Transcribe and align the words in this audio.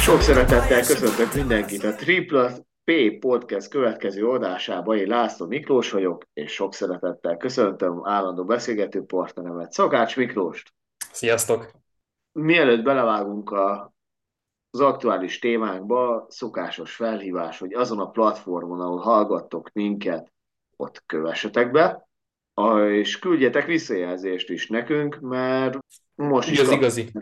Sok 0.00 0.20
szeretettel 0.20 0.80
köszöntök 0.80 1.34
mindenkit 1.34 1.84
a 1.84 1.94
Tripla 1.94 2.50
P 2.84 3.18
Podcast 3.18 3.68
következő 3.68 4.28
adásába. 4.28 4.96
Én 4.96 5.06
László 5.06 5.46
Miklós 5.46 5.90
vagyok, 5.90 6.24
és 6.32 6.52
sok 6.52 6.74
szeretettel 6.74 7.36
köszöntöm 7.36 8.00
állandó 8.06 8.44
beszélgető 8.44 9.04
partneremet, 9.04 9.72
Szakács 9.72 10.16
Miklóst. 10.16 10.72
Sziasztok! 11.12 11.70
Mielőtt 12.32 12.82
belevágunk 12.82 13.50
a, 13.50 13.92
az 14.70 14.80
aktuális 14.80 15.38
témánkba, 15.38 16.26
szokásos 16.28 16.94
felhívás, 16.94 17.58
hogy 17.58 17.72
azon 17.72 18.00
a 18.00 18.10
platformon, 18.10 18.80
ahol 18.80 18.98
hallgattok 18.98 19.70
minket, 19.72 20.32
ott 20.76 21.02
kövessetek 21.06 21.70
be, 21.70 22.08
és 22.88 23.18
küldjetek 23.18 23.66
visszajelzést 23.66 24.50
is 24.50 24.68
nekünk, 24.68 25.20
mert 25.20 25.78
most 26.14 26.48
Így 26.48 26.54
is 26.54 26.60
az 26.60 26.70
igazi. 26.70 27.12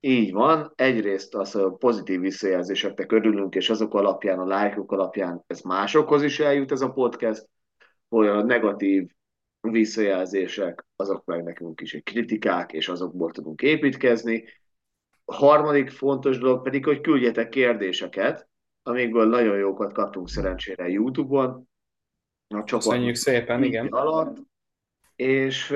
így 0.00 0.32
van. 0.32 0.72
Egyrészt 0.74 1.34
az 1.34 1.54
a 1.56 1.70
pozitív 1.70 2.20
visszajelzéseknek 2.20 3.12
örülünk, 3.12 3.54
és 3.54 3.70
azok 3.70 3.94
alapján, 3.94 4.38
a 4.38 4.46
lájkok 4.46 4.92
alapján 4.92 5.44
ez 5.46 5.60
másokhoz 5.60 6.22
is 6.22 6.40
eljut 6.40 6.72
ez 6.72 6.80
a 6.80 6.92
podcast, 6.92 7.48
hogy 8.08 8.26
a 8.26 8.42
negatív 8.42 9.08
visszajelzések, 9.60 10.86
azok 10.96 11.24
meg 11.24 11.42
nekünk 11.42 11.80
is 11.80 11.94
egy 11.94 12.02
kritikák, 12.02 12.72
és 12.72 12.88
azokból 12.88 13.30
tudunk 13.30 13.62
építkezni. 13.62 14.44
A 15.24 15.34
harmadik 15.34 15.90
fontos 15.90 16.38
dolog 16.38 16.62
pedig, 16.62 16.84
hogy 16.84 17.00
küldjetek 17.00 17.48
kérdéseket, 17.48 18.48
amikből 18.82 19.28
nagyon 19.28 19.56
jókat 19.56 19.92
kaptunk 19.92 20.28
szerencsére 20.28 20.88
YouTube-on. 20.88 21.68
A 22.48 22.64
Köszönjük 22.64 23.14
szépen, 23.14 23.62
igen. 23.62 23.86
alatt, 23.86 24.36
és, 25.16 25.72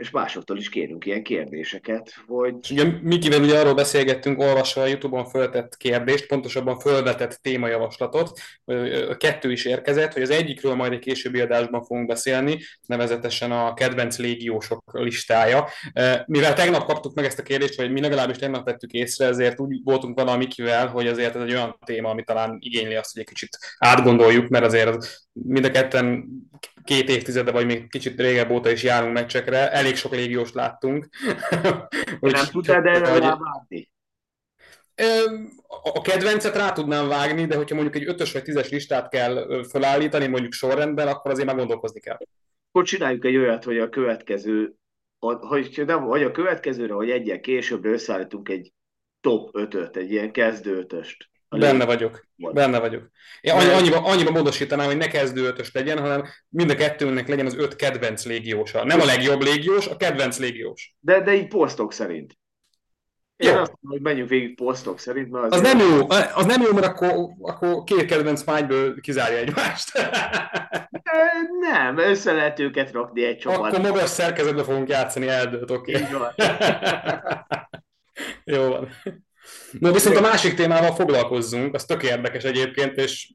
és 0.00 0.10
másoktól 0.10 0.58
is 0.58 0.68
kérünk 0.68 1.06
ilyen 1.06 1.22
kérdéseket, 1.22 2.14
hogy 2.26 2.54
És 2.60 2.70
ugye 2.70 2.84
Mikivel 3.02 3.40
ugye 3.40 3.58
arról 3.58 3.74
beszélgettünk, 3.74 4.40
olvasva 4.40 4.82
a 4.82 4.86
Youtube-on 4.86 5.24
föltett 5.24 5.76
kérdést, 5.76 6.26
pontosabban 6.26 6.78
fölvetett 6.78 7.38
témajavaslatot. 7.42 8.40
Kettő 9.16 9.52
is 9.52 9.64
érkezett, 9.64 10.12
hogy 10.12 10.22
az 10.22 10.30
egyikről 10.30 10.74
majd 10.74 10.92
egy 10.92 10.98
későbbi 10.98 11.40
adásban 11.40 11.82
fogunk 11.84 12.06
beszélni, 12.06 12.58
nevezetesen 12.86 13.52
a 13.52 13.74
kedvenc 13.74 14.18
légiósok 14.18 14.82
listája. 14.92 15.68
Mivel 16.26 16.54
tegnap 16.54 16.84
kaptuk 16.84 17.14
meg 17.14 17.24
ezt 17.24 17.38
a 17.38 17.42
kérdést, 17.42 17.76
vagy 17.76 17.90
mi 17.90 18.00
legalábbis 18.00 18.36
tegnap 18.36 18.64
vettük 18.64 18.92
észre, 18.92 19.26
ezért 19.26 19.60
úgy 19.60 19.80
voltunk 19.84 20.18
vele 20.18 20.30
a 20.30 20.36
Mikivel, 20.36 20.86
hogy 20.86 21.06
azért 21.06 21.36
ez 21.36 21.42
egy 21.42 21.52
olyan 21.52 21.78
téma, 21.84 22.10
ami 22.10 22.22
talán 22.22 22.56
igényli 22.60 22.94
azt, 22.94 23.12
hogy 23.12 23.22
egy 23.22 23.28
kicsit 23.28 23.58
átgondoljuk, 23.78 24.48
mert 24.48 24.64
azért 24.64 24.96
az 24.96 25.28
mind 25.32 25.64
a 25.64 25.70
ketten 25.70 26.28
két 26.84 27.08
évtizede, 27.08 27.50
vagy 27.50 27.66
még 27.66 27.90
kicsit 27.90 28.20
régebb 28.20 28.50
óta 28.50 28.70
is 28.70 28.82
járunk 28.82 29.12
meccsekre, 29.12 29.70
elég 29.70 29.89
sok 29.96 30.12
légióst 30.12 30.54
láttunk. 30.54 31.08
hogy 32.20 32.32
nem 32.32 32.44
tudtál 32.44 32.86
erre 32.86 33.10
hogy-. 33.68 33.88
Ö, 34.94 35.24
A 35.82 36.00
kedvencet 36.00 36.56
rá 36.56 36.72
tudnám 36.72 37.08
vágni, 37.08 37.46
de 37.46 37.56
hogyha 37.56 37.74
mondjuk 37.74 37.96
egy 37.96 38.08
ötös 38.08 38.32
vagy 38.32 38.42
tízes 38.42 38.68
listát 38.68 39.08
kell 39.08 39.64
felállítani, 39.68 40.26
mondjuk 40.26 40.52
sorrendben, 40.52 41.08
akkor 41.08 41.30
azért 41.30 41.46
már 41.46 41.56
gondolkozni 41.56 42.00
kell. 42.00 42.18
Akkor 42.68 42.84
csináljuk 42.84 43.24
egy 43.24 43.36
olyat, 43.36 43.64
hogy 43.64 43.78
a 43.78 43.88
következő, 43.88 44.74
hogy 45.18 45.82
nem, 45.86 46.04
vagy 46.04 46.22
a 46.22 46.30
következőre, 46.30 46.94
vagy 46.94 47.10
egyen 47.10 47.40
későbbre 47.40 47.90
összeállítunk 47.90 48.48
egy 48.48 48.72
top 49.20 49.50
5-öt, 49.52 49.96
egy 49.96 50.10
ilyen 50.10 50.32
kezdő 50.32 50.76
ötöst. 50.76 51.30
Benne 51.58 51.84
vagyok. 51.84 52.26
Vagy. 52.36 52.52
Benne 52.54 52.78
vagyok. 52.78 53.10
Én 53.40 53.52
annyi, 53.52 53.68
annyiba, 53.72 53.96
annyiba 54.04 54.30
módosítanám, 54.30 54.86
hogy 54.86 54.96
ne 54.96 55.06
kezdő 55.08 55.46
ötös 55.46 55.72
legyen, 55.72 55.98
hanem 55.98 56.24
mind 56.48 56.70
a 56.70 56.74
kettőnknek 56.74 57.28
legyen 57.28 57.46
az 57.46 57.56
öt 57.56 57.76
kedvenc 57.76 58.24
légiósa. 58.24 58.84
Nem 58.84 59.00
a 59.00 59.04
legjobb 59.04 59.42
légiós, 59.42 59.86
a 59.86 59.96
kedvenc 59.96 60.38
légiós. 60.38 60.94
De, 61.00 61.20
de 61.20 61.34
így 61.34 61.48
posztok 61.48 61.92
szerint. 61.92 62.38
Én 63.36 63.48
Jó. 63.52 63.58
azt 63.58 63.72
mondom, 63.80 63.90
hogy 63.90 64.00
menjünk 64.00 64.28
végig 64.28 64.54
posztok 64.54 64.98
szerint, 64.98 65.30
mert 65.30 65.44
Az 65.44 65.52
azért- 65.60 65.76
nem 65.76 65.88
jó, 65.88 66.06
az 66.34 66.44
nem 66.44 66.62
jó, 66.62 66.72
mert 66.72 66.86
akkor, 66.86 67.28
akkor 67.40 67.84
két 67.84 68.04
kedvenc 68.04 68.44
mágyből 68.44 69.00
kizárja 69.00 69.38
egymást. 69.38 69.90
Nem, 71.70 71.98
össze 71.98 72.32
lehet 72.32 72.58
őket 72.58 72.92
rakni 72.92 73.24
egy 73.24 73.46
akkor 73.46 73.70
csapat. 73.70 73.82
magas 73.82 74.08
szerkezetbe 74.08 74.64
fogunk 74.64 74.88
játszani, 74.88 75.28
eldőlt, 75.28 75.70
oké. 75.70 75.92
Így 75.92 76.12
van. 76.12 76.34
Jó 78.44 78.68
van. 78.68 78.88
No, 79.78 79.92
viszont 79.92 80.16
a 80.16 80.20
másik 80.20 80.54
témával 80.54 80.94
foglalkozzunk, 80.94 81.74
az 81.74 81.84
tök 81.84 82.02
érdekes 82.02 82.44
egyébként, 82.44 82.96
és 82.96 83.32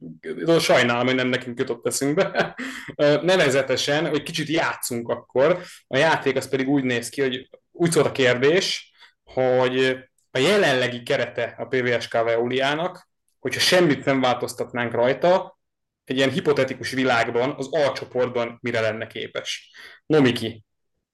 sajnálom, 0.60 1.06
hogy 1.06 1.14
nem 1.14 1.28
nekünk 1.28 1.58
jutott 1.58 1.86
eszünkbe. 1.86 2.56
Nevezetesen, 3.22 4.08
hogy 4.08 4.22
kicsit 4.22 4.48
játszunk 4.48 5.08
akkor. 5.08 5.62
A 5.86 5.96
játék 5.96 6.36
az 6.36 6.48
pedig 6.48 6.68
úgy 6.68 6.84
néz 6.84 7.08
ki, 7.08 7.20
hogy 7.20 7.48
úgy 7.72 7.90
szólt 7.90 8.06
a 8.06 8.12
kérdés, 8.12 8.92
hogy 9.24 9.98
a 10.30 10.38
jelenlegi 10.38 11.02
kerete 11.02 11.54
a 11.58 11.64
PVSK 11.64 12.12
Veuliának, 12.12 13.08
hogyha 13.38 13.60
semmit 13.60 14.04
nem 14.04 14.20
változtatnánk 14.20 14.92
rajta, 14.92 15.58
egy 16.04 16.16
ilyen 16.16 16.30
hipotetikus 16.30 16.90
világban, 16.90 17.54
az 17.56 17.68
A 17.74 17.92
csoportban 17.92 18.58
mire 18.60 18.80
lenne 18.80 19.06
képes. 19.06 19.70
No, 20.06 20.20
Miki, 20.20 20.64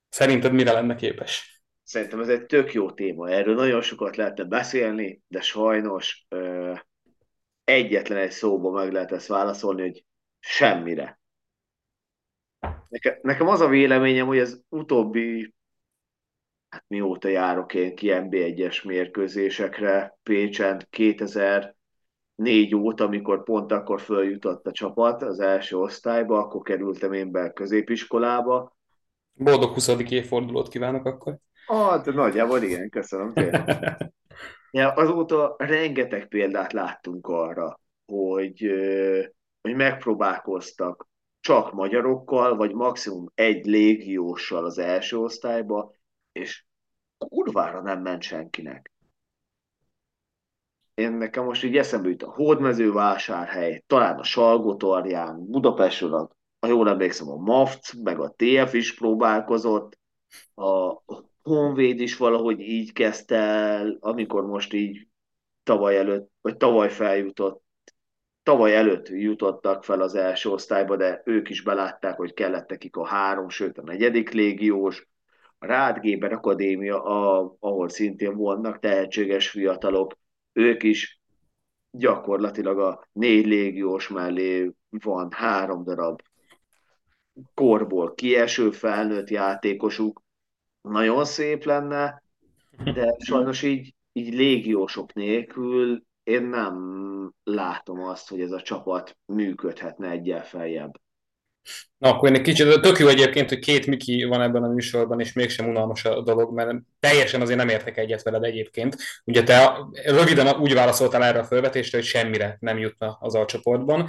szerinted 0.09 0.53
mire 0.53 0.73
lenne 0.73 0.95
képes? 0.95 1.52
Szerintem 1.93 2.21
ez 2.21 2.29
egy 2.29 2.47
tök 2.47 2.73
jó 2.73 2.91
téma. 2.91 3.31
Erről 3.31 3.55
nagyon 3.55 3.83
sokat 3.83 4.17
lehetne 4.17 4.45
beszélni, 4.45 5.23
de 5.29 5.41
sajnos 5.41 6.27
ö, 6.29 6.75
egyetlen 7.65 8.19
egy 8.19 8.31
szóba 8.31 8.71
meg 8.71 8.93
lehet 8.93 9.13
ezt 9.13 9.27
válaszolni, 9.27 9.83
hogy 9.83 10.05
semmire. 10.39 11.21
Nekem, 12.89 13.19
nekem 13.23 13.49
az 13.49 13.61
a 13.61 13.69
véleményem, 13.69 14.27
hogy 14.27 14.39
az 14.39 14.63
utóbbi, 14.69 15.55
hát 16.69 16.85
mióta 16.89 17.29
járok 17.29 17.75
én 17.75 17.95
ki 17.95 18.09
NB1-es 18.11 18.87
mérkőzésekre, 18.87 20.19
Pécsen 20.23 20.87
2004 20.91 22.75
óta, 22.75 23.05
amikor 23.05 23.43
pont 23.43 23.73
akkor 23.73 24.01
följutott 24.01 24.67
a 24.67 24.73
csapat 24.73 25.23
az 25.23 25.41
első 25.41 25.77
osztályba, 25.77 26.39
akkor 26.39 26.63
kerültem 26.63 27.13
én 27.13 27.31
be 27.31 27.53
középiskolába, 27.53 28.77
Boldog 29.35 29.73
20. 29.73 29.89
évfordulót 29.89 30.69
kívánok 30.69 31.05
akkor. 31.05 31.39
Ah, 31.73 32.03
de 32.03 32.13
nagyjából 32.13 32.63
igen, 32.63 32.89
köszönöm 32.91 33.33
tényleg. 33.33 33.65
Ja, 34.71 34.93
azóta 34.93 35.55
rengeteg 35.59 36.29
példát 36.29 36.73
láttunk 36.73 37.27
arra, 37.27 37.81
hogy, 38.07 38.71
hogy 39.61 39.75
megpróbálkoztak 39.75 41.09
csak 41.41 41.73
magyarokkal, 41.73 42.57
vagy 42.57 42.75
maximum 42.75 43.27
egy 43.35 43.67
légióssal 43.67 44.65
az 44.65 44.79
első 44.79 45.17
osztályba, 45.17 45.95
és 46.33 46.65
kurvára 47.19 47.83
nem 47.83 48.03
ment 48.03 48.23
senkinek. 48.23 48.91
Én 50.95 51.13
nekem 51.13 51.45
most 51.45 51.65
így 51.65 51.77
eszembe 51.77 52.09
jut 52.09 52.23
a 52.23 52.31
Hódmezővásárhely, 52.31 53.83
talán 53.87 54.19
a 54.19 54.25
Salgotarján, 54.25 55.47
Budapestről, 55.47 56.15
a, 56.15 56.31
ha 56.61 56.67
jól 56.67 56.89
emlékszem, 56.89 57.29
a 57.29 57.37
MAFC, 57.37 57.93
meg 57.93 58.21
a 58.21 58.35
TF 58.37 58.73
is 58.75 58.95
próbálkozott, 58.95 59.99
a 60.55 61.03
Honvéd 61.43 62.01
is 62.01 62.17
valahogy 62.17 62.61
így 62.61 62.93
kezdte 62.93 63.37
el, 63.37 63.97
amikor 64.01 64.47
most 64.47 64.73
így 64.73 65.09
tavaly 65.63 65.97
előtt, 65.97 66.31
vagy 66.41 66.57
tavaly 66.57 66.91
feljutott, 66.91 67.63
tavaly 68.43 68.77
előtt 68.77 69.09
jutottak 69.09 69.85
fel 69.85 70.01
az 70.01 70.15
első 70.15 70.51
osztályba, 70.51 70.97
de 70.97 71.23
ők 71.25 71.49
is 71.49 71.63
belátták, 71.63 72.17
hogy 72.17 72.35
kellett 72.35 72.69
nekik 72.69 72.97
a 72.97 73.07
három, 73.07 73.49
sőt 73.49 73.79
a 73.79 73.83
negyedik 73.83 74.31
légiós, 74.31 75.09
a 75.59 75.67
Rád 75.67 76.01
Géber 76.01 76.33
Akadémia, 76.33 77.03
a, 77.05 77.57
ahol 77.61 77.89
szintén 77.89 78.37
vannak 78.37 78.79
tehetséges 78.79 79.49
fiatalok, 79.49 80.19
ők 80.53 80.83
is 80.83 81.21
gyakorlatilag 81.91 82.79
a 82.79 83.09
négy 83.13 83.47
légiós 83.47 84.09
mellé 84.09 84.73
van 84.91 85.31
három 85.31 85.85
darab 85.85 86.23
korból 87.55 88.15
kieső 88.15 88.71
felnőtt 88.71 89.31
játékosuk, 89.31 90.22
nagyon 90.83 91.25
szép 91.25 91.65
lenne, 91.65 92.23
de 92.85 93.17
sajnos 93.19 93.63
így, 93.63 93.95
így 94.13 94.35
légiósok 94.35 95.13
nélkül 95.13 96.03
én 96.23 96.43
nem 96.43 97.33
látom 97.45 98.03
azt, 98.03 98.29
hogy 98.29 98.41
ez 98.41 98.53
a 98.53 98.63
csapat 98.63 99.17
működhetne 99.27 100.11
egyel 100.11 100.45
feljebb. 100.45 101.01
Na, 102.03 102.09
akkor 102.09 102.29
én 102.29 102.35
egy 102.35 102.43
kicsit, 102.43 102.81
tök 102.81 102.99
jó 102.99 103.09
egyébként, 103.09 103.49
hogy 103.49 103.59
két 103.59 103.87
Miki 103.87 104.25
van 104.25 104.43
ebben 104.43 104.63
a 104.63 104.69
műsorban, 104.69 105.21
és 105.21 105.33
mégsem 105.33 105.69
unalmas 105.69 106.05
a 106.05 106.23
dolog, 106.23 106.55
mert 106.55 106.71
teljesen 107.01 107.41
azért 107.41 107.59
nem 107.59 107.69
értek 107.69 107.97
egyet 107.97 108.23
veled 108.23 108.45
egyébként. 108.45 108.97
Ugye 109.25 109.43
te 109.43 109.73
röviden 110.05 110.57
úgy 110.57 110.75
válaszoltál 110.75 111.25
erre 111.25 111.39
a 111.39 111.45
felvetésre, 111.45 111.99
hogy 111.99 112.07
semmire 112.07 112.57
nem 112.61 112.79
jutna 112.79 113.19
az 113.21 113.35
alcsoportban. 113.35 114.09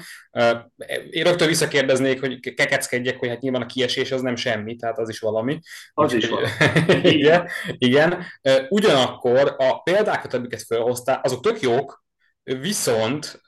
Én 1.09 1.23
rögtön 1.23 1.47
visszakérdeznék, 1.47 2.19
hogy 2.19 2.39
kekeckedjek, 2.39 3.19
hogy 3.19 3.29
hát 3.29 3.41
nyilván 3.41 3.61
a 3.61 3.65
kiesés 3.65 4.11
az 4.11 4.21
nem 4.21 4.35
semmi, 4.35 4.75
tehát 4.75 4.99
az 4.99 5.09
is 5.09 5.19
valami. 5.19 5.59
Az 5.93 6.13
is 6.13 6.29
valami. 6.29 6.47
igen, 7.17 7.47
igen. 7.77 8.25
Ugyanakkor 8.69 9.55
a 9.57 9.81
példákat, 9.81 10.33
amiket 10.33 10.63
felhoztál, 10.67 11.19
azok 11.23 11.41
tök 11.43 11.61
jók, 11.61 12.03
viszont 12.43 13.41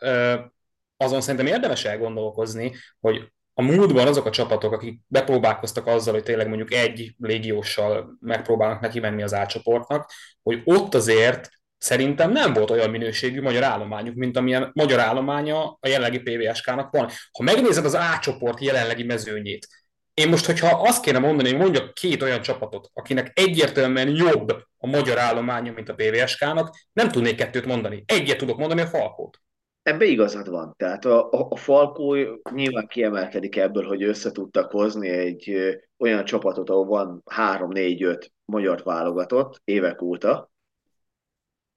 azon 0.97 1.21
szerintem 1.21 1.53
érdemes 1.53 1.85
elgondolkozni, 1.85 2.73
hogy 2.99 3.33
a 3.57 3.61
múltban 3.61 4.07
azok 4.07 4.25
a 4.25 4.29
csapatok, 4.29 4.71
akik 4.71 4.99
bepróbálkoztak 5.07 5.87
azzal, 5.87 6.13
hogy 6.13 6.23
tényleg 6.23 6.47
mondjuk 6.47 6.73
egy 6.73 7.15
légióssal 7.17 8.17
megpróbálnak 8.19 8.79
neki 8.81 8.99
menni 8.99 9.23
az 9.23 9.33
átcsoportnak, 9.33 10.11
hogy 10.43 10.61
ott 10.65 10.93
azért 10.93 11.49
szerintem 11.77 12.31
nem 12.31 12.53
volt 12.53 12.69
olyan 12.69 12.89
minőségű 12.89 13.41
magyar 13.41 13.63
állományuk, 13.63 14.15
mint 14.15 14.37
amilyen 14.37 14.71
magyar 14.73 14.99
állománya 14.99 15.77
a 15.79 15.87
jelenlegi 15.87 16.19
PVSK-nak 16.19 16.91
van. 16.91 17.09
Ha 17.31 17.43
megnézed 17.43 17.85
az 17.85 17.93
A 17.93 18.19
jelenlegi 18.59 19.03
mezőnyét, 19.03 19.67
én 20.13 20.29
most, 20.29 20.45
hogyha 20.45 20.81
azt 20.81 21.03
kéne 21.03 21.19
mondani, 21.19 21.49
hogy 21.49 21.59
mondjak 21.59 21.93
két 21.93 22.21
olyan 22.21 22.41
csapatot, 22.41 22.89
akinek 22.93 23.31
egyértelműen 23.33 24.15
jobb 24.15 24.49
a 24.77 24.87
magyar 24.87 25.17
állománya, 25.17 25.71
mint 25.71 25.89
a 25.89 25.93
PVSK-nak, 25.93 26.75
nem 26.93 27.11
tudnék 27.11 27.35
kettőt 27.35 27.65
mondani. 27.65 28.03
Egyet 28.05 28.37
tudok 28.37 28.57
mondani, 28.57 28.81
a 28.81 28.87
Falkót. 28.87 29.39
Ebbe 29.85 30.05
igazad 30.05 30.49
van. 30.49 30.73
Tehát 30.77 31.05
a, 31.05 31.31
a, 31.31 31.47
a 31.49 31.55
Falkó 31.55 32.15
nyilván 32.51 32.87
kiemelkedik 32.87 33.55
ebből, 33.55 33.85
hogy 33.87 34.03
össze 34.03 34.31
tudtak 34.31 34.71
hozni 34.71 35.09
egy 35.09 35.49
ö, 35.49 35.71
olyan 35.97 36.25
csapatot, 36.25 36.69
ahol 36.69 36.85
van 36.85 37.21
három, 37.25 37.71
négy, 37.71 38.03
öt 38.03 38.31
magyar 38.45 38.81
válogatott 38.83 39.61
évek 39.63 40.01
óta, 40.01 40.51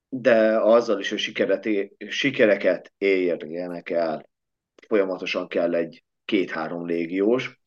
de 0.08 0.58
azzal 0.58 0.98
is, 0.98 1.08
hogy 1.08 1.18
sikeret, 1.18 1.68
sikereket 2.08 2.92
érjenek 2.98 3.90
el, 3.90 4.28
folyamatosan 4.86 5.48
kell 5.48 5.74
egy 5.74 6.04
két-három 6.24 6.86
légiós. 6.86 7.60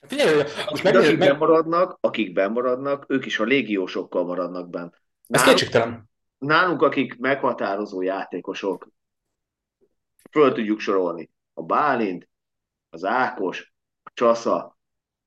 Figyelj, 0.00 0.42
most 0.70 0.82
meg, 0.82 0.96
akik 0.96 1.18
meg... 1.18 1.38
maradnak, 1.38 1.98
akik 2.00 2.32
bemaradnak, 2.32 3.04
ők 3.08 3.26
is 3.26 3.38
a 3.38 3.44
légiósokkal 3.44 4.24
maradnak 4.24 4.70
benn. 4.70 4.88
Ez 5.28 5.42
kétségtelen. 5.42 6.10
Nálunk, 6.38 6.82
akik 6.82 7.18
meghatározó 7.18 8.02
játékosok, 8.02 8.88
föl 10.30 10.52
tudjuk 10.52 10.80
sorolni. 10.80 11.30
A 11.54 11.62
Bálint, 11.62 12.28
az 12.88 13.04
Ákos, 13.04 13.72
a 14.02 14.10
Csasza, 14.14 14.78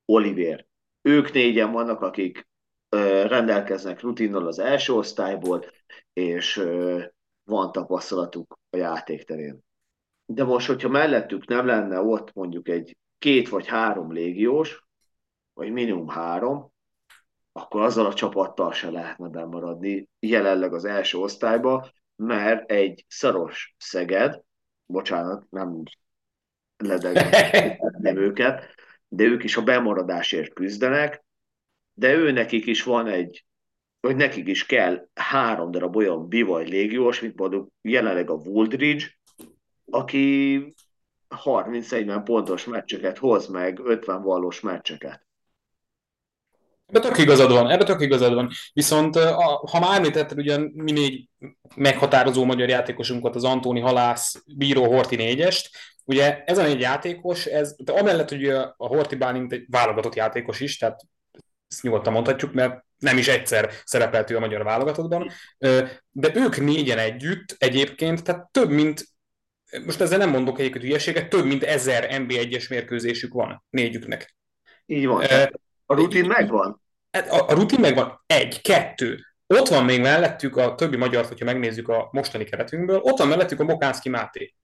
Oliver. 0.05 0.65
Ők 1.01 1.31
négyen 1.31 1.71
vannak, 1.71 2.01
akik 2.01 2.47
ö, 2.89 3.27
rendelkeznek 3.27 4.01
rutinnal 4.01 4.47
az 4.47 4.59
első 4.59 4.93
osztályból, 4.93 5.65
és 6.13 6.57
ö, 6.57 7.03
van 7.43 7.71
tapasztalatuk 7.71 8.59
a 8.69 8.77
játékterén. 8.77 9.59
De 10.25 10.43
most, 10.43 10.67
hogyha 10.67 10.89
mellettük 10.89 11.47
nem 11.47 11.65
lenne 11.65 12.01
ott 12.01 12.33
mondjuk 12.33 12.67
egy 12.67 12.97
két 13.17 13.49
vagy 13.49 13.67
három 13.67 14.11
légiós, 14.11 14.83
vagy 15.53 15.71
minimum 15.71 16.07
három, 16.07 16.71
akkor 17.51 17.81
azzal 17.81 18.05
a 18.05 18.13
csapattal 18.13 18.71
se 18.73 18.89
lehetne 18.89 19.27
bemaradni 19.27 20.09
jelenleg 20.19 20.73
az 20.73 20.85
első 20.85 21.17
osztályba, 21.17 21.89
mert 22.15 22.71
egy 22.71 23.05
szaros 23.07 23.75
Szeged, 23.77 24.41
bocsánat, 24.89 25.45
nem 25.49 25.83
ledegem 26.77 28.17
őket, 28.27 28.75
de 29.07 29.23
ők 29.23 29.43
is 29.43 29.57
a 29.57 29.63
bemaradásért 29.63 30.53
küzdenek, 30.53 31.23
de 31.93 32.13
ő 32.13 32.31
nekik 32.31 32.65
is 32.65 32.83
van 32.83 33.07
egy, 33.07 33.45
hogy 33.99 34.15
nekik 34.15 34.47
is 34.47 34.65
kell 34.65 35.07
három 35.13 35.71
darab 35.71 35.95
olyan 35.95 36.27
bivaj 36.27 36.65
légiós, 36.65 37.19
mint 37.19 37.35
mondjuk 37.35 37.69
jelenleg 37.81 38.29
a 38.29 38.33
Woodridge, 38.33 39.05
aki 39.91 40.73
30-40 41.29 42.21
pontos 42.23 42.65
meccseket 42.65 43.17
hoz 43.17 43.47
meg, 43.47 43.79
50 43.79 44.21
valós 44.21 44.59
meccseket. 44.59 45.27
Ebbe 46.89 46.99
tök 46.99 47.17
igazad 47.17 47.51
van, 47.51 47.69
ebbe 47.69 47.83
tök 47.83 48.01
igazad 48.01 48.33
van. 48.33 48.49
Viszont 48.73 49.15
a, 49.15 49.67
ha 49.71 49.79
már 49.79 49.97
említetted 49.97 50.37
ugyan 50.37 50.71
mi 50.75 50.91
négy 50.91 51.29
meghatározó 51.75 52.43
magyar 52.43 52.69
játékosunkat, 52.69 53.35
az 53.35 53.43
Antóni 53.43 53.79
Halász, 53.79 54.43
Bíró, 54.57 54.85
Horti 54.85 55.15
négyest, 55.15 55.69
ugye 56.05 56.43
ez 56.43 56.57
a 56.57 56.63
négy 56.63 56.79
játékos, 56.79 57.45
ez, 57.45 57.75
de 57.77 57.91
amellett, 57.91 58.29
hogy 58.29 58.45
a 58.47 58.75
Horti 58.77 59.15
Bálint 59.15 59.51
egy 59.51 59.65
válogatott 59.67 60.15
játékos 60.15 60.59
is, 60.59 60.77
tehát 60.77 61.01
ezt 61.67 61.83
nyugodtan 61.83 62.13
mondhatjuk, 62.13 62.53
mert 62.53 62.85
nem 62.97 63.17
is 63.17 63.27
egyszer 63.27 63.71
szerepelt 63.83 64.29
ő 64.29 64.35
a 64.35 64.39
magyar 64.39 64.63
válogatottban, 64.63 65.31
de 66.11 66.31
ők 66.33 66.57
négyen 66.57 66.97
együtt 66.97 67.55
egyébként, 67.57 68.23
tehát 68.23 68.51
több 68.51 68.69
mint 68.69 69.07
most 69.85 70.01
ezzel 70.01 70.17
nem 70.17 70.29
mondok 70.29 70.59
egyébként 70.59 70.83
hülyeséget, 70.83 71.29
több 71.29 71.45
mint 71.45 71.63
ezer 71.63 72.07
NB1-es 72.11 72.69
mérkőzésük 72.69 73.33
van 73.33 73.63
négyüknek. 73.69 74.35
Így 74.85 75.05
van. 75.05 75.21
E, 75.21 75.51
a 75.91 75.95
rutin 75.95 76.25
megvan? 76.25 76.81
Hát 77.11 77.31
a, 77.31 77.47
a 77.47 77.53
rutin 77.53 77.79
megvan. 77.79 78.23
Egy, 78.25 78.61
kettő. 78.61 79.19
Ott 79.47 79.67
van 79.67 79.85
még 79.85 80.01
mellettük 80.01 80.57
a 80.57 80.75
többi 80.75 80.95
magyar, 80.95 81.25
hogyha 81.25 81.45
megnézzük 81.45 81.87
a 81.87 82.09
mostani 82.11 82.43
keretünkből, 82.43 82.99
ott 82.99 83.17
van 83.17 83.27
mellettük 83.27 83.59
a 83.59 83.63
Mokánszki 83.63 84.09
Máté. 84.09 84.55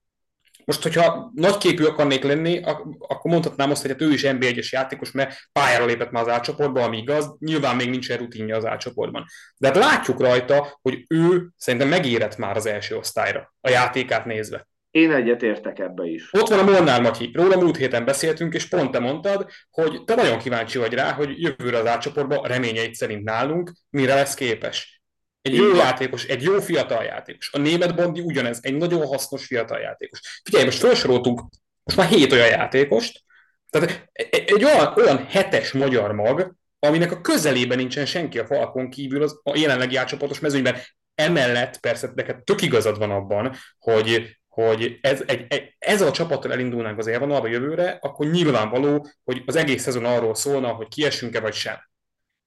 Most, 0.65 0.83
hogyha 0.83 1.31
nagyképű 1.35 1.83
akarnék 1.83 2.23
lenni, 2.23 2.61
akkor 2.99 3.31
mondhatnám 3.31 3.71
azt, 3.71 3.81
hogy 3.81 3.91
hát 3.91 4.01
ő 4.01 4.11
is 4.11 4.21
NB1-es 4.25 4.69
játékos, 4.69 5.11
mert 5.11 5.35
pályára 5.51 5.85
lépett 5.85 6.11
már 6.11 6.23
az 6.23 6.29
átcsoportba, 6.29 6.83
ami 6.83 6.97
igaz, 6.97 7.35
nyilván 7.39 7.75
még 7.75 7.89
nincsen 7.89 8.17
rutinja 8.17 8.55
az 8.55 8.65
átcsoportban. 8.65 9.25
De 9.57 9.67
hát 9.67 9.75
látjuk 9.75 10.19
rajta, 10.19 10.79
hogy 10.81 11.05
ő 11.07 11.49
szerintem 11.57 11.89
megérett 11.89 12.37
már 12.37 12.55
az 12.55 12.65
első 12.65 12.95
osztályra, 12.95 13.53
a 13.61 13.69
játékát 13.69 14.25
nézve. 14.25 14.67
Én 14.95 15.11
egyet 15.11 15.43
értek 15.43 15.79
ebbe 15.79 16.05
is. 16.05 16.29
Ott 16.31 16.47
van 16.47 16.59
a 16.59 16.71
Molnár 16.71 17.01
Matyi. 17.01 17.31
Róla 17.33 17.57
múlt 17.57 17.77
héten 17.77 18.05
beszéltünk, 18.05 18.53
és 18.53 18.67
pont 18.67 18.91
te 18.91 18.99
mondtad, 18.99 19.49
hogy 19.69 20.03
te 20.03 20.15
nagyon 20.15 20.37
kíváncsi 20.37 20.77
vagy 20.77 20.93
rá, 20.93 21.11
hogy 21.11 21.41
jövőre 21.41 21.77
az 21.77 21.85
átcsoportban 21.85 22.43
reményeit 22.43 22.95
szerint 22.95 23.23
nálunk 23.23 23.71
mire 23.89 24.15
lesz 24.15 24.33
képes. 24.33 25.01
Egy 25.41 25.55
jó 25.55 25.75
játékos, 25.75 26.25
egy 26.25 26.41
jó 26.43 26.59
fiatal 26.59 27.03
játékos. 27.03 27.53
A 27.53 27.57
német 27.57 27.95
Bondi 27.95 28.21
ugyanez, 28.21 28.59
egy 28.61 28.75
nagyon 28.75 29.05
hasznos 29.05 29.45
fiatal 29.45 29.79
játékos. 29.79 30.19
Figyelj, 30.43 30.65
most 30.65 30.79
felsoroltunk 30.79 31.41
most 31.83 31.97
már 31.97 32.07
hét 32.07 32.31
olyan 32.31 32.47
játékost, 32.47 33.23
tehát 33.69 34.09
egy 34.29 34.63
olyan, 34.63 34.93
olyan 34.95 35.25
hetes 35.29 35.71
magyar 35.71 36.11
mag, 36.11 36.55
aminek 36.79 37.11
a 37.11 37.21
közelében 37.21 37.77
nincsen 37.77 38.05
senki 38.05 38.39
a 38.39 38.45
falkon 38.45 38.89
kívül 38.89 39.23
az, 39.23 39.39
a 39.43 39.57
jelenlegi 39.57 39.95
átcsoportos 39.95 40.39
mezőnyben. 40.39 40.75
Emellett 41.15 41.79
persze 41.79 42.11
neked 42.15 42.43
tök 42.43 42.61
igazad 42.61 42.97
van 42.97 43.11
abban, 43.11 43.55
hogy 43.79 44.37
hogy 44.55 44.99
ez, 45.01 45.23
egy, 45.27 45.45
egy, 45.47 45.75
ezzel 45.79 46.07
a 46.07 46.11
csapattal 46.11 46.51
elindulnánk 46.51 46.97
az 46.97 47.07
élvonalba 47.07 47.47
jövőre, 47.47 47.97
akkor 48.01 48.25
nyilvánvaló, 48.25 49.07
hogy 49.23 49.43
az 49.45 49.55
egész 49.55 49.81
szezon 49.81 50.05
arról 50.05 50.35
szólna, 50.35 50.67
hogy 50.67 50.87
kiessünk-e 50.87 51.39
vagy 51.39 51.53
sem. 51.53 51.77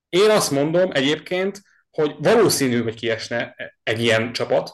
Én 0.09 0.31
azt 0.31 0.51
mondom 0.51 0.91
egyébként, 0.93 1.63
hogy 1.91 2.15
valószínű, 2.19 2.83
hogy 2.83 2.95
kiesne 2.95 3.55
egy 3.83 4.01
ilyen 4.01 4.33
csapat, 4.33 4.71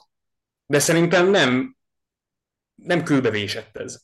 de 0.66 0.78
szerintem 0.78 1.30
nem, 1.30 1.76
nem 2.74 3.02
kőbevésett 3.02 3.76
ez. 3.76 4.02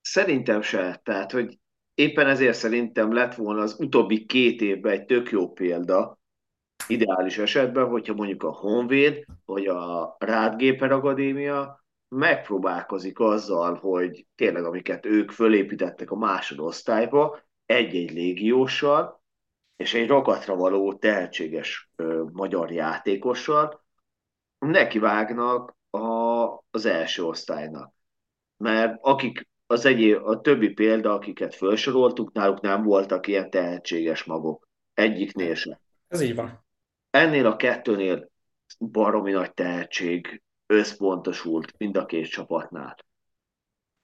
Szerintem 0.00 0.62
se. 0.62 1.00
Tehát, 1.04 1.32
hogy 1.32 1.58
éppen 1.94 2.26
ezért 2.26 2.56
szerintem 2.56 3.12
lett 3.12 3.34
volna 3.34 3.62
az 3.62 3.76
utóbbi 3.78 4.24
két 4.24 4.60
évben 4.60 4.92
egy 4.92 5.04
tök 5.04 5.30
jó 5.30 5.52
példa, 5.52 6.18
ideális 6.86 7.38
esetben, 7.38 7.88
hogyha 7.88 8.14
mondjuk 8.14 8.42
a 8.42 8.52
Honvéd, 8.52 9.24
vagy 9.44 9.66
a 9.66 10.16
Rádgéper 10.18 10.92
Akadémia 10.92 11.85
megpróbálkozik 12.08 13.18
azzal, 13.18 13.74
hogy 13.74 14.26
tényleg 14.34 14.64
amiket 14.64 15.06
ők 15.06 15.30
fölépítettek 15.30 16.10
a 16.10 16.16
másodosztályba, 16.16 17.38
egy-egy 17.66 18.12
légióssal, 18.12 19.22
és 19.76 19.94
egy 19.94 20.08
rakatra 20.08 20.56
való 20.56 20.94
tehetséges 20.94 21.90
ö, 21.96 22.24
magyar 22.32 22.70
játékossal 22.70 23.84
nekivágnak 24.58 25.76
a, 25.90 26.44
az 26.70 26.86
első 26.86 27.24
osztálynak. 27.24 27.94
Mert 28.56 28.98
akik 29.00 29.48
az 29.66 29.84
egyéb, 29.84 30.26
a 30.26 30.40
többi 30.40 30.68
példa, 30.68 31.12
akiket 31.12 31.54
felsoroltuk, 31.54 32.32
náluk 32.32 32.60
nem 32.60 32.82
voltak 32.82 33.26
ilyen 33.26 33.50
tehetséges 33.50 34.24
magok. 34.24 34.68
Egyiknél 34.94 35.54
sem. 35.54 35.78
Ez 36.08 36.20
így 36.20 36.34
van. 36.34 36.64
Ennél 37.10 37.46
a 37.46 37.56
kettőnél 37.56 38.30
baromi 38.78 39.32
nagy 39.32 39.52
tehetség 39.52 40.42
összpontosult 40.66 41.74
mind 41.78 41.96
a 41.96 42.06
két 42.06 42.28
csapatnál. 42.28 42.96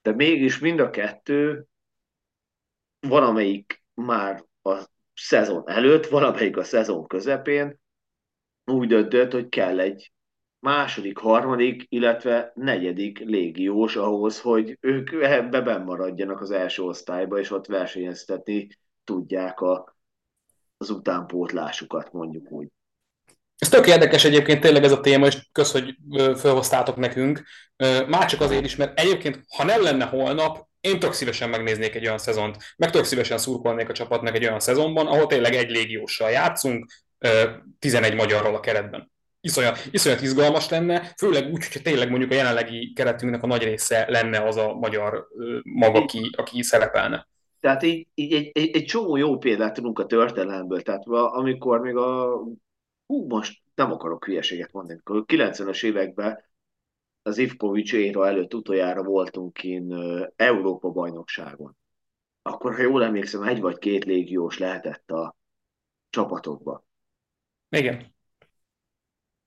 De 0.03 0.13
mégis 0.13 0.59
mind 0.59 0.81
a 0.81 0.91
kettő 0.91 1.67
valamelyik 3.01 3.85
már 3.95 4.45
a 4.63 4.85
szezon 5.15 5.69
előtt, 5.69 6.07
valamelyik 6.07 6.57
a 6.57 6.65
szezon 6.65 7.07
közepén 7.07 7.81
úgy 8.65 8.89
döntött, 8.89 9.33
hogy 9.33 9.49
kell 9.49 9.81
egy 9.81 10.13
második, 10.59 11.19
harmadik, 11.19 11.87
illetve 11.89 12.53
negyedik 12.55 13.19
légiós 13.19 13.97
ahhoz, 13.97 14.41
hogy 14.41 14.79
ők 14.81 15.13
ebbe 15.13 15.79
maradjanak 15.79 16.41
az 16.41 16.51
első 16.51 16.83
osztályba, 16.83 17.39
és 17.39 17.51
ott 17.51 17.67
versenyeztetni 17.67 18.69
tudják 19.05 19.61
a, 19.61 19.97
az 20.77 20.91
utánpótlásukat, 20.91 22.13
mondjuk 22.13 22.51
úgy. 22.51 22.69
Ez 23.63 23.69
tök 23.69 23.87
érdekes 23.87 24.25
egyébként 24.25 24.61
tényleg 24.61 24.85
ez 24.85 24.93
a 24.93 25.01
téma, 25.01 25.27
és 25.27 25.37
kösz, 25.53 25.73
hogy 25.73 25.97
felhoztátok 26.37 26.97
nekünk. 26.97 27.43
Már 28.07 28.25
csak 28.25 28.41
azért 28.41 28.65
is, 28.65 28.77
mert 28.77 29.01
egyébként, 29.01 29.41
ha 29.57 29.65
nem 29.65 29.83
lenne 29.83 30.05
holnap, 30.05 30.67
én 30.81 30.99
tök 30.99 31.13
szívesen 31.13 31.49
megnéznék 31.49 31.95
egy 31.95 32.05
olyan 32.07 32.19
szezont, 32.19 32.57
meg 32.77 32.91
tök 32.91 33.05
szívesen 33.05 33.39
szurkolnék 33.39 33.89
a 33.89 33.93
csapatnak 33.93 34.35
egy 34.35 34.45
olyan 34.45 34.61
szezonban, 34.61 35.07
ahol 35.07 35.27
tényleg 35.27 35.55
egy 35.55 35.71
légióssal 35.71 36.31
játszunk, 36.31 36.93
11 37.79 38.15
magyarral 38.15 38.55
a 38.55 38.61
keretben. 38.61 39.13
iszonyat, 39.41 39.89
iszonyat 39.91 40.23
izgalmas 40.23 40.69
lenne, 40.69 41.13
főleg 41.17 41.53
úgy, 41.53 41.67
hogyha 41.67 41.81
tényleg 41.81 42.11
mondjuk 42.11 42.31
a 42.31 42.35
jelenlegi 42.35 42.93
keretünknek 42.93 43.43
a 43.43 43.47
nagy 43.47 43.63
része 43.63 44.07
lenne 44.09 44.39
az 44.47 44.57
a 44.57 44.75
magyar 44.75 45.27
maga, 45.63 45.99
aki, 45.99 46.31
aki 46.37 46.63
szerepelne. 46.63 47.29
Tehát 47.61 47.83
így, 47.83 48.07
így 48.15 48.33
egy, 48.33 48.51
egy, 48.53 48.77
egy 48.77 48.85
csomó 48.85 49.17
jó 49.17 49.39
példát 49.39 49.75
tudunk 49.75 49.99
a 49.99 50.07
történelemből, 50.07 50.83
tehát 50.83 51.03
amikor 51.07 51.81
még 51.81 51.97
a, 51.97 52.41
hú, 53.13 53.27
most 53.29 53.63
nem 53.75 53.93
akarok 53.93 54.25
hülyeséget 54.25 54.73
mondani, 54.73 55.01
a 55.05 55.25
90-es 55.25 55.85
években 55.85 56.45
az 57.23 57.39
Ivkovics 57.39 57.93
éra 57.93 58.27
előtt 58.27 58.55
utoljára 58.55 59.03
voltunk 59.03 59.53
kint 59.53 59.95
Európa 60.37 60.91
bajnokságon. 60.91 61.77
Akkor, 62.43 62.75
ha 62.75 62.83
jól 62.83 63.05
emlékszem, 63.05 63.43
egy 63.43 63.61
vagy 63.61 63.79
két 63.79 64.05
légiós 64.05 64.59
lehetett 64.59 65.11
a 65.11 65.37
csapatokba. 66.11 66.85
Igen. 67.69 68.15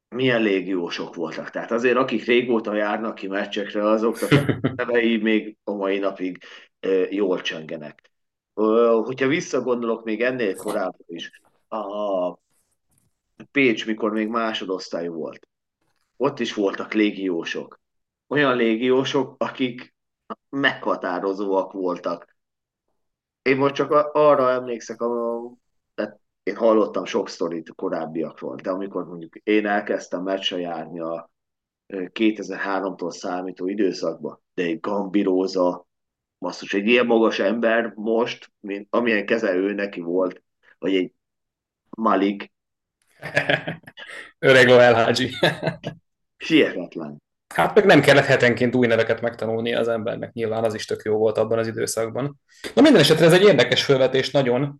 Milyen 0.09 0.41
légiósok 0.41 1.15
voltak. 1.15 1.49
Tehát 1.49 1.71
azért, 1.71 1.97
akik 1.97 2.25
régóta 2.25 2.73
járnak 2.73 3.15
ki 3.15 3.27
meccsekre, 3.27 3.89
azoknak 3.89 4.31
a 4.31 4.59
nevei 4.75 5.17
még 5.17 5.57
a 5.63 5.71
mai 5.71 5.99
napig 5.99 6.37
jól 7.09 7.41
csengenek. 7.41 8.11
Hogyha 8.53 9.27
visszagondolok 9.27 10.03
még 10.03 10.21
ennél 10.21 10.55
korábban 10.55 11.05
is, 11.07 11.41
a 11.67 12.44
Pécs, 13.51 13.85
mikor 13.85 14.11
még 14.11 14.27
másodosztály 14.27 15.07
volt, 15.07 15.47
ott 16.17 16.39
is 16.39 16.53
voltak 16.53 16.93
légiósok. 16.93 17.79
Olyan 18.27 18.55
légiósok, 18.55 19.35
akik 19.37 19.95
meghatározóak 20.49 21.71
voltak. 21.71 22.37
Én 23.41 23.57
most 23.57 23.73
csak 23.73 23.91
arra 24.13 24.51
emlékszek, 24.51 25.01
a, 25.01 25.41
tehát 25.93 26.19
én 26.43 26.55
hallottam 26.55 27.05
sok 27.05 27.29
sztorit 27.29 27.75
korábbiakról, 27.75 28.55
de 28.55 28.69
amikor 28.69 29.05
mondjuk 29.05 29.35
én 29.35 29.65
elkezdtem 29.65 30.23
meccsre 30.23 30.57
járni 30.57 30.99
a 30.99 31.31
2003-tól 31.87 33.09
számító 33.09 33.67
időszakba, 33.67 34.41
de 34.53 34.63
egy 34.63 34.79
Gambiróza, 34.79 35.87
basszus, 36.39 36.73
egy 36.73 36.87
ilyen 36.87 37.05
magas 37.05 37.39
ember 37.39 37.93
most, 37.95 38.51
mint 38.59 38.87
amilyen 38.89 39.25
kezelő 39.25 39.73
neki 39.73 40.01
volt, 40.01 40.43
vagy 40.79 40.95
egy 40.95 41.13
Malik. 41.89 42.53
Öreg 44.39 44.67
Loel 44.67 45.13
Hihetetlen. 46.37 47.23
Hát 47.53 47.75
meg 47.75 47.85
nem 47.85 48.01
kellett 48.01 48.25
hetenként 48.25 48.75
új 48.75 48.87
neveket 48.87 49.21
megtanulni 49.21 49.73
az 49.73 49.87
embernek, 49.87 50.33
nyilván 50.33 50.63
az 50.63 50.73
is 50.73 50.85
tök 50.85 51.01
jó 51.03 51.17
volt 51.17 51.37
abban 51.37 51.57
az 51.57 51.67
időszakban. 51.67 52.39
Na 52.73 52.81
minden 52.81 53.01
esetre 53.01 53.25
ez 53.25 53.33
egy 53.33 53.43
érdekes 53.43 53.83
felvetés 53.83 54.31
nagyon, 54.31 54.79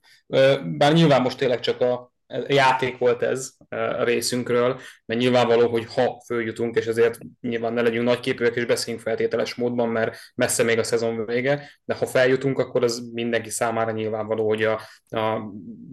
bár 0.64 0.94
nyilván 0.94 1.22
most 1.22 1.38
tényleg 1.38 1.60
csak 1.60 1.82
a 1.82 2.14
játék 2.48 2.98
volt 2.98 3.22
ez 3.22 3.54
a 3.70 4.04
részünkről, 4.04 4.80
mert 5.06 5.20
nyilvánvaló, 5.20 5.70
hogy 5.70 5.86
ha 5.94 6.22
följutunk, 6.26 6.76
és 6.76 6.86
ezért 6.86 7.18
nyilván 7.42 7.74
ne 7.74 7.82
legyünk 7.82 8.06
nagyképűek 8.06 8.56
és 8.56 8.66
beszéljünk 8.66 9.06
feltételes 9.06 9.56
módban, 9.56 9.90
mert 9.90 10.18
messze 10.36 10.64
még 10.64 10.80
a 10.80 10.84
szezon 10.84 11.26
vége, 11.26 11.70
de 11.86 11.94
ha 11.94 12.06
feljutunk, 12.06 12.60
akkor 12.60 12.84
az 12.84 13.10
mindenki 13.14 13.50
számára 13.50 13.92
nyilvánvaló, 13.92 14.48
hogy 14.48 14.64
a, 14.64 14.82
a 15.10 15.52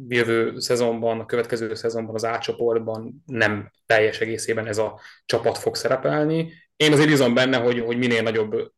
jövő 0.08 0.58
szezonban, 0.58 1.20
a 1.20 1.26
következő 1.26 1.74
szezonban 1.74 2.14
az 2.14 2.24
átcsoportban 2.24 3.22
nem 3.26 3.70
teljes 3.86 4.20
egészében 4.20 4.66
ez 4.66 4.78
a 4.78 5.00
csapat 5.24 5.58
fog 5.58 5.76
szerepelni. 5.76 6.52
Én 6.76 6.92
azért 6.92 7.08
bízom 7.08 7.34
benne, 7.34 7.56
hogy, 7.56 7.80
hogy 7.80 7.98
minél 7.98 8.22
nagyobb 8.22 8.72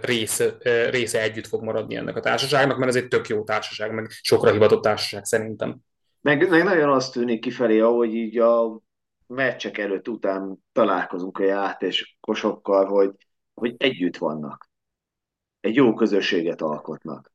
része, 0.00 0.56
része 0.90 1.22
együtt 1.22 1.46
fog 1.46 1.62
maradni 1.62 1.96
ennek 1.96 2.16
a 2.16 2.20
társaságnak, 2.20 2.76
mert 2.78 2.90
ez 2.90 3.02
egy 3.02 3.08
tök 3.08 3.28
jó 3.28 3.44
társaság, 3.44 3.92
meg 3.92 4.06
sokra 4.10 4.52
hivatott 4.52 4.82
társaság 4.82 5.24
szerintem. 5.24 5.80
Meg, 6.26 6.48
meg 6.48 6.64
nagyon 6.64 6.92
azt 6.92 7.12
tűnik 7.12 7.40
kifelé, 7.40 7.80
ahogy 7.80 8.14
így 8.14 8.38
a 8.38 8.80
meccsek 9.26 9.78
előtt 9.78 10.08
után 10.08 10.64
találkozunk 10.72 11.38
a 11.38 11.44
játékosokkal, 11.44 12.86
hogy, 12.86 13.10
hogy 13.54 13.74
együtt 13.76 14.16
vannak. 14.16 14.70
Egy 15.60 15.74
jó 15.74 15.94
közösséget 15.94 16.62
alkotnak. 16.62 17.32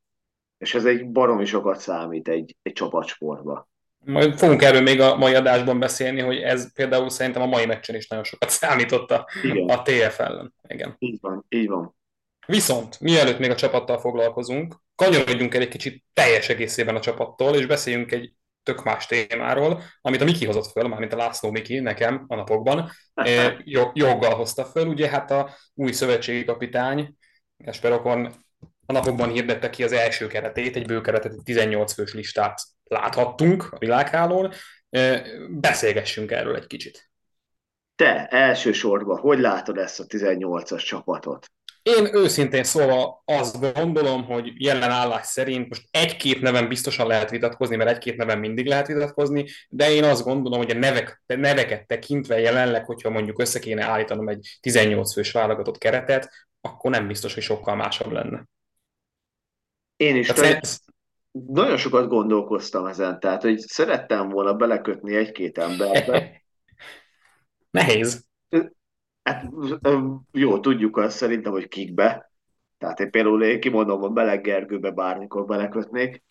És 0.58 0.74
ez 0.74 0.84
egy 0.84 1.10
baromi 1.10 1.44
sokat 1.44 1.78
számít 1.78 2.28
egy, 2.28 2.56
egy 2.62 2.72
csapatsportba. 2.72 3.68
Majd 4.04 4.38
fogunk 4.38 4.62
erről 4.62 4.82
még 4.82 5.00
a 5.00 5.16
mai 5.16 5.34
adásban 5.34 5.78
beszélni, 5.78 6.20
hogy 6.20 6.36
ez 6.36 6.72
például 6.72 7.10
szerintem 7.10 7.42
a 7.42 7.46
mai 7.46 7.66
meccsen 7.66 7.96
is 7.96 8.08
nagyon 8.08 8.24
sokat 8.24 8.50
számított 8.50 9.10
a, 9.10 9.26
a 9.66 9.82
TF 9.82 10.18
ellen. 10.18 10.54
Igen. 10.68 10.96
Így 10.98 11.18
van, 11.20 11.44
így 11.48 11.68
van. 11.68 11.96
Viszont, 12.46 13.00
mielőtt 13.00 13.38
még 13.38 13.50
a 13.50 13.56
csapattal 13.56 13.98
foglalkozunk, 13.98 14.74
kanyarodjunk 14.94 15.54
el 15.54 15.60
egy 15.60 15.68
kicsit 15.68 16.04
teljes 16.12 16.48
egészében 16.48 16.96
a 16.96 17.00
csapattól, 17.00 17.54
és 17.54 17.66
beszéljünk 17.66 18.12
egy 18.12 18.32
tök 18.62 18.84
más 18.84 19.06
témáról, 19.06 19.82
amit 20.00 20.20
a 20.20 20.24
Miki 20.24 20.46
hozott 20.46 20.70
föl, 20.70 20.88
mármint 20.88 21.12
a 21.12 21.16
László 21.16 21.50
Miki 21.50 21.80
nekem 21.80 22.24
a 22.28 22.34
napokban, 22.34 22.90
joggal 23.92 24.34
hozta 24.34 24.64
föl. 24.64 24.86
Ugye 24.86 25.08
hát 25.08 25.30
a 25.30 25.50
új 25.74 25.92
szövetségi 25.92 26.44
kapitány, 26.44 27.14
Esperokon 27.64 28.32
a 28.86 28.92
napokban 28.92 29.30
hirdette 29.30 29.70
ki 29.70 29.84
az 29.84 29.92
első 29.92 30.26
keretét, 30.26 30.76
egy 30.76 30.86
bőkeretet, 30.86 31.32
egy 31.32 31.42
18 31.44 31.92
fős 31.92 32.14
listát 32.14 32.60
láthattunk 32.84 33.68
a 33.70 33.78
világhálón. 33.78 34.52
Beszélgessünk 35.48 36.30
erről 36.30 36.56
egy 36.56 36.66
kicsit. 36.66 37.10
Te 37.96 38.26
elsősorban 38.26 39.18
hogy 39.18 39.38
látod 39.38 39.78
ezt 39.78 40.00
a 40.00 40.04
18-as 40.04 40.84
csapatot? 40.84 41.50
Én 41.82 42.14
őszintén 42.14 42.64
szóval 42.64 43.22
azt 43.24 43.74
gondolom, 43.74 44.24
hogy 44.24 44.52
jelen 44.56 44.90
állás 44.90 45.26
szerint 45.26 45.68
most 45.68 45.88
egy-két 45.90 46.40
neven 46.40 46.68
biztosan 46.68 47.06
lehet 47.06 47.30
vitatkozni, 47.30 47.76
mert 47.76 47.90
egy-két 47.90 48.16
neven 48.16 48.38
mindig 48.38 48.66
lehet 48.66 48.86
vitatkozni, 48.86 49.46
de 49.68 49.90
én 49.90 50.04
azt 50.04 50.24
gondolom, 50.24 50.58
hogy 50.58 50.70
a 50.70 50.78
nevek, 50.78 51.22
neveket 51.26 51.86
tekintve 51.86 52.40
jelenleg, 52.40 52.84
hogyha 52.84 53.10
mondjuk 53.10 53.40
össze 53.40 53.58
kéne 53.58 53.84
állítanom 53.84 54.28
egy 54.28 54.58
18 54.60 55.12
fős 55.12 55.32
válogatott 55.32 55.78
keretet, 55.78 56.30
akkor 56.60 56.90
nem 56.90 57.06
biztos, 57.06 57.34
hogy 57.34 57.42
sokkal 57.42 57.76
másabb 57.76 58.12
lenne. 58.12 58.48
Én 59.96 60.16
is 60.16 60.26
tehát 60.26 60.62
ez... 60.62 60.78
nagyon 61.30 61.76
sokat 61.76 62.08
gondolkoztam 62.08 62.86
ezen, 62.86 63.20
tehát 63.20 63.42
hogy 63.42 63.58
szerettem 63.58 64.28
volna 64.28 64.54
belekötni 64.54 65.16
egy-két 65.16 65.58
emberbe. 65.58 66.42
Nehéz. 67.70 68.24
Hát 69.22 69.44
jó, 70.32 70.60
tudjuk 70.60 70.96
azt 70.96 71.16
szerintem, 71.16 71.52
hogy 71.52 71.68
kikbe. 71.68 72.32
Tehát 72.78 73.00
én 73.00 73.10
például 73.10 73.44
én 73.44 73.60
kimondom, 73.60 74.02
a 74.02 74.08
Beleg 74.08 74.40
Gergőbe 74.40 74.90
bármikor 74.90 75.44
belekötnék. 75.44 76.22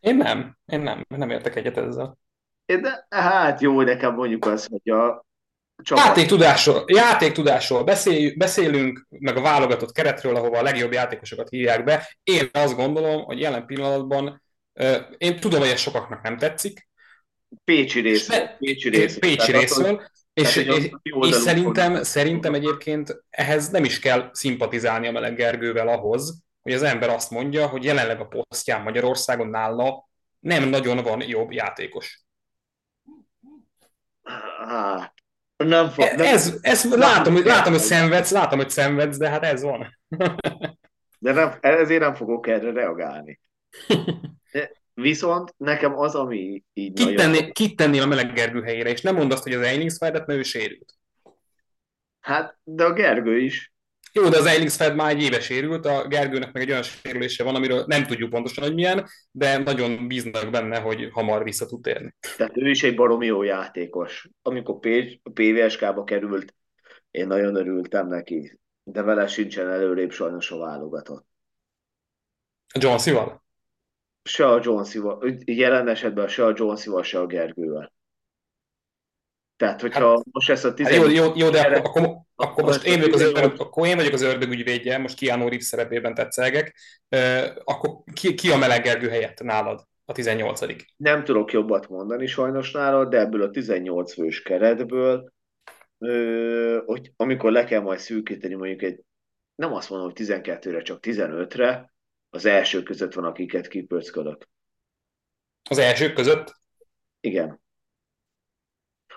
Én 0.00 0.16
nem, 0.16 0.56
én 0.66 0.80
nem, 0.80 1.04
nem 1.08 1.30
értek 1.30 1.56
egyet 1.56 1.76
ezzel. 1.76 2.18
De, 2.66 3.06
hát 3.08 3.60
jó, 3.60 3.82
nekem 3.82 4.14
mondjuk 4.14 4.46
az, 4.46 4.66
hogy 4.70 4.92
a 4.92 5.24
csapat... 5.82 6.04
Játéktudásról, 6.04 6.84
játéktudásról 6.86 7.84
beszél, 7.84 8.36
beszélünk, 8.36 9.06
meg 9.08 9.36
a 9.36 9.40
válogatott 9.40 9.92
keretről, 9.92 10.36
ahova 10.36 10.58
a 10.58 10.62
legjobb 10.62 10.92
játékosokat 10.92 11.48
hívják 11.48 11.84
be. 11.84 12.16
Én 12.22 12.48
azt 12.52 12.76
gondolom, 12.76 13.22
hogy 13.22 13.40
jelen 13.40 13.66
pillanatban, 13.66 14.42
én 15.18 15.40
tudom, 15.40 15.60
hogy 15.60 15.68
ez 15.68 15.80
sokaknak 15.80 16.22
nem 16.22 16.36
tetszik. 16.36 16.88
Pécsi 17.64 18.00
részről. 18.00 18.48
Pécsi 18.58 18.88
részről. 18.88 19.30
Pécsi 19.30 19.52
részről. 19.52 20.02
És, 20.34 20.56
és, 20.56 20.90
és 21.20 21.34
szerintem, 21.34 22.02
szerintem 22.02 22.54
egyébként 22.54 23.24
ehhez 23.30 23.68
nem 23.68 23.84
is 23.84 23.98
kell 23.98 24.30
szimpatizálni 24.32 25.06
a 25.06 25.12
Meleg 25.12 25.34
Gergővel 25.34 25.88
ahhoz, 25.88 26.42
hogy 26.62 26.72
az 26.72 26.82
ember 26.82 27.08
azt 27.08 27.30
mondja, 27.30 27.66
hogy 27.66 27.84
jelenleg 27.84 28.20
a 28.20 28.26
posztján 28.26 28.82
Magyarországon 28.82 29.46
nála 29.46 30.08
nem 30.40 30.68
nagyon 30.68 31.02
van 31.02 31.20
jobb 31.20 31.52
játékos. 31.52 32.24
Hát, 34.68 35.14
nem 35.56 35.88
fog, 35.88 36.04
nem, 36.16 36.26
ez, 36.26 36.58
ez 36.60 36.84
nem 36.84 36.98
látom, 36.98 37.32
hogy, 37.32 37.44
látom, 37.44 37.72
hogy 37.72 37.82
szenvedsz, 37.82 38.30
látom, 38.30 38.58
hogy 38.58 38.70
szenvedsz, 38.70 39.16
de 39.16 39.28
hát 39.28 39.44
ez 39.44 39.62
van. 39.62 39.98
De 41.18 41.32
nem, 41.32 41.58
ezért 41.60 42.00
nem 42.00 42.14
fogok 42.14 42.46
erre 42.46 42.72
reagálni. 42.72 43.40
Viszont 44.94 45.54
nekem 45.56 45.98
az, 45.98 46.14
ami 46.14 46.62
így 46.72 46.92
kit 46.92 47.14
nagyon... 47.14 47.52
Kit 47.52 47.76
tennél 47.76 48.02
a 48.02 48.06
meleg 48.06 48.32
Gergő 48.32 48.62
helyére, 48.62 48.90
és 48.90 49.00
nem 49.00 49.14
mondd 49.14 49.32
azt, 49.32 49.42
hogy 49.42 49.52
az 49.52 49.60
Eilings 49.60 49.96
Fedet, 49.96 50.26
mert 50.26 50.38
ő 50.38 50.42
sérült. 50.42 50.94
Hát, 52.20 52.58
de 52.64 52.84
a 52.84 52.92
Gergő 52.92 53.38
is. 53.38 53.72
Jó, 54.12 54.28
de 54.28 54.38
az 54.38 54.46
Eilings 54.46 54.76
Fed 54.76 54.94
már 54.94 55.10
egy 55.10 55.22
éve 55.22 55.40
sérült, 55.40 55.86
a 55.86 56.06
Gergőnek 56.08 56.52
meg 56.52 56.62
egy 56.62 56.70
olyan 56.70 56.82
sérülése 56.82 57.44
van, 57.44 57.54
amiről 57.54 57.84
nem 57.86 58.06
tudjuk 58.06 58.30
pontosan, 58.30 58.64
hogy 58.64 58.74
milyen, 58.74 59.06
de 59.30 59.58
nagyon 59.58 60.08
bíznak 60.08 60.50
benne, 60.50 60.78
hogy 60.78 61.08
hamar 61.12 61.42
vissza 61.42 61.66
tud 61.66 61.82
térni. 61.82 62.14
Tehát 62.36 62.56
ő 62.56 62.70
is 62.70 62.82
egy 62.82 62.94
baromi 62.94 63.26
jó 63.26 63.42
játékos. 63.42 64.28
Amikor 64.42 64.78
PVSK-ba 65.32 66.04
került, 66.04 66.54
én 67.10 67.26
nagyon 67.26 67.54
örültem 67.54 68.08
neki, 68.08 68.58
de 68.82 69.02
vele 69.02 69.26
sincsen 69.26 69.70
előrébb 69.70 70.10
sajnos 70.10 70.50
a 70.50 70.58
válogatott. 70.58 71.26
John 72.78 72.98
Sival? 72.98 73.43
Se 74.24 74.46
a 74.46 74.60
Jonesival, 74.62 75.34
jelen 75.44 75.88
esetben 75.88 76.28
se 76.28 76.44
a 76.44 76.52
Jonesival, 76.56 77.02
se 77.02 77.18
a 77.18 77.26
Gergővel. 77.26 77.92
Tehát, 79.56 79.80
hogyha 79.80 80.08
hát, 80.08 80.24
most 80.32 80.50
ezt 80.50 80.64
a 80.64 80.74
18... 80.74 81.06
Hát 81.06 81.16
jó, 81.16 81.24
jó, 81.24 81.32
jó, 81.36 81.50
de 81.50 81.60
akkor, 81.60 82.02
akkor, 82.02 82.16
akkor 82.34 82.64
most 82.64 82.84
én 82.84 82.98
vagyok, 82.98 83.14
az 83.14 83.22
ördög, 83.22 83.60
akkor 83.60 83.86
én 83.86 83.96
vagyok 83.96 84.12
az 84.12 84.22
ördög 84.22 84.50
ügyvédje, 84.50 84.98
most 84.98 85.18
Keanu 85.18 85.48
Reeves 85.48 85.64
szerepében 85.64 86.14
tetszelgek, 86.14 86.76
akkor 87.64 87.90
ki, 88.12 88.34
ki 88.34 88.50
a 88.50 88.56
meleg 88.56 88.82
Gergő 88.82 89.08
helyett 89.08 89.40
nálad? 89.40 89.86
A 90.04 90.12
18 90.12 90.60
Nem 90.96 91.24
tudok 91.24 91.52
jobbat 91.52 91.88
mondani 91.88 92.26
sajnos 92.26 92.72
nálad, 92.72 93.08
de 93.08 93.18
ebből 93.18 93.42
a 93.42 93.50
18 93.50 94.12
fős 94.12 94.42
keretből 94.42 95.32
ö, 95.98 96.78
hogy 96.86 97.12
amikor 97.16 97.52
le 97.52 97.64
kell 97.64 97.80
majd 97.80 97.98
szűkíteni 97.98 98.54
mondjuk 98.54 98.82
egy, 98.82 99.00
nem 99.54 99.72
azt 99.72 99.90
mondom, 99.90 100.12
hogy 100.14 100.26
12-re, 100.26 100.82
csak 100.82 100.98
15-re, 101.02 101.93
az 102.34 102.44
első 102.44 102.82
között 102.82 103.14
van, 103.14 103.24
akiket 103.24 103.68
kipöckölök. 103.68 104.48
Az 105.70 105.78
elsők 105.78 106.14
között? 106.14 106.54
Igen. 107.20 107.60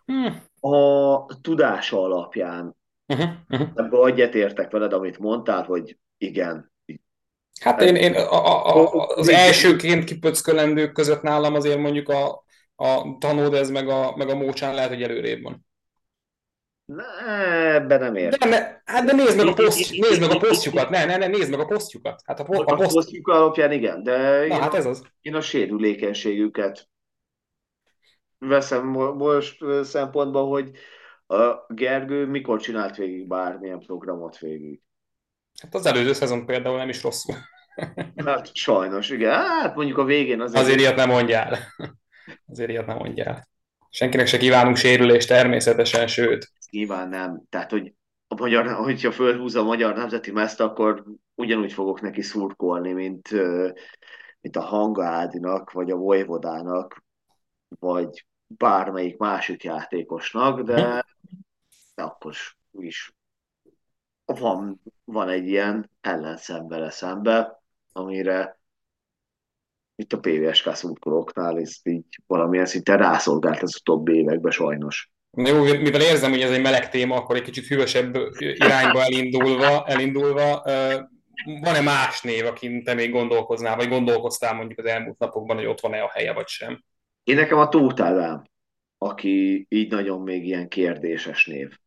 Hmm. 0.05 0.43
A 0.59 1.25
tudása 1.41 2.01
alapján 2.01 2.75
Uh-huh, 3.07 3.29
uh-huh. 3.49 3.67
ebben 3.75 4.07
egyetértek 4.07 4.71
veled, 4.71 4.93
amit 4.93 5.17
mondtál, 5.17 5.63
hogy 5.63 5.97
igen. 6.17 6.71
Hát 7.61 7.81
én, 7.81 7.95
én 7.95 8.13
a, 8.13 8.45
a, 8.45 8.93
a, 8.93 9.07
az 9.15 9.29
elsőként 9.29 10.03
kipöckölendők 10.03 10.91
között 10.91 11.21
nálam 11.21 11.53
azért 11.53 11.77
mondjuk 11.77 12.09
a, 12.09 12.43
a 12.75 13.17
Tanódez 13.19 13.69
meg 13.69 13.89
a, 13.89 14.15
meg 14.15 14.29
a 14.29 14.35
Mócsán 14.35 14.73
lehet, 14.73 14.89
hogy 14.89 15.03
előrébb 15.03 15.41
van. 15.41 15.66
Ne, 16.87 17.03
ebben 17.73 17.99
nem 17.99 18.15
értem. 18.15 18.49
De, 18.49 18.81
hát 18.85 19.05
de 19.05 19.13
nézd 19.13 19.37
meg 19.37 19.47
a, 19.47 19.53
poszt, 19.53 19.91
nézd 19.91 20.21
meg 20.21 20.29
a 20.29 20.37
posztjukat, 20.37 20.89
ne, 20.89 21.05
ne, 21.05 21.17
ne, 21.17 21.27
nézd 21.27 21.49
meg 21.49 21.59
a 21.59 21.65
posztjukat. 21.65 22.21
Hát 22.25 22.39
a, 22.39 22.43
po, 22.43 22.53
A 22.53 22.73
a 22.73 22.75
poszt... 22.75 22.93
posztjuk 22.93 23.27
alapján 23.27 23.71
igen, 23.71 24.03
de 24.03 24.17
Na 24.17 24.43
én, 24.43 24.61
hát 24.61 24.73
ez 24.73 24.85
az. 24.85 25.03
én 25.21 25.35
a 25.35 25.41
sérülékenységüket 25.41 26.89
veszem 28.37 28.87
mo- 28.87 29.15
most 29.15 29.57
szempontba, 29.83 30.41
hogy 30.41 30.71
a 31.27 31.73
Gergő 31.73 32.25
mikor 32.25 32.61
csinált 32.61 32.95
végig 32.95 33.27
bármilyen 33.27 33.79
programot 33.79 34.37
végig. 34.37 34.81
Hát 35.61 35.75
az 35.75 35.85
előző 35.85 36.13
szezon 36.13 36.45
például 36.45 36.77
nem 36.77 36.89
is 36.89 37.03
rosszul. 37.03 37.35
Hát 38.25 38.55
sajnos, 38.55 39.09
igen. 39.09 39.31
Hát 39.33 39.75
mondjuk 39.75 39.97
a 39.97 40.03
végén 40.03 40.41
azért... 40.41 40.63
Azért 40.63 40.79
ilyet 40.79 40.95
nem 40.95 41.09
mondjál. 41.09 41.57
Azért 42.47 42.69
ilyet 42.69 42.85
nem 42.85 42.97
mondjál. 42.97 43.47
Senkinek 43.89 44.27
se 44.27 44.37
kívánunk 44.37 44.75
sérülést 44.75 45.27
természetesen, 45.27 46.07
sőt. 46.07 46.51
Nyilván 46.69 47.09
nem. 47.09 47.41
Tehát, 47.49 47.71
hogy 47.71 47.93
a 48.27 48.35
magyar, 48.35 48.73
hogyha 48.73 49.11
fölhúzza 49.11 49.59
a 49.59 49.63
magyar 49.63 49.95
nemzeti 49.95 50.31
mezt, 50.31 50.59
akkor 50.59 51.03
ugyanúgy 51.35 51.73
fogok 51.73 52.01
neki 52.01 52.21
szurkolni, 52.21 52.93
mint, 52.93 53.31
mint 54.41 54.55
a 54.55 54.61
Hanga 54.61 55.05
Ádinak, 55.05 55.71
vagy 55.71 55.91
a 55.91 55.95
Vojvodának, 55.95 57.03
vagy 57.79 58.25
bármelyik 58.47 59.17
másik 59.17 59.63
játékosnak, 59.63 60.61
de, 60.61 61.05
de 61.95 62.03
akkor 62.03 62.33
is 62.71 63.15
van, 64.25 64.81
van 65.03 65.29
egy 65.29 65.47
ilyen 65.47 65.91
ellenszembele 66.01 66.89
szembe, 66.89 67.61
amire 67.91 68.59
itt 69.95 70.13
a 70.13 70.19
PVSK 70.19 70.75
szurkolóknál 70.75 71.57
ezt 71.57 71.87
így 71.87 72.21
valamilyen 72.27 72.65
szinten 72.65 72.97
rászolgált 72.97 73.61
az 73.61 73.75
utóbbi 73.79 74.13
években 74.13 74.51
sajnos. 74.51 75.11
Jó, 75.31 75.63
mivel 75.63 76.01
érzem, 76.01 76.31
hogy 76.31 76.41
ez 76.41 76.51
egy 76.51 76.61
meleg 76.61 76.89
téma, 76.89 77.15
akkor 77.15 77.35
egy 77.35 77.41
kicsit 77.41 77.65
hűvösebb 77.65 78.17
irányba 78.39 79.03
elindulva, 79.03 79.85
elindulva 79.85 80.63
van-e 81.45 81.81
más 81.81 82.21
név, 82.21 82.45
akin 82.45 82.83
te 82.83 82.93
még 82.93 83.11
gondolkoznál, 83.11 83.75
vagy 83.75 83.87
gondolkoztál 83.87 84.53
mondjuk 84.53 84.79
az 84.79 84.85
elmúlt 84.85 85.17
napokban, 85.19 85.55
hogy 85.55 85.65
ott 85.65 85.79
van-e 85.79 86.01
a 86.01 86.09
helye, 86.09 86.33
vagy 86.33 86.47
sem? 86.47 86.83
Én 87.23 87.35
nekem 87.35 87.57
a 87.57 87.69
Tóth 87.69 88.01
Ádám, 88.01 88.43
aki 88.97 89.65
így 89.69 89.91
nagyon 89.91 90.21
még 90.21 90.45
ilyen 90.45 90.67
kérdéses 90.67 91.45
név. 91.45 91.77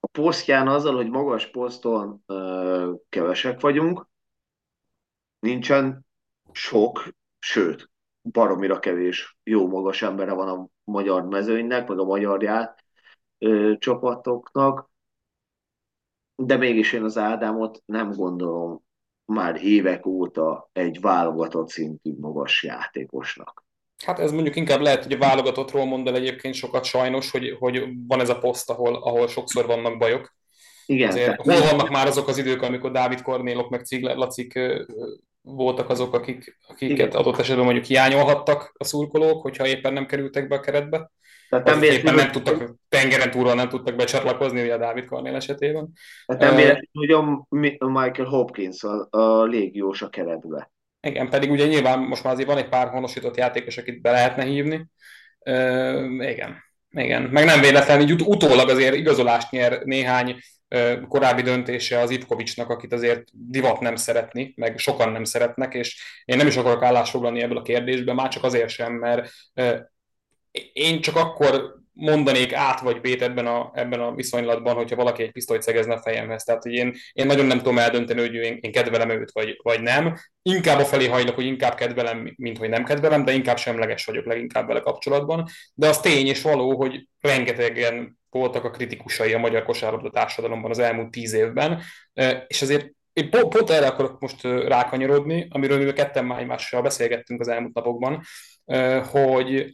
A 0.00 0.06
posztján 0.06 0.68
azzal, 0.68 0.94
hogy 0.94 1.08
magas 1.08 1.50
poszton 1.50 2.22
ö, 2.26 2.92
kevesek 3.08 3.60
vagyunk, 3.60 4.08
nincsen 5.38 6.06
sok, 6.52 7.08
sőt, 7.38 7.90
baromira 8.22 8.78
kevés 8.78 9.36
jó 9.42 9.68
magas 9.68 10.02
embere 10.02 10.32
van 10.32 10.48
a 10.48 10.68
magyar 10.84 11.24
mezőnynek, 11.24 11.88
meg 11.88 11.98
a 11.98 12.04
magyar 12.04 12.42
ját, 12.42 12.84
ö, 13.38 13.72
csapatoknak, 13.78 14.90
de 16.36 16.56
mégis 16.56 16.92
én 16.92 17.02
az 17.02 17.18
Ádámot 17.18 17.82
nem 17.86 18.12
gondolom 18.12 18.82
már 19.24 19.64
évek 19.64 20.06
óta 20.06 20.70
egy 20.72 21.00
válogatott 21.00 21.68
szintű 21.68 22.14
magas 22.18 22.62
játékosnak. 22.62 23.64
Hát 24.04 24.18
ez 24.18 24.32
mondjuk 24.32 24.56
inkább 24.56 24.80
lehet, 24.80 25.02
hogy 25.02 25.12
a 25.12 25.18
válogatottról 25.18 25.84
mond 25.84 26.06
el 26.06 26.14
egyébként 26.14 26.54
sokat 26.54 26.84
sajnos, 26.84 27.30
hogy, 27.30 27.56
hogy 27.58 27.88
van 28.06 28.20
ez 28.20 28.28
a 28.28 28.38
poszt, 28.38 28.70
ahol, 28.70 28.94
ahol 28.94 29.28
sokszor 29.28 29.66
vannak 29.66 29.98
bajok. 29.98 30.32
Igen, 30.86 31.08
Azért 31.08 31.42
tehát 31.42 31.60
hol 31.60 31.70
vannak 31.70 31.90
már 31.90 32.06
azok 32.06 32.28
az 32.28 32.38
idők, 32.38 32.62
amikor 32.62 32.90
Dávid 32.90 33.22
Kornélok 33.22 33.70
meg 33.70 33.84
Cigler 33.84 34.16
Lacik 34.16 34.58
voltak 35.46 35.88
azok, 35.90 36.14
akik, 36.14 36.58
akiket 36.68 36.98
Igen. 36.98 37.10
adott 37.10 37.38
esetben 37.38 37.64
mondjuk 37.64 37.84
hiányolhattak 37.84 38.72
a 38.78 38.84
szurkolók, 38.84 39.42
hogyha 39.42 39.66
éppen 39.66 39.92
nem 39.92 40.06
kerültek 40.06 40.48
be 40.48 40.54
a 40.54 40.60
keretbe. 40.60 41.10
tehát 41.48 41.64
nem 41.64 41.82
éppen 41.82 41.88
véletlenül, 41.88 42.20
nem 42.20 42.30
tudtak, 42.30 42.74
tengeren 42.88 43.30
túlról 43.30 43.54
nem 43.54 43.68
tudtak 43.68 43.96
becsatlakozni, 43.96 44.62
ugye 44.62 44.74
a 44.74 44.78
Dávid 44.78 45.04
Kornél 45.04 45.34
esetében. 45.34 45.92
tehát 46.26 46.42
nem 46.42 46.54
véletlenül, 46.54 46.88
hogy 46.92 47.10
a 47.10 47.46
Mi- 47.48 47.76
a 47.78 47.86
Michael 47.86 48.28
Hopkins 48.28 48.82
a, 48.82 49.06
a 49.10 49.44
légiós 49.44 50.02
a 50.02 50.08
keretbe. 50.08 50.72
Igen, 51.00 51.28
pedig 51.28 51.50
ugye 51.50 51.66
nyilván 51.66 51.98
most 51.98 52.24
már 52.24 52.32
azért 52.32 52.48
van 52.48 52.58
egy 52.58 52.68
pár 52.68 52.88
honosított 52.88 53.36
játékos, 53.36 53.76
akit 53.76 54.00
be 54.00 54.10
lehetne 54.10 54.44
hívni. 54.44 54.86
Ö, 55.38 56.04
igen, 56.22 56.56
igen. 56.90 57.22
Meg 57.22 57.44
nem 57.44 57.60
véletlen, 57.60 58.00
így 58.00 58.12
ut- 58.12 58.26
utólag 58.26 58.68
azért 58.68 58.94
igazolást 58.94 59.50
nyer 59.50 59.80
néhány 59.82 60.36
korábbi 61.08 61.42
döntése 61.42 61.98
az 61.98 62.10
Ivkovicsnak, 62.10 62.68
akit 62.68 62.92
azért 62.92 63.28
divat 63.32 63.80
nem 63.80 63.96
szeretni, 63.96 64.52
meg 64.56 64.78
sokan 64.78 65.12
nem 65.12 65.24
szeretnek, 65.24 65.74
és 65.74 66.02
én 66.24 66.36
nem 66.36 66.46
is 66.46 66.56
akarok 66.56 66.82
állásfoglalni 66.82 67.42
ebből 67.42 67.58
a 67.58 67.62
kérdésben, 67.62 68.14
már 68.14 68.28
csak 68.28 68.44
azért 68.44 68.68
sem, 68.68 68.92
mert 68.92 69.30
én 70.72 71.00
csak 71.00 71.16
akkor 71.16 71.82
mondanék 71.94 72.52
át 72.52 72.80
vagy 72.80 73.00
bét 73.00 73.22
ebben 73.22 73.46
a, 73.46 73.70
ebben 73.74 74.00
a 74.00 74.14
viszonylatban, 74.14 74.74
hogyha 74.74 74.96
valaki 74.96 75.22
egy 75.22 75.32
pisztolyt 75.32 75.62
szegezne 75.62 75.94
a 75.94 76.02
fejemhez. 76.02 76.44
Tehát, 76.44 76.62
hogy 76.62 76.72
én, 76.72 76.94
én 77.12 77.26
nagyon 77.26 77.46
nem 77.46 77.58
tudom 77.58 77.78
eldönteni, 77.78 78.20
hogy 78.20 78.34
én, 78.34 78.58
én 78.60 78.72
kedvelem 78.72 79.10
őt, 79.10 79.32
vagy, 79.32 79.60
vagy 79.62 79.80
nem. 79.80 80.16
Inkább 80.42 80.78
a 80.78 80.84
felé 80.84 81.06
hajlok, 81.06 81.34
hogy 81.34 81.46
inkább 81.46 81.74
kedvelem, 81.74 82.34
mint 82.36 82.58
hogy 82.58 82.68
nem 82.68 82.84
kedvelem, 82.84 83.24
de 83.24 83.32
inkább 83.32 83.58
semleges 83.58 84.04
vagyok 84.04 84.24
leginkább 84.24 84.66
vele 84.66 84.80
kapcsolatban. 84.80 85.48
De 85.74 85.88
az 85.88 86.00
tény 86.00 86.26
és 86.26 86.42
való, 86.42 86.76
hogy 86.76 87.08
rengetegen 87.20 88.18
voltak 88.30 88.64
a 88.64 88.70
kritikusai 88.70 89.32
a 89.32 89.38
magyar 89.38 89.62
kosárlabda 89.62 90.10
társadalomban 90.10 90.70
az 90.70 90.78
elmúlt 90.78 91.10
tíz 91.10 91.32
évben, 91.32 91.82
és 92.46 92.62
azért 92.62 92.90
én 93.12 93.30
pont, 93.30 93.48
pont 93.48 93.70
erre 93.70 93.86
akarok 93.86 94.20
most 94.20 94.42
rákanyarodni, 94.42 95.46
amiről 95.50 95.84
mi 95.84 95.92
ketten 95.92 96.24
már 96.24 96.40
egymással 96.40 96.82
beszélgettünk 96.82 97.40
az 97.40 97.48
elmúlt 97.48 97.74
napokban, 97.74 98.22
hogy 99.10 99.72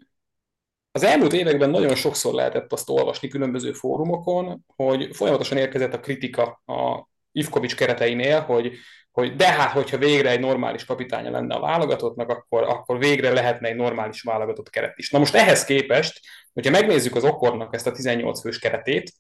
az 0.93 1.03
elmúlt 1.03 1.33
években 1.33 1.71
nagyon 1.71 1.95
sokszor 1.95 2.35
lehetett 2.35 2.73
azt 2.73 2.91
olvasni 2.91 3.29
különböző 3.29 3.73
fórumokon, 3.73 4.65
hogy 4.77 5.17
folyamatosan 5.17 5.59
érkezett 5.59 5.95
a 5.95 6.01
kritika 6.01 6.63
a 6.67 7.09
Ivkovics 7.33 7.77
kereteinél, 7.77 8.41
hogy, 8.41 8.73
hogy 9.11 9.37
de 9.37 9.53
hát, 9.53 9.73
hogyha 9.73 9.99
végre 9.99 10.31
egy 10.31 10.41
normális 10.41 10.85
kapitánya 10.85 11.31
lenne 11.31 11.55
a 11.55 11.61
válogatottnak, 11.61 12.29
akkor, 12.29 12.63
akkor 12.63 12.99
végre 12.99 13.33
lehetne 13.33 13.69
egy 13.69 13.77
normális 13.77 14.23
válogatott 14.23 14.71
keret 14.71 14.99
is. 14.99 15.11
Na 15.11 15.19
most 15.19 15.35
ehhez 15.35 15.65
képest, 15.65 16.21
hogyha 16.53 16.71
megnézzük 16.71 17.17
az 17.17 17.25
Okornak 17.25 17.75
ezt 17.75 17.87
a 17.87 17.93
18 17.93 18.41
fős 18.41 18.59
keretét, 18.59 19.13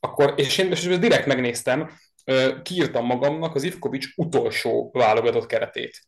akkor, 0.00 0.34
és 0.36 0.58
én 0.58 0.70
és 0.70 0.98
direkt 0.98 1.26
megnéztem, 1.26 1.90
kiírtam 2.62 3.06
magamnak 3.06 3.54
az 3.54 3.62
Ivkovics 3.62 4.06
utolsó 4.16 4.90
válogatott 4.92 5.46
keretét. 5.46 6.00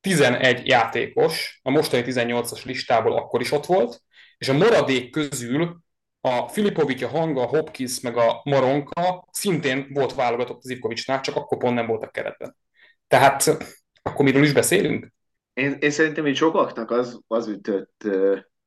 11 0.00 0.66
játékos, 0.66 1.60
a 1.62 1.70
mostani 1.70 2.02
18-as 2.06 2.64
listából 2.64 3.16
akkor 3.16 3.40
is 3.40 3.52
ott 3.52 3.66
volt, 3.66 4.02
és 4.38 4.48
a 4.48 4.52
maradék 4.52 5.10
közül 5.10 5.76
a 6.20 6.48
Filipovic, 6.48 7.02
a 7.02 7.08
Hanga, 7.08 7.42
a 7.42 7.46
Hopkins 7.46 8.00
meg 8.00 8.16
a 8.16 8.40
Maronka 8.44 9.28
szintén 9.30 9.86
volt 9.92 10.14
válogatott 10.14 10.62
az 10.62 10.70
Ivkovicsnál, 10.70 11.20
csak 11.20 11.36
akkor 11.36 11.58
pont 11.58 11.74
nem 11.74 11.86
voltak 11.86 12.12
keretben. 12.12 12.56
Tehát 13.06 13.56
akkor 14.02 14.24
miről 14.24 14.42
is 14.42 14.52
beszélünk? 14.52 15.12
Én, 15.52 15.76
én 15.80 15.90
szerintem 15.90 16.26
így 16.26 16.36
sokaknak 16.36 16.90
az, 16.90 17.20
az 17.26 17.48
ütött 17.48 18.08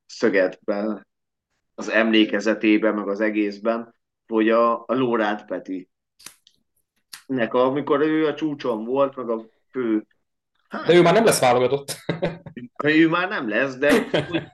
szögetben, 0.06 1.08
az 1.75 1.89
emlékezetében, 1.89 2.93
meg 2.93 3.08
az 3.08 3.19
egészben, 3.19 3.95
hogy 4.27 4.49
a, 4.49 4.73
a 4.73 4.93
Lóránt 4.93 5.45
Peti 5.45 5.89
nek, 7.27 7.53
amikor 7.53 8.01
ő 8.01 8.27
a 8.27 8.34
csúcson 8.34 8.86
volt, 8.86 9.15
meg 9.15 9.30
a 9.30 9.45
fő 9.71 10.08
De 10.86 10.93
ő 10.93 11.01
már 11.01 11.13
nem 11.13 11.25
lesz 11.25 11.39
válogatott. 11.39 11.95
ő 12.84 13.08
már 13.08 13.30
nem 13.30 13.49
lesz, 13.49 13.77
de 13.77 13.91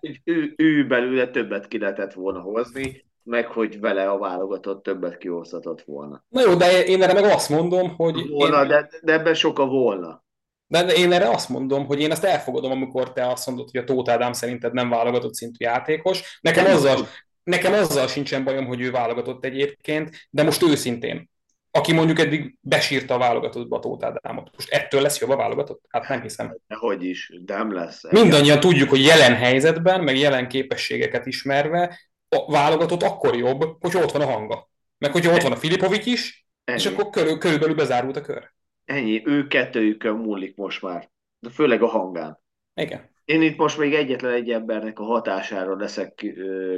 hogy 0.02 0.22
ő, 0.24 0.54
ő 0.58 0.88
belőle 0.88 1.28
többet 1.28 1.68
ki 1.68 1.78
lehetett 1.78 2.14
volna 2.14 2.40
hozni, 2.40 3.04
meg 3.24 3.48
hogy 3.48 3.80
vele 3.80 4.10
a 4.10 4.18
válogatott 4.18 4.84
többet 4.84 5.18
kihozhatott 5.18 5.82
volna. 5.82 6.24
Na 6.30 6.42
jó, 6.42 6.54
de 6.54 6.84
én 6.86 7.04
erre 7.04 7.14
meg 7.14 7.24
azt 7.24 7.50
mondom, 7.50 7.96
hogy... 7.96 8.30
Volna, 8.30 8.62
én, 8.62 8.68
de, 8.68 8.90
de 9.02 9.14
ebben 9.14 9.34
soka 9.34 9.66
volna. 9.66 10.24
de 10.68 10.86
én 10.86 11.12
erre 11.12 11.30
azt 11.30 11.50
mondom, 11.50 11.86
hogy 11.86 12.00
én 12.00 12.12
ezt 12.12 12.24
elfogadom, 12.24 12.72
amikor 12.72 13.14
te 13.14 13.28
azt 13.28 13.48
mondod, 13.48 13.70
hogy 13.72 13.82
a 13.82 13.84
Tóth 13.84 14.12
Ádám 14.12 14.34
szerinted 14.34 14.74
nem 14.74 14.90
válogatott 14.90 15.34
szintű 15.34 15.66
játékos. 15.66 16.40
Nekem 16.42 16.66
azzal, 16.66 17.08
nekem 17.44 17.74
azzal 17.74 18.08
sincsen 18.08 18.44
bajom, 18.44 18.66
hogy 18.66 18.82
ő 18.82 18.92
válogatott 18.92 19.46
egyébként, 19.46 20.28
de 20.30 20.44
most 20.44 20.64
őszintén, 20.64 21.32
aki 21.76 21.94
mondjuk 21.94 22.20
eddig 22.20 22.58
besírta 22.62 23.14
a 23.14 23.18
válogatottba 23.18 23.80
Tóth 23.80 24.06
Ádámot. 24.06 24.50
Most 24.54 24.72
ettől 24.72 25.02
lesz 25.02 25.20
jobb 25.20 25.30
a 25.30 25.36
válogatott? 25.36 25.84
Hát 25.90 26.08
nem 26.08 26.22
hiszem. 26.22 26.58
Hogy 26.68 27.04
is, 27.04 27.32
nem 27.46 27.74
lesz. 27.74 28.12
Mindannyian 28.12 28.60
tudjuk, 28.60 28.90
hogy 28.90 29.04
jelen 29.04 29.36
helyzetben, 29.36 30.04
meg 30.04 30.18
jelen 30.18 30.48
képességeket 30.48 31.26
ismerve, 31.26 32.00
a 32.30 32.52
válogatott 32.52 33.04
akkor 33.04 33.36
jobb, 33.36 33.62
hogy 33.80 33.96
ott 33.96 34.12
van 34.12 34.22
a 34.22 34.32
hanga. 34.32 34.70
Meg 34.98 35.12
hogyha 35.12 35.34
ott 35.34 35.42
van 35.42 35.52
a 35.52 35.56
Filipovic 35.56 36.06
is, 36.06 36.48
Ennyi. 36.64 36.78
és 36.78 36.86
akkor 36.86 37.10
körül, 37.10 37.38
körülbelül 37.38 37.76
bezárult 37.76 38.16
a 38.16 38.22
kör. 38.22 38.52
Ennyi, 38.86 39.22
ő 39.26 39.48
kettőjükön 39.48 40.16
múlik 40.16 40.56
most 40.56 40.82
már. 40.82 41.10
De 41.40 41.50
főleg 41.50 41.82
a 41.82 41.88
hangán. 41.88 42.42
Igen. 42.74 43.12
Én 43.26 43.42
itt 43.42 43.58
most 43.58 43.78
még 43.78 43.94
egyetlen 43.94 44.34
egy 44.34 44.50
embernek 44.50 45.00
a 45.00 45.04
hatására 45.04 45.76
leszek 45.76 46.26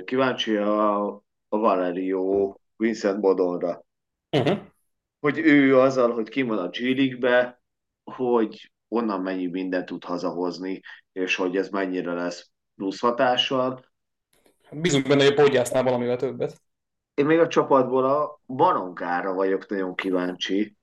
kíváncsi 0.06 0.56
a, 0.56 1.06
a 1.50 1.58
Valerio 1.58 2.56
Vincent 2.76 3.20
Bodonra. 3.20 3.86
Uh-huh. 4.38 4.58
Hogy 5.26 5.40
ő 5.40 5.80
azzal, 5.80 6.12
hogy 6.12 6.30
ki 6.30 6.42
van 6.42 6.58
a 6.58 6.70
G 6.70 7.26
hogy 8.04 8.72
onnan 8.88 9.22
mennyi 9.22 9.48
mindent 9.48 9.86
tud 9.86 10.04
hazahozni, 10.04 10.82
és 11.12 11.36
hogy 11.36 11.56
ez 11.56 11.70
mennyire 11.70 12.14
lesz 12.14 12.50
plusz 12.76 13.00
hatással. 13.00 13.86
Hát 14.64 14.82
Bízunk 14.82 15.08
benne, 15.08 15.24
hogy 15.24 15.34
a 15.34 15.42
podgyásznál 15.42 15.84
valamivel 15.84 16.18
többet. 16.18 16.62
Én 17.14 17.26
még 17.26 17.40
a 17.40 17.48
csapatból 17.48 18.06
a 18.06 18.40
Banonkára 18.46 19.34
vagyok 19.34 19.70
nagyon 19.70 19.96
kíváncsi. 19.96 20.76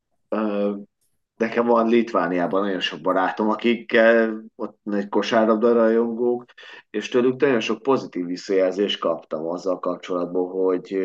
Nekem 1.37 1.67
van 1.67 1.89
Litvániában 1.89 2.63
nagyon 2.63 2.81
sok 2.81 3.01
barátom, 3.01 3.49
akikkel 3.49 4.45
ott 4.57 4.79
egy 4.85 5.09
kosárlabda 5.09 5.73
rajongók, 5.73 6.45
és 6.91 7.09
tőlük 7.09 7.41
nagyon 7.41 7.61
sok 7.61 7.83
pozitív 7.83 8.25
visszajelzést 8.25 9.01
kaptam 9.01 9.47
azzal 9.47 9.79
kapcsolatban, 9.79 10.51
hogy 10.51 10.97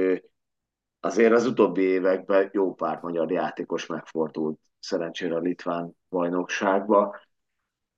azért 1.07 1.33
az 1.33 1.45
utóbbi 1.45 1.81
években 1.81 2.49
jó 2.53 2.73
pár 2.73 2.99
magyar 3.01 3.31
játékos 3.31 3.85
megfordult 3.85 4.59
szerencsére 4.79 5.35
a 5.35 5.39
litván 5.39 5.91
bajnokságba, 6.09 7.21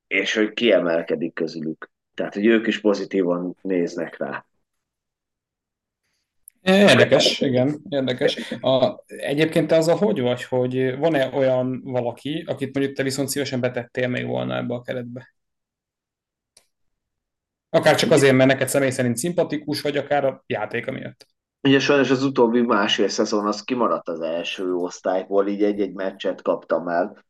és 0.08 0.36
hogy 0.36 0.54
kiemelkedik 0.54 1.34
közülük. 1.34 1.92
Tehát, 2.14 2.34
hogy 2.34 2.46
ők 2.46 2.68
is 2.68 2.82
pozitívan 2.82 3.58
néznek 3.62 4.18
rá. 4.18 4.46
Érdekes, 6.62 7.40
igen, 7.42 7.82
érdekes. 7.90 8.52
A, 8.62 9.04
egyébként 9.06 9.68
te 9.68 9.76
azzal 9.76 9.96
hogy 9.96 10.22
vagy, 10.22 10.44
hogy 10.44 10.98
van-e 10.98 11.30
olyan 11.34 11.82
valaki, 11.84 12.44
akit 12.48 12.76
mondjuk 12.76 12.96
te 12.96 13.04
viszont 13.04 13.30
szívesen 13.30 13.60
betettél 13.60 14.08
még 14.08 14.26
volna 14.26 14.56
ebbe 14.56 14.74
a 14.74 14.82
keretbe? 14.82 15.34
Akár 17.70 17.96
csak 17.96 18.12
azért, 18.12 18.36
mert 18.36 18.50
neked 18.50 18.68
személy 18.68 18.90
szerint 18.90 19.18
szimpatikus, 19.18 19.82
vagy 19.82 19.98
akár 19.98 20.26
a 20.26 20.44
játéka 20.48 20.92
miatt. 20.92 21.28
Ugye 21.64 21.80
sajnos 21.80 22.10
az 22.10 22.24
utóbbi 22.24 22.62
másfél 22.62 23.08
szezon 23.08 23.48
az 23.48 23.64
kimaradt 23.64 24.08
az 24.10 24.20
első 24.22 24.74
osztályból, 24.74 25.48
így 25.48 25.64
egy-egy 25.64 25.94
meccset 25.94 26.42
kaptam 26.42 26.88
el. 26.88 27.26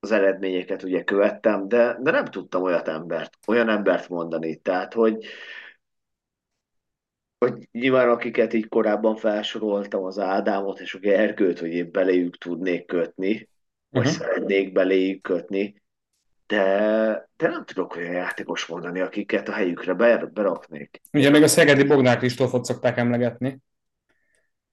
Az 0.00 0.10
eredményeket 0.10 0.82
ugye 0.82 1.04
követtem, 1.04 1.68
de, 1.68 1.98
de 2.00 2.10
nem 2.10 2.24
tudtam 2.24 2.62
olyat 2.62 2.88
embert, 2.88 3.38
olyan 3.46 3.68
embert 3.68 4.08
mondani. 4.08 4.56
Tehát, 4.56 4.92
hogy, 4.92 5.26
hogy 7.38 7.68
nyilván 7.72 8.08
akiket 8.08 8.52
így 8.52 8.68
korábban 8.68 9.16
felsoroltam, 9.16 10.04
az 10.04 10.18
Ádámot 10.18 10.80
és 10.80 10.94
a 10.94 10.98
Gergőt, 10.98 11.58
hogy 11.58 11.72
én 11.72 11.90
beléjük 11.90 12.36
tudnék 12.38 12.86
kötni, 12.86 13.48
vagy 13.90 14.06
Uh-huh. 14.06 14.18
szeretnék 14.18 14.72
beléjük 14.72 15.22
kötni, 15.22 15.82
de, 16.46 17.28
de 17.36 17.48
nem 17.48 17.64
tudok 17.64 17.96
olyan 17.96 18.12
játékos 18.12 18.66
mondani, 18.66 19.00
akiket 19.00 19.48
a 19.48 19.52
helyükre 19.52 19.94
ber, 19.94 20.32
beraknék. 20.32 21.00
Ugye 21.12 21.30
még 21.30 21.42
a 21.42 21.48
Szegedi 21.48 21.84
Bognár 21.84 22.18
Kristófot 22.18 22.64
szokták 22.64 22.96
emlegetni, 22.96 23.58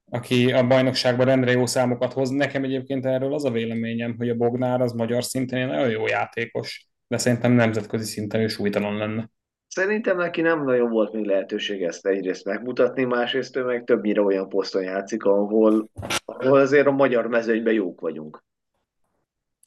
aki 0.09 0.51
a 0.51 0.67
bajnokságban 0.67 1.25
rendre 1.25 1.51
jó 1.51 1.65
számokat 1.65 2.13
hoz. 2.13 2.29
Nekem 2.29 2.63
egyébként 2.63 3.05
erről 3.05 3.33
az 3.33 3.45
a 3.45 3.51
véleményem, 3.51 4.15
hogy 4.17 4.29
a 4.29 4.35
Bognár 4.35 4.81
az 4.81 4.91
magyar 4.91 5.23
szinten 5.23 5.59
egy 5.59 5.67
nagyon 5.67 5.89
jó 5.89 6.07
játékos, 6.07 6.87
de 7.07 7.17
szerintem 7.17 7.51
nemzetközi 7.51 8.05
szinten 8.05 8.41
ő 8.41 8.47
súlytalan 8.47 8.97
lenne. 8.97 9.29
Szerintem 9.67 10.17
neki 10.17 10.41
nem 10.41 10.63
nagyon 10.63 10.89
volt 10.89 11.13
még 11.13 11.25
lehetőség 11.25 11.83
ezt 11.83 12.05
egyrészt 12.05 12.45
megmutatni, 12.45 13.03
másrészt 13.03 13.55
ő 13.55 13.63
meg 13.63 13.83
többnyire 13.83 14.21
olyan 14.21 14.49
poszton 14.49 14.83
játszik, 14.83 15.23
ahol, 15.23 15.89
ahol 16.25 16.59
azért 16.59 16.87
a 16.87 16.91
magyar 16.91 17.27
mezőnyben 17.27 17.73
jók 17.73 18.01
vagyunk. 18.01 18.43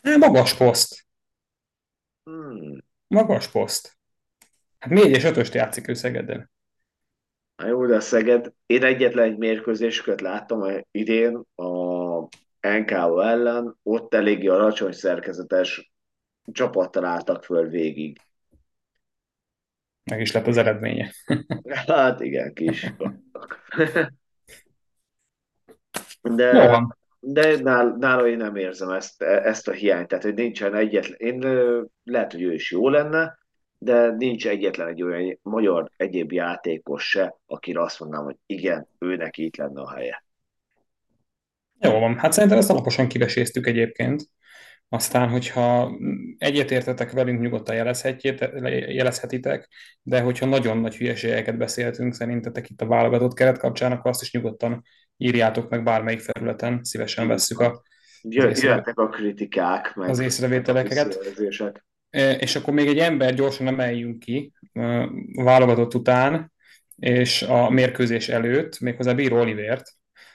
Hát 0.02 0.16
magas 0.16 0.54
poszt. 0.54 1.04
Hmm. 2.24 2.84
Magas 3.06 3.48
poszt. 3.48 3.98
Hát 4.78 4.92
4 4.92 5.10
és 5.10 5.24
5 5.24 5.54
játszik 5.54 5.88
ő 5.88 5.94
Szegeden. 5.94 6.50
Na 7.56 7.66
jó, 7.66 7.86
de 7.86 8.00
Szeged, 8.00 8.52
én 8.66 8.84
egyetlen 8.84 9.24
egy 9.24 9.36
mérkőzésüket 9.36 10.20
láttam 10.20 10.82
idén 10.90 11.42
a 11.54 11.64
NKO 12.60 13.20
ellen, 13.20 13.78
ott 13.82 14.14
eléggé 14.14 14.46
alacsony 14.46 14.92
szerkezetes 14.92 15.92
csapattal 16.52 17.04
álltak 17.04 17.44
föl 17.44 17.68
végig. 17.68 18.20
Meg 20.04 20.20
is 20.20 20.32
lett 20.32 20.46
az 20.46 20.56
eredménye. 20.56 21.12
Hát 21.86 22.20
igen, 22.20 22.52
kis. 22.54 22.92
Jó 26.22 26.34
De, 26.34 26.68
van. 26.68 26.98
De 27.26 27.60
nál, 27.60 27.96
nála 27.98 28.28
én 28.28 28.36
nem 28.36 28.56
érzem 28.56 28.90
ezt, 28.90 29.22
ezt 29.22 29.68
a 29.68 29.72
hiányt, 29.72 30.08
tehát 30.08 30.24
hogy 30.24 30.34
nincsen 30.34 30.74
egyetlen, 30.74 31.16
én 31.18 31.44
lehet, 32.04 32.32
hogy 32.32 32.42
ő 32.42 32.52
is 32.52 32.70
jó 32.70 32.88
lenne, 32.88 33.38
de 33.78 34.10
nincs 34.10 34.48
egyetlen 34.48 34.88
egy 34.88 35.02
olyan 35.02 35.38
magyar 35.42 35.90
egyéb 35.96 36.32
játékos 36.32 37.08
se, 37.08 37.36
akire 37.46 37.82
azt 37.82 38.00
mondanám, 38.00 38.24
hogy 38.24 38.36
igen, 38.46 38.88
őnek 38.98 39.38
itt 39.38 39.56
lenne 39.56 39.80
a 39.80 39.94
helye. 39.94 40.24
Jó 41.78 41.98
van. 41.98 42.18
Hát 42.18 42.32
szerintem 42.32 42.58
ezt 42.58 42.70
alaposan 42.70 43.08
kiveséztük 43.08 43.66
egyébként. 43.66 44.22
Aztán, 44.88 45.28
hogyha 45.28 45.98
egyetértetek 46.38 47.10
velünk, 47.10 47.40
nyugodtan 47.40 47.74
jelezhetitek, 48.88 49.68
de 50.02 50.20
hogyha 50.20 50.46
nagyon 50.46 50.78
nagy 50.78 50.96
hülyeségeket 50.96 51.56
beszéltünk 51.56 52.14
szerintetek 52.14 52.70
itt 52.70 52.80
a 52.80 52.86
válogatott 52.86 53.34
keret 53.34 53.58
kapcsán, 53.58 53.92
akkor 53.92 54.10
azt 54.10 54.22
is 54.22 54.32
nyugodtan 54.32 54.82
írjátok 55.16 55.70
meg 55.70 55.82
bármelyik 55.82 56.20
felületen, 56.20 56.80
szívesen 56.82 57.28
vesszük 57.28 57.60
a, 57.60 57.82
Jö, 58.22 58.48
észre- 58.48 58.68
jöhetnek 58.68 58.98
a 58.98 59.08
kritikák, 59.08 59.94
meg 59.94 60.08
az 60.08 60.18
észrevételeket. 60.18 61.18
E, 62.10 62.32
És 62.32 62.56
akkor 62.56 62.74
még 62.74 62.86
egy 62.88 62.98
ember 62.98 63.34
gyorsan 63.34 63.66
emeljünk 63.66 64.18
ki 64.18 64.52
válogatott 65.34 65.94
után, 65.94 66.52
és 66.96 67.42
a 67.42 67.70
mérkőzés 67.70 68.28
előtt, 68.28 68.80
méghozzá 68.80 69.12
Bíró 69.12 69.38
Olivért, 69.38 69.82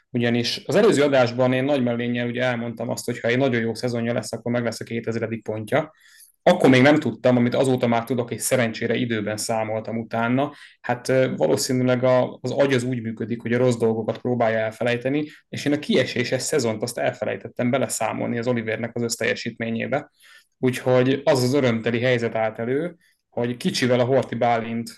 ugyanis 0.09 0.63
az 0.65 0.75
előző 0.75 1.03
adásban 1.03 1.53
én 1.53 1.63
nagy 1.63 1.83
mellénnyel 1.83 2.27
ugye 2.27 2.43
elmondtam 2.43 2.89
azt, 2.89 3.05
hogy 3.05 3.19
ha 3.19 3.27
egy 3.27 3.37
nagyon 3.37 3.61
jó 3.61 3.73
szezonja 3.73 4.13
lesz, 4.13 4.31
akkor 4.33 4.51
meg 4.51 4.63
lesz 4.63 4.79
a 4.79 4.83
2000. 4.83 5.39
pontja. 5.43 5.93
Akkor 6.43 6.69
még 6.69 6.81
nem 6.81 6.95
tudtam, 6.95 7.37
amit 7.37 7.55
azóta 7.55 7.87
már 7.87 8.03
tudok, 8.03 8.31
és 8.31 8.41
szerencsére 8.41 8.95
időben 8.95 9.37
számoltam 9.37 9.97
utána. 9.97 10.53
Hát 10.81 11.07
valószínűleg 11.35 12.03
a, 12.03 12.37
az 12.41 12.51
agy 12.51 12.73
az 12.73 12.83
úgy 12.83 13.01
működik, 13.01 13.41
hogy 13.41 13.53
a 13.53 13.57
rossz 13.57 13.77
dolgokat 13.77 14.17
próbálja 14.17 14.57
elfelejteni, 14.57 15.25
és 15.49 15.65
én 15.65 15.73
a 15.73 15.79
kieséses 15.79 16.41
szezont 16.41 16.81
azt 16.81 16.97
elfelejtettem 16.97 17.69
beleszámolni 17.69 18.37
az 18.37 18.47
Olivernek 18.47 18.95
az 18.95 19.01
összteljesítményébe. 19.01 20.11
Úgyhogy 20.57 21.21
az 21.23 21.43
az 21.43 21.53
örömteli 21.53 21.99
helyzet 21.99 22.35
állt 22.35 22.59
elő, 22.59 22.95
hogy 23.29 23.57
kicsivel 23.57 23.99
a 23.99 24.05
Horti 24.05 24.35
Bálint 24.35 24.97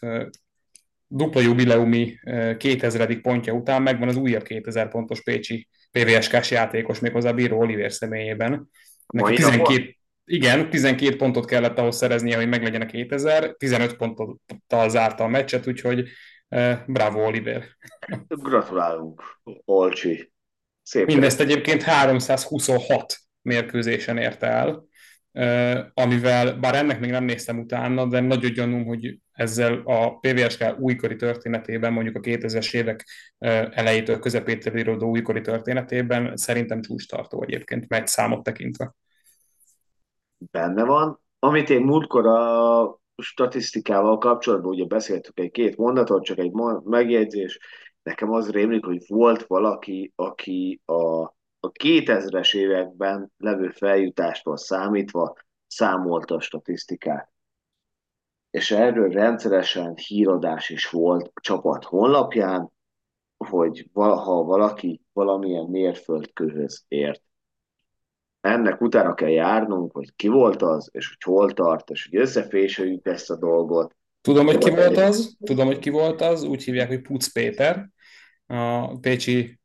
dupla 1.08 1.42
jubileumi 1.42 2.20
ö, 2.24 2.58
2000. 2.58 3.22
pontja 3.22 3.54
után 3.54 3.82
megvan 3.82 4.08
az 4.08 4.16
újabb 4.16 4.44
2000 4.44 4.90
pontos 4.90 5.22
pécsi 5.22 5.68
PVSK-s 5.92 6.52
játékos, 6.52 7.00
méghozzá 7.00 7.32
Bíró 7.32 7.60
Oliver 7.60 7.92
személyében. 7.92 8.70
Neki 9.08 9.42
Mai 9.42 9.52
napon? 9.52 9.64
12, 9.64 9.96
igen, 10.26 10.70
12 10.70 11.16
pontot 11.16 11.46
kellett 11.46 11.78
ahhoz 11.78 11.96
szereznie, 11.96 12.36
hogy 12.36 12.48
meglegyen 12.48 12.82
a 12.82 12.86
2000, 12.86 13.56
15 13.58 13.96
ponttal 13.96 14.90
zárta 14.90 15.24
a 15.24 15.28
meccset, 15.28 15.68
úgyhogy 15.68 16.10
ö, 16.50 16.74
bravo 16.88 17.26
Oliver. 17.26 17.64
Gratulálunk, 18.28 19.24
Olcsi. 19.66 20.32
Szép 20.84 21.06
Mindezt 21.06 21.40
egyébként 21.40 21.82
326 21.82 23.18
mérkőzésen 23.42 24.18
érte 24.18 24.48
el, 24.48 24.86
ö, 25.32 25.80
amivel, 25.94 26.54
bár 26.54 26.76
ennek 26.76 27.00
még 27.00 27.10
nem 27.10 27.24
néztem 27.24 27.60
utána, 27.60 28.06
de 28.06 28.20
nagyon 28.20 28.54
gyanúm, 28.54 28.86
hogy 28.86 29.20
ezzel 29.32 29.82
a 29.86 30.20
PVSK 30.20 30.76
újkori 30.80 31.16
történetében, 31.16 31.94
mondjuk 31.94 32.16
a 32.16 32.20
2000-es 32.20 32.74
évek 32.74 33.06
ö, 33.38 33.48
elejétől 33.72 34.20
közepétől 34.20 34.78
irodó 34.78 35.10
újkori 35.10 35.42
történetében 35.42 36.38
szerintem 36.38 36.82
csúcstartó 36.82 37.44
egyébként, 37.44 37.88
megy 37.88 38.08
számot 38.08 38.44
tekintve. 38.44 38.96
Benne 40.52 40.84
van. 40.84 41.20
Amit 41.40 41.70
én 41.70 41.82
múltkor 41.82 42.26
a 42.26 43.00
statisztikával 43.22 44.18
kapcsolatban 44.18 44.72
ugye 44.72 44.86
beszéltük 44.86 45.40
egy 45.40 45.52
két 45.52 45.78
mondatot, 45.78 46.24
csak 46.24 46.38
egy 46.38 46.52
megjegyzés. 46.84 47.60
Nekem 48.04 48.32
az 48.32 48.52
rémlik, 48.52 48.86
hogy 48.86 49.04
volt 49.08 49.46
valaki, 49.48 50.12
aki 50.16 50.82
a, 50.86 51.22
a 51.60 51.72
2000-es 51.84 52.56
években 52.56 53.32
levő 53.38 53.70
feljutástól 53.70 54.58
számítva 54.58 55.36
számolta 55.68 56.36
a 56.36 56.42
statisztikát. 56.42 57.32
És 58.50 58.72
erről 58.72 59.10
rendszeresen 59.10 59.96
híradás 59.96 60.70
is 60.70 60.90
volt 60.90 61.32
a 61.34 61.40
csapat 61.42 61.84
honlapján, 61.84 62.72
hogy 63.38 63.90
valaha 63.94 64.44
valaki 64.44 65.02
valamilyen 65.14 65.66
mérföldkőhöz 65.66 66.86
ért 66.88 67.24
ennek 68.42 68.82
utána 68.82 69.14
kell 69.14 69.30
járnunk, 69.30 69.92
hogy 69.92 70.16
ki 70.16 70.28
volt 70.28 70.62
az, 70.62 70.90
és 70.92 71.08
hogy 71.08 71.34
hol 71.34 71.54
tart, 71.54 71.90
és 71.90 72.08
hogy 72.10 72.20
összefésüljük 72.20 73.06
ezt 73.06 73.30
a 73.30 73.36
dolgot. 73.36 73.96
Tudom, 74.22 74.46
hogy 74.46 74.58
ki 74.58 74.70
volt 74.70 74.98
az, 74.98 75.38
tudom, 75.44 75.66
hogy 75.66 75.80
ki 75.80 75.90
volt 75.90 76.22
az, 76.22 76.44
úgy 76.44 76.64
hívják, 76.64 76.88
hogy 76.88 77.02
Puc 77.02 77.28
Péter, 77.28 77.90
a 78.48 78.98
pécsi 78.98 79.60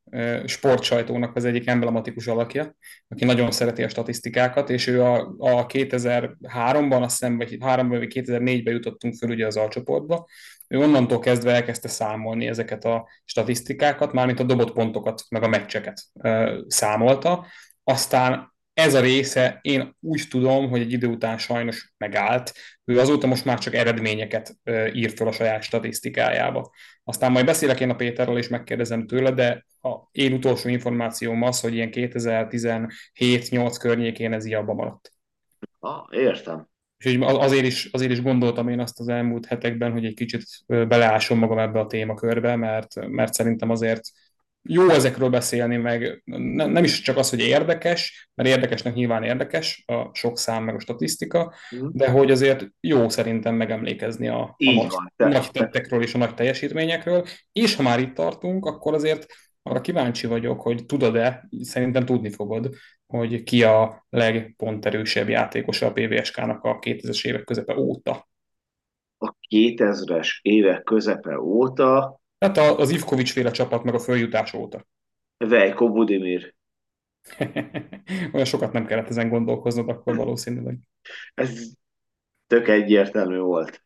sportsajtónak 0.45 1.35
az 1.35 1.45
egyik 1.45 1.67
emblematikus 1.67 2.27
alakja, 2.27 2.75
aki 3.07 3.25
nagyon 3.25 3.51
szereti 3.51 3.83
a 3.83 3.89
statisztikákat, 3.89 4.69
és 4.69 4.87
ő 4.87 5.01
a, 5.01 5.35
a 5.37 5.65
2003-ban, 5.65 7.01
azt 7.01 7.19
hiszem, 7.19 7.37
vagy 7.37 7.57
3 7.59 7.89
vagy 7.89 8.11
2004-ben 8.15 8.73
jutottunk 8.73 9.13
föl 9.13 9.29
ugye 9.29 9.45
az 9.45 9.57
alcsoportba, 9.57 10.27
ő 10.67 10.79
onnantól 10.79 11.19
kezdve 11.19 11.53
elkezdte 11.53 11.87
számolni 11.87 12.47
ezeket 12.47 12.85
a 12.85 13.07
statisztikákat, 13.25 14.13
mármint 14.13 14.39
a 14.39 14.43
dobott 14.43 14.73
pontokat, 14.73 15.23
meg 15.29 15.43
a 15.43 15.47
meccseket 15.47 16.01
számolta, 16.67 17.45
aztán 17.83 18.55
ez 18.77 18.93
a 18.93 18.99
része, 18.99 19.59
én 19.61 19.95
úgy 19.99 20.23
tudom, 20.29 20.69
hogy 20.69 20.81
egy 20.81 20.91
idő 20.91 21.07
után 21.07 21.37
sajnos 21.37 21.93
megállt. 21.97 22.53
Ő 22.85 22.99
azóta 22.99 23.27
most 23.27 23.45
már 23.45 23.59
csak 23.59 23.73
eredményeket 23.73 24.55
ír 24.93 25.11
fel 25.15 25.27
a 25.27 25.31
saját 25.31 25.63
statisztikájába. 25.63 26.71
Aztán 27.03 27.31
majd 27.31 27.45
beszélek 27.45 27.79
én 27.79 27.89
a 27.89 27.95
Péterről, 27.95 28.37
és 28.37 28.47
megkérdezem 28.47 29.07
tőle, 29.07 29.31
de 29.31 29.65
a 29.81 29.95
én 30.11 30.33
utolsó 30.33 30.69
információm 30.69 31.41
az, 31.41 31.59
hogy 31.59 31.73
ilyen 31.73 31.89
2017-8 31.91 33.75
környékén 33.79 34.33
ez 34.33 34.45
ilyen 34.45 34.63
maradt. 34.63 35.11
Ah, 35.79 36.05
értem. 36.09 36.67
És 36.97 37.17
azért 37.19 37.65
is, 37.65 37.85
azért 37.85 38.11
is 38.11 38.21
gondoltam 38.21 38.67
én 38.67 38.79
azt 38.79 38.99
az 38.99 39.07
elmúlt 39.07 39.45
hetekben, 39.45 39.91
hogy 39.91 40.05
egy 40.05 40.15
kicsit 40.15 40.43
beleásom 40.65 41.37
magam 41.37 41.59
ebbe 41.59 41.79
a 41.79 41.87
témakörbe, 41.87 42.55
mert, 42.55 43.07
mert 43.07 43.33
szerintem 43.33 43.69
azért 43.69 44.09
jó 44.67 44.89
ezekről 44.89 45.29
beszélni, 45.29 45.77
meg 45.77 46.21
nem 46.25 46.83
is 46.83 47.01
csak 47.01 47.17
az, 47.17 47.29
hogy 47.29 47.39
érdekes, 47.39 48.29
mert 48.35 48.49
érdekesnek 48.49 48.93
nyilván 48.93 49.23
érdekes 49.23 49.83
a 49.85 50.09
sok 50.13 50.37
szám 50.37 50.63
meg 50.63 50.75
a 50.75 50.79
statisztika, 50.79 51.53
mm. 51.75 51.87
de 51.91 52.09
hogy 52.09 52.31
azért 52.31 52.67
jó 52.79 53.09
szerintem 53.09 53.55
megemlékezni 53.55 54.27
a, 54.27 54.41
a 54.41 54.55
nagy, 54.73 54.87
van, 55.15 55.29
nagy 55.29 55.51
tettekről 55.51 56.01
és 56.01 56.13
a 56.13 56.17
nagy 56.17 56.33
teljesítményekről, 56.33 57.25
és 57.51 57.75
ha 57.75 57.83
már 57.83 57.99
itt 57.99 58.13
tartunk, 58.13 58.65
akkor 58.65 58.93
azért 58.93 59.25
arra 59.61 59.81
kíváncsi 59.81 60.27
vagyok, 60.27 60.61
hogy 60.61 60.85
tudod-e, 60.85 61.49
szerintem 61.61 62.05
tudni 62.05 62.29
fogod, 62.29 62.69
hogy 63.05 63.43
ki 63.43 63.63
a 63.63 64.05
legponterősebb 64.09 65.29
játékosa 65.29 65.85
a 65.85 65.91
PVSK-nak 65.91 66.63
a 66.63 66.79
2000-es 66.79 67.27
évek 67.27 67.43
közepe 67.43 67.77
óta. 67.77 68.29
A 69.17 69.33
2000-es 69.49 70.29
évek 70.41 70.83
közepe 70.83 71.39
óta 71.39 72.19
Hát 72.39 72.57
az 72.57 72.89
Ivkovics 72.89 73.31
féle 73.31 73.51
csapat 73.51 73.83
meg 73.83 73.93
a 73.93 73.99
följutás 73.99 74.53
óta. 74.53 74.85
Vejko 75.37 75.91
Budimir. 75.91 76.55
Olyan 78.33 78.45
sokat 78.45 78.71
nem 78.71 78.85
kellett 78.85 79.09
ezen 79.09 79.29
gondolkoznod 79.29 79.89
akkor 79.89 80.15
valószínűleg. 80.15 80.77
Ez 81.33 81.71
tök 82.47 82.67
egyértelmű 82.67 83.37
volt. 83.37 83.83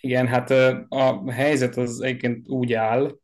Igen, 0.00 0.26
hát 0.26 0.50
a 0.88 1.30
helyzet 1.32 1.76
az 1.76 2.00
egyébként 2.00 2.48
úgy 2.48 2.72
áll, 2.72 3.18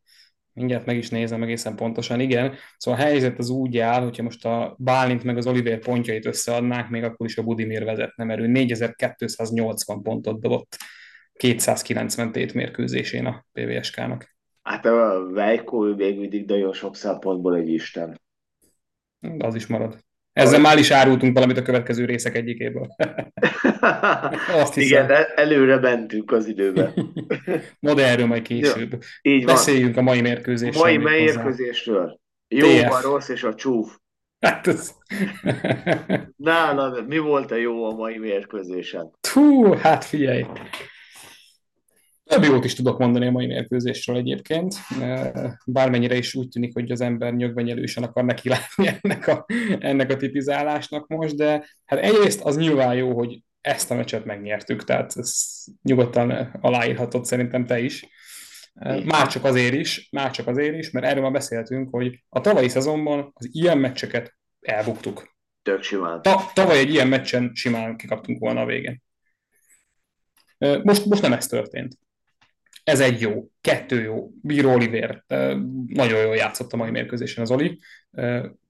mindjárt 0.53 0.85
meg 0.85 0.97
is 0.97 1.09
nézem 1.09 1.43
egészen 1.43 1.75
pontosan, 1.75 2.19
igen. 2.19 2.55
Szóval 2.77 2.99
a 2.99 3.03
helyzet 3.03 3.37
az 3.37 3.49
úgy 3.49 3.77
áll, 3.77 4.01
hogyha 4.01 4.23
most 4.23 4.45
a 4.45 4.75
Bálint 4.77 5.23
meg 5.23 5.37
az 5.37 5.47
Oliver 5.47 5.79
pontjait 5.79 6.25
összeadnák, 6.25 6.89
még 6.89 7.03
akkor 7.03 7.25
is 7.25 7.37
a 7.37 7.43
Budimir 7.43 7.83
vezetne, 7.83 8.23
mert 8.23 8.39
ő 8.39 8.47
4280 8.47 10.01
pontot 10.01 10.41
dobott 10.41 10.77
290 11.33 12.31
tét 12.31 12.53
mérkőzésén 12.53 13.25
a 13.25 13.45
PVSK-nak. 13.51 14.30
Hát 14.63 14.85
a 14.85 15.29
Vejko 15.31 15.87
ő 15.87 15.93
még 15.93 16.19
mindig 16.19 16.47
nagyon 16.47 16.73
sok 16.73 16.95
szempontból 16.95 17.55
egy 17.55 17.69
isten. 17.69 18.21
De 19.19 19.45
az 19.45 19.55
is 19.55 19.67
marad. 19.67 19.97
Ezzel 20.33 20.59
már 20.59 20.77
is 20.77 20.91
árultunk 20.91 21.33
valamit 21.33 21.57
a 21.57 21.61
következő 21.61 22.05
részek 22.05 22.35
egyikéből. 22.35 22.87
Azt 24.61 24.73
hiszem. 24.73 25.03
Igen, 25.03 25.25
előre 25.35 25.79
mentünk 25.79 26.31
az 26.31 26.47
időben. 26.47 26.93
No, 27.79 27.93
de 27.93 28.07
erről 28.07 28.25
majd 28.25 28.41
később. 28.41 28.91
Ja, 28.91 29.31
így 29.31 29.45
Beszéljünk 29.45 29.95
van. 29.95 30.03
a 30.03 30.07
mai 30.07 30.21
mérkőzésről. 30.21 30.81
Mai 30.83 30.97
mérkőzésről. 30.97 32.19
Jó, 32.47 32.67
a 32.67 33.01
rossz 33.01 33.29
és 33.29 33.43
a 33.43 33.55
csúf. 33.55 33.97
Hát 34.39 34.67
ez... 34.67 34.91
Nálad, 36.35 37.07
mi 37.07 37.17
volt 37.17 37.51
a 37.51 37.55
jó 37.55 37.85
a 37.85 37.95
mai 37.95 38.17
mérkőzésen? 38.17 39.11
Tú, 39.33 39.73
hát 39.73 40.05
figyelj. 40.05 40.45
Több 42.31 42.43
jót 42.43 42.65
is 42.65 42.73
tudok 42.73 42.97
mondani 42.97 43.27
a 43.27 43.31
mai 43.31 43.45
mérkőzésről 43.45 44.17
egyébként, 44.17 44.75
bármennyire 45.65 46.15
is 46.15 46.35
úgy 46.35 46.47
tűnik, 46.47 46.73
hogy 46.73 46.91
az 46.91 47.01
ember 47.01 47.33
nyögvenyelősen 47.33 48.03
akar 48.03 48.23
neki 48.23 48.49
látni 48.49 48.87
ennek 49.01 49.27
a, 49.27 49.45
ennek 49.79 50.11
a 50.11 50.15
tipizálásnak 50.15 51.07
most, 51.07 51.35
de 51.35 51.67
hát 51.85 51.99
egyrészt 51.99 52.41
az 52.41 52.57
nyilván 52.57 52.95
jó, 52.95 53.13
hogy 53.13 53.43
ezt 53.61 53.91
a 53.91 53.95
meccset 53.95 54.25
megnyertük, 54.25 54.83
tehát 54.83 55.13
ez 55.15 55.33
nyugodtan 55.81 56.31
aláírhatod 56.61 57.25
szerintem 57.25 57.65
te 57.65 57.79
is. 57.79 58.07
Már 59.05 59.27
csak 59.27 59.43
azért 59.43 59.73
is, 59.73 60.07
már 60.11 60.31
csak 60.31 60.47
azért 60.47 60.77
is, 60.77 60.91
mert 60.91 61.05
erről 61.05 61.21
már 61.21 61.31
beszéltünk, 61.31 61.89
hogy 61.91 62.23
a 62.29 62.41
tavalyi 62.41 62.69
szezonban 62.69 63.31
az 63.33 63.49
ilyen 63.51 63.77
meccseket 63.77 64.35
elbuktuk. 64.61 65.35
Tök 65.61 65.83
simán. 65.83 66.21
Ta, 66.21 66.51
tavaly 66.53 66.77
egy 66.77 66.89
ilyen 66.89 67.07
meccsen 67.07 67.51
simán 67.53 67.97
kikaptunk 67.97 68.39
volna 68.39 68.61
a 68.61 68.65
végén. 68.65 69.01
Most, 70.83 71.05
most 71.05 71.21
nem 71.21 71.33
ez 71.33 71.47
történt. 71.47 71.99
Ez 72.83 72.99
egy 72.99 73.21
jó, 73.21 73.49
kettő 73.61 74.01
jó. 74.01 74.29
Bíró 74.41 74.73
Oliver 74.73 75.23
nagyon 75.87 76.21
jól 76.21 76.35
játszott 76.35 76.73
a 76.73 76.77
mai 76.77 76.89
mérkőzésen 76.89 77.43
az 77.43 77.51
Oli. 77.51 77.79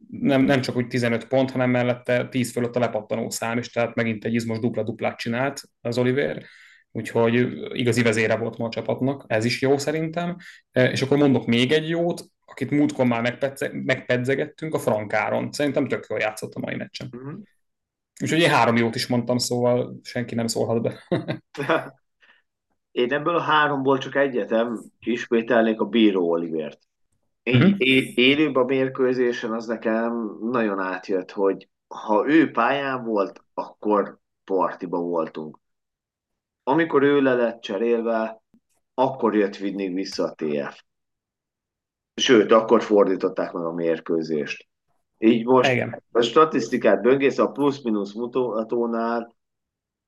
Nem, 0.10 0.42
nem 0.42 0.62
csak 0.62 0.76
úgy 0.76 0.88
15 0.88 1.28
pont, 1.28 1.52
hanem 1.52 1.70
mellette 1.70 2.28
10 2.28 2.52
fölött 2.52 2.76
a 2.76 2.80
lepattanó 2.80 3.30
szám 3.30 3.58
is, 3.58 3.70
tehát 3.70 3.96
megint 3.96 4.26
egy 4.26 4.34
izmos 4.34 4.60
dupla-duplát 4.60 5.18
csinált 5.18 5.62
az 5.82 5.98
Oliver. 5.98 6.44
Úgyhogy 6.92 7.48
igazi 7.74 8.02
vezére 8.02 8.36
volt 8.36 8.58
ma 8.58 8.66
a 8.66 8.70
csapatnak, 8.70 9.24
ez 9.28 9.46
is 9.46 9.62
jó 9.62 9.78
szerintem. 9.78 10.38
És 10.72 11.02
akkor 11.02 11.18
mondok 11.18 11.46
még 11.46 11.72
egy 11.72 11.90
jót, 11.90 12.24
akit 12.46 12.72
múltkor 12.72 13.06
már 13.06 13.38
megpedzegettünk, 13.72 14.74
a 14.74 14.80
Frankáron. 14.80 15.52
Szerintem 15.52 15.88
tök 15.88 16.06
jól 16.10 16.20
játszott 16.20 16.54
a 16.54 16.60
mai 16.60 16.76
meccsen. 16.76 17.10
Mm-hmm. 17.18 17.36
Úgyhogy 18.22 18.40
én 18.40 18.50
három 18.50 18.78
jót 18.78 18.96
is 18.96 19.08
mondtam, 19.08 19.38
szóval 19.38 20.00
senki 20.04 20.36
nem 20.36 20.48
szólhat 20.48 20.82
be. 20.82 21.04
Én 22.92 23.14
ebből 23.14 23.36
a 23.36 23.42
háromból 23.42 23.98
csak 23.98 24.16
egyetem 24.16 24.82
ismételnék 25.00 25.80
a 25.80 25.86
Bíró 25.86 26.30
Olivért. 26.30 26.80
Én, 27.44 27.56
uh-huh. 27.56 27.76
élőbb 28.16 28.56
a 28.56 28.64
mérkőzésen 28.64 29.52
az 29.52 29.66
nekem 29.66 30.38
nagyon 30.42 30.80
átjött, 30.80 31.32
hogy 31.32 31.70
ha 31.88 32.26
ő 32.28 32.52
pályán 32.52 33.04
volt, 33.04 33.44
akkor 33.54 34.20
partiba 34.44 35.00
voltunk. 35.00 35.60
Amikor 36.64 37.04
ő 37.04 37.22
le 37.22 37.34
lett 37.34 37.62
cserélve, 37.62 38.42
akkor 38.94 39.36
jött 39.36 39.58
vinnig 39.58 39.94
vissza 39.94 40.24
a 40.24 40.34
TF. 40.34 40.82
Sőt, 42.14 42.52
akkor 42.52 42.84
fordították 42.84 43.52
meg 43.52 43.64
a 43.64 43.74
mérkőzést. 43.74 44.68
Így 45.18 45.46
most 45.46 45.72
Igen. 45.72 46.04
a 46.12 46.22
statisztikát 46.22 47.02
böngész 47.02 47.38
a 47.38 47.52
plusz-minusz 47.52 48.14
mutatónál, 48.14 49.36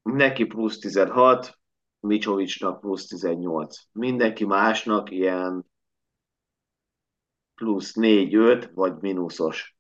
neki 0.02 0.46
plusz 0.46 0.80
16, 0.80 1.60
Micsovicsnak 2.08 2.80
plusz 2.80 3.08
18. 3.08 3.78
Mindenki 3.92 4.46
másnak 4.46 5.12
ilyen 5.12 5.66
plusz 7.56 7.94
4-5, 7.96 8.70
vagy 8.74 8.94
mínuszos. 9.00 9.76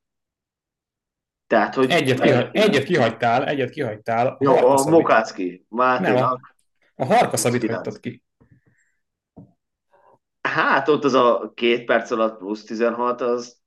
Tehát, 1.47 1.75
hogy... 1.75 1.91
Egyet, 1.91 2.19
kihagy, 2.19 2.49
egyet 2.51 2.83
kihagytál, 2.83 3.45
egyet 3.45 3.69
kihagytál. 3.69 4.37
Jó, 4.39 4.55
a 4.55 4.89
Mokácki. 4.89 5.65
Nem, 5.69 6.15
a, 6.15 6.39
a 6.95 7.05
Harkaszabit 7.05 7.71
hagytad 7.71 7.99
ki. 7.99 8.23
Hát 10.41 10.87
ott 10.87 11.03
az 11.03 11.13
a 11.13 11.51
két 11.55 11.85
perc 11.85 12.11
alatt 12.11 12.37
plusz 12.37 12.63
16, 12.63 13.21
az... 13.21 13.61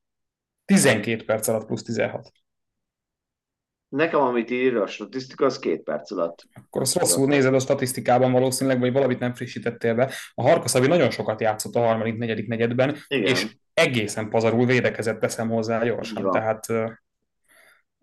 12 0.64 1.24
perc 1.24 1.48
alatt 1.48 1.66
plusz 1.66 1.82
16. 1.82 2.32
Nekem, 3.88 4.20
amit 4.20 4.50
ír 4.50 4.76
a 4.76 4.86
statisztika, 4.86 5.44
az 5.44 5.58
két 5.58 5.82
perc 5.82 6.10
alatt. 6.10 6.42
Akkor 6.54 6.82
azt 6.82 6.98
rosszul 6.98 7.26
nézed 7.26 7.54
a 7.54 7.58
statisztikában 7.58 8.32
valószínűleg, 8.32 8.80
vagy 8.80 8.92
valamit 8.92 9.18
nem 9.18 9.34
frissítettél 9.34 9.94
be. 9.94 10.12
A 10.34 10.42
Harkaszavi 10.42 10.86
nagyon 10.86 11.10
sokat 11.10 11.40
játszott 11.40 11.74
a 11.74 11.80
harmadik, 11.80 12.16
negyedik 12.16 12.48
negyedben, 12.48 12.96
Igen. 13.08 13.30
és 13.30 13.46
egészen 13.74 14.28
pazarul 14.28 14.66
védekezett, 14.66 15.20
teszem 15.20 15.48
hozzá 15.48 15.84
gyorsan. 15.84 16.30
Tehát 16.30 16.66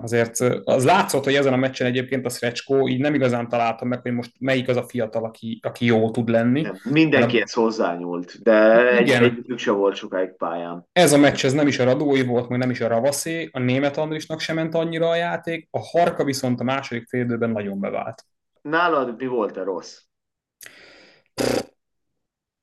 azért 0.04 0.40
az 0.64 0.86
látszott, 0.86 1.24
hogy 1.24 1.34
ezen 1.34 1.54
a 1.54 1.58
meccsen 1.58 1.88
egyébként 1.88 2.26
a 2.26 2.30
Szrecskó 2.30 2.88
így 2.88 3.00
nem 3.00 3.14
igazán 3.14 3.50
találta 3.50 3.86
meg, 3.86 4.02
hogy 4.02 4.12
most 4.12 4.32
melyik 4.40 4.68
az 4.68 4.78
a 4.78 4.84
fiatal, 4.84 5.24
aki, 5.24 5.60
aki 5.64 5.86
jó 5.86 6.12
tud 6.12 6.30
lenni. 6.30 6.62
Nem, 6.62 6.76
mindenki 6.84 7.42
ezt 7.42 7.54
hozzányúlt, 7.54 8.42
de 8.42 8.88
egy, 8.98 9.10
egyikük 9.10 9.58
se 9.58 9.72
volt 9.72 9.96
sokáig 9.96 10.36
pályán. 10.38 10.88
Ez 10.92 11.14
a 11.14 11.18
meccs 11.18 11.46
ez 11.46 11.54
nem 11.54 11.68
is 11.68 11.80
a 11.80 11.84
Radói 11.84 12.24
volt, 12.24 12.50
meg 12.50 12.60
nem 12.60 12.70
is 12.70 12.82
a 12.82 12.88
Ravaszé, 12.88 13.50
a 13.52 13.60
német 13.60 13.98
Andrisnak 13.98 14.40
sem 14.40 14.56
ment 14.56 14.76
annyira 14.76 15.10
a 15.10 15.16
játék, 15.16 15.68
a 15.72 15.80
Harka 15.80 16.24
viszont 16.24 16.60
a 16.60 16.64
második 16.64 17.08
félidőben 17.08 17.50
nagyon 17.50 17.80
bevált. 17.80 18.26
Nálad 18.62 19.16
mi 19.18 19.26
volt 19.26 19.58
a 19.58 19.64
rossz? 19.64 20.00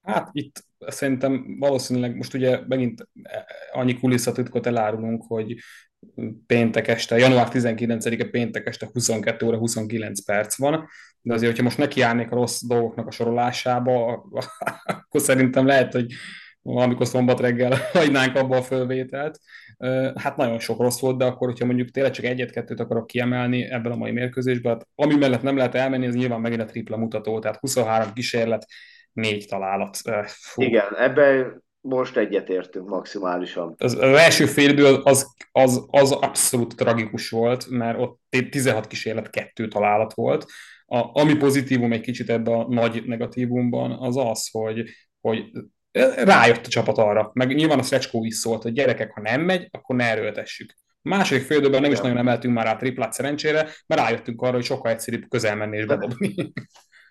Hát 0.03 0.29
itt 0.33 0.65
szerintem 0.87 1.57
valószínűleg 1.59 2.17
most 2.17 2.35
ugye 2.35 2.61
megint 2.69 3.09
annyi 3.73 3.99
kulisszatitkot 3.99 4.67
elárulunk, 4.67 5.25
hogy 5.27 5.57
péntek 6.47 6.89
este, 6.89 7.19
január 7.19 7.49
19-e 7.53 8.25
péntek 8.25 8.67
este 8.67 8.89
22 8.93 9.47
óra 9.47 9.57
29 9.57 10.25
perc 10.25 10.59
van, 10.59 10.89
de 11.23 11.35
azért, 11.35 11.51
hogyha 11.51 11.65
most 11.65 11.79
nekiállnék 11.79 12.31
a 12.31 12.35
rossz 12.35 12.63
dolgoknak 12.67 13.07
a 13.07 13.11
sorolásába, 13.11 14.13
akkor 14.85 15.21
szerintem 15.21 15.67
lehet, 15.67 15.93
hogy 15.93 16.13
amikor 16.63 17.07
szombat 17.07 17.41
reggel 17.41 17.79
hagynánk 17.93 18.37
abba 18.37 18.57
a 18.57 18.63
fölvételt. 18.63 19.39
Hát 20.15 20.37
nagyon 20.37 20.59
sok 20.59 20.81
rossz 20.81 21.01
volt, 21.01 21.19
de 21.19 21.25
akkor, 21.25 21.49
hogyha 21.49 21.67
mondjuk 21.67 21.91
tényleg 21.91 22.13
csak 22.13 22.25
egyet-kettőt 22.25 22.81
akarok 22.81 23.07
kiemelni 23.07 23.65
ebben 23.65 23.93
a 23.93 23.97
mai 23.97 24.11
mérkőzésben, 24.11 24.73
hát 24.73 24.89
ami 24.95 25.15
mellett 25.15 25.43
nem 25.43 25.57
lehet 25.57 25.75
elmenni, 25.75 26.07
az 26.07 26.15
nyilván 26.15 26.41
megint 26.41 26.61
a 26.61 26.65
tripla 26.65 26.97
mutató, 26.97 27.39
tehát 27.39 27.57
23 27.57 28.13
kísérlet, 28.13 28.67
négy 29.13 29.47
találat. 29.49 29.97
Fú. 30.27 30.63
Igen, 30.63 30.97
ebben 30.97 31.63
most 31.81 32.17
egyetértünk 32.17 32.89
maximálisan. 32.89 33.75
Az, 33.79 33.95
az 33.95 34.17
első 34.17 34.47
fél 34.47 34.71
idő 34.71 34.95
az, 34.95 35.35
az, 35.53 35.87
az 35.91 36.13
abszolút 36.13 36.77
tragikus 36.77 37.31
volt, 37.31 37.67
mert 37.69 37.99
ott 37.99 38.21
16 38.51 38.87
kísérlet, 38.87 39.31
kettő 39.31 39.69
találat 39.69 40.15
volt. 40.15 40.47
A, 40.87 41.21
ami 41.21 41.37
pozitívum 41.37 41.93
egy 41.93 42.01
kicsit 42.01 42.31
ebben 42.31 42.55
a 42.55 42.69
nagy 42.69 43.03
negatívumban, 43.07 43.93
az 43.93 44.17
az, 44.17 44.49
hogy, 44.51 44.85
hogy 45.21 45.51
rájött 46.17 46.67
a 46.67 46.69
csapat 46.69 46.99
arra. 46.99 47.31
Meg 47.35 47.55
nyilván 47.55 47.79
a 47.79 47.83
Szecskó 47.83 48.25
is 48.25 48.35
szólt, 48.35 48.63
hogy 48.63 48.73
gyerekek, 48.73 49.13
ha 49.13 49.21
nem 49.21 49.41
megy, 49.41 49.69
akkor 49.71 49.97
ne 49.97 50.05
erőltessük. 50.05 50.75
A 51.03 51.09
második 51.09 51.43
fél 51.43 51.59
időben 51.59 51.81
nem 51.81 51.93
is 51.93 52.01
nagyon 52.01 52.17
emeltünk 52.17 52.55
már 52.55 52.65
rá 52.65 52.77
triplát 52.77 53.13
szerencsére, 53.13 53.69
mert 53.87 54.01
rájöttünk 54.01 54.43
arra, 54.43 54.55
hogy 54.55 54.65
sokkal 54.65 54.91
egyszerűbb 54.91 55.29
közel 55.29 55.57
menni 55.57 55.77
és 55.77 55.87
bedobni. 55.87 56.35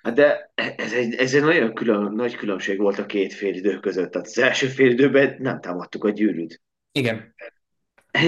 Hát 0.02 0.14
de 0.14 0.52
ez 0.56 0.94
egy, 0.94 1.14
ez 1.14 1.34
egy 1.34 1.42
nagyon 1.42 1.74
külön, 1.74 2.14
nagy 2.14 2.36
különbség 2.36 2.78
volt 2.78 3.00
a 3.00 3.06
két 3.06 3.34
fél 3.34 3.54
idő 3.54 3.80
között. 3.80 4.12
Tehát 4.12 4.28
az 4.28 4.38
első 4.38 4.68
fél 4.68 4.90
időben 4.90 5.36
nem 5.40 5.62
támadtuk 5.62 6.04
a 6.04 6.10
gyűrűt. 6.10 6.62
Igen. 6.92 7.36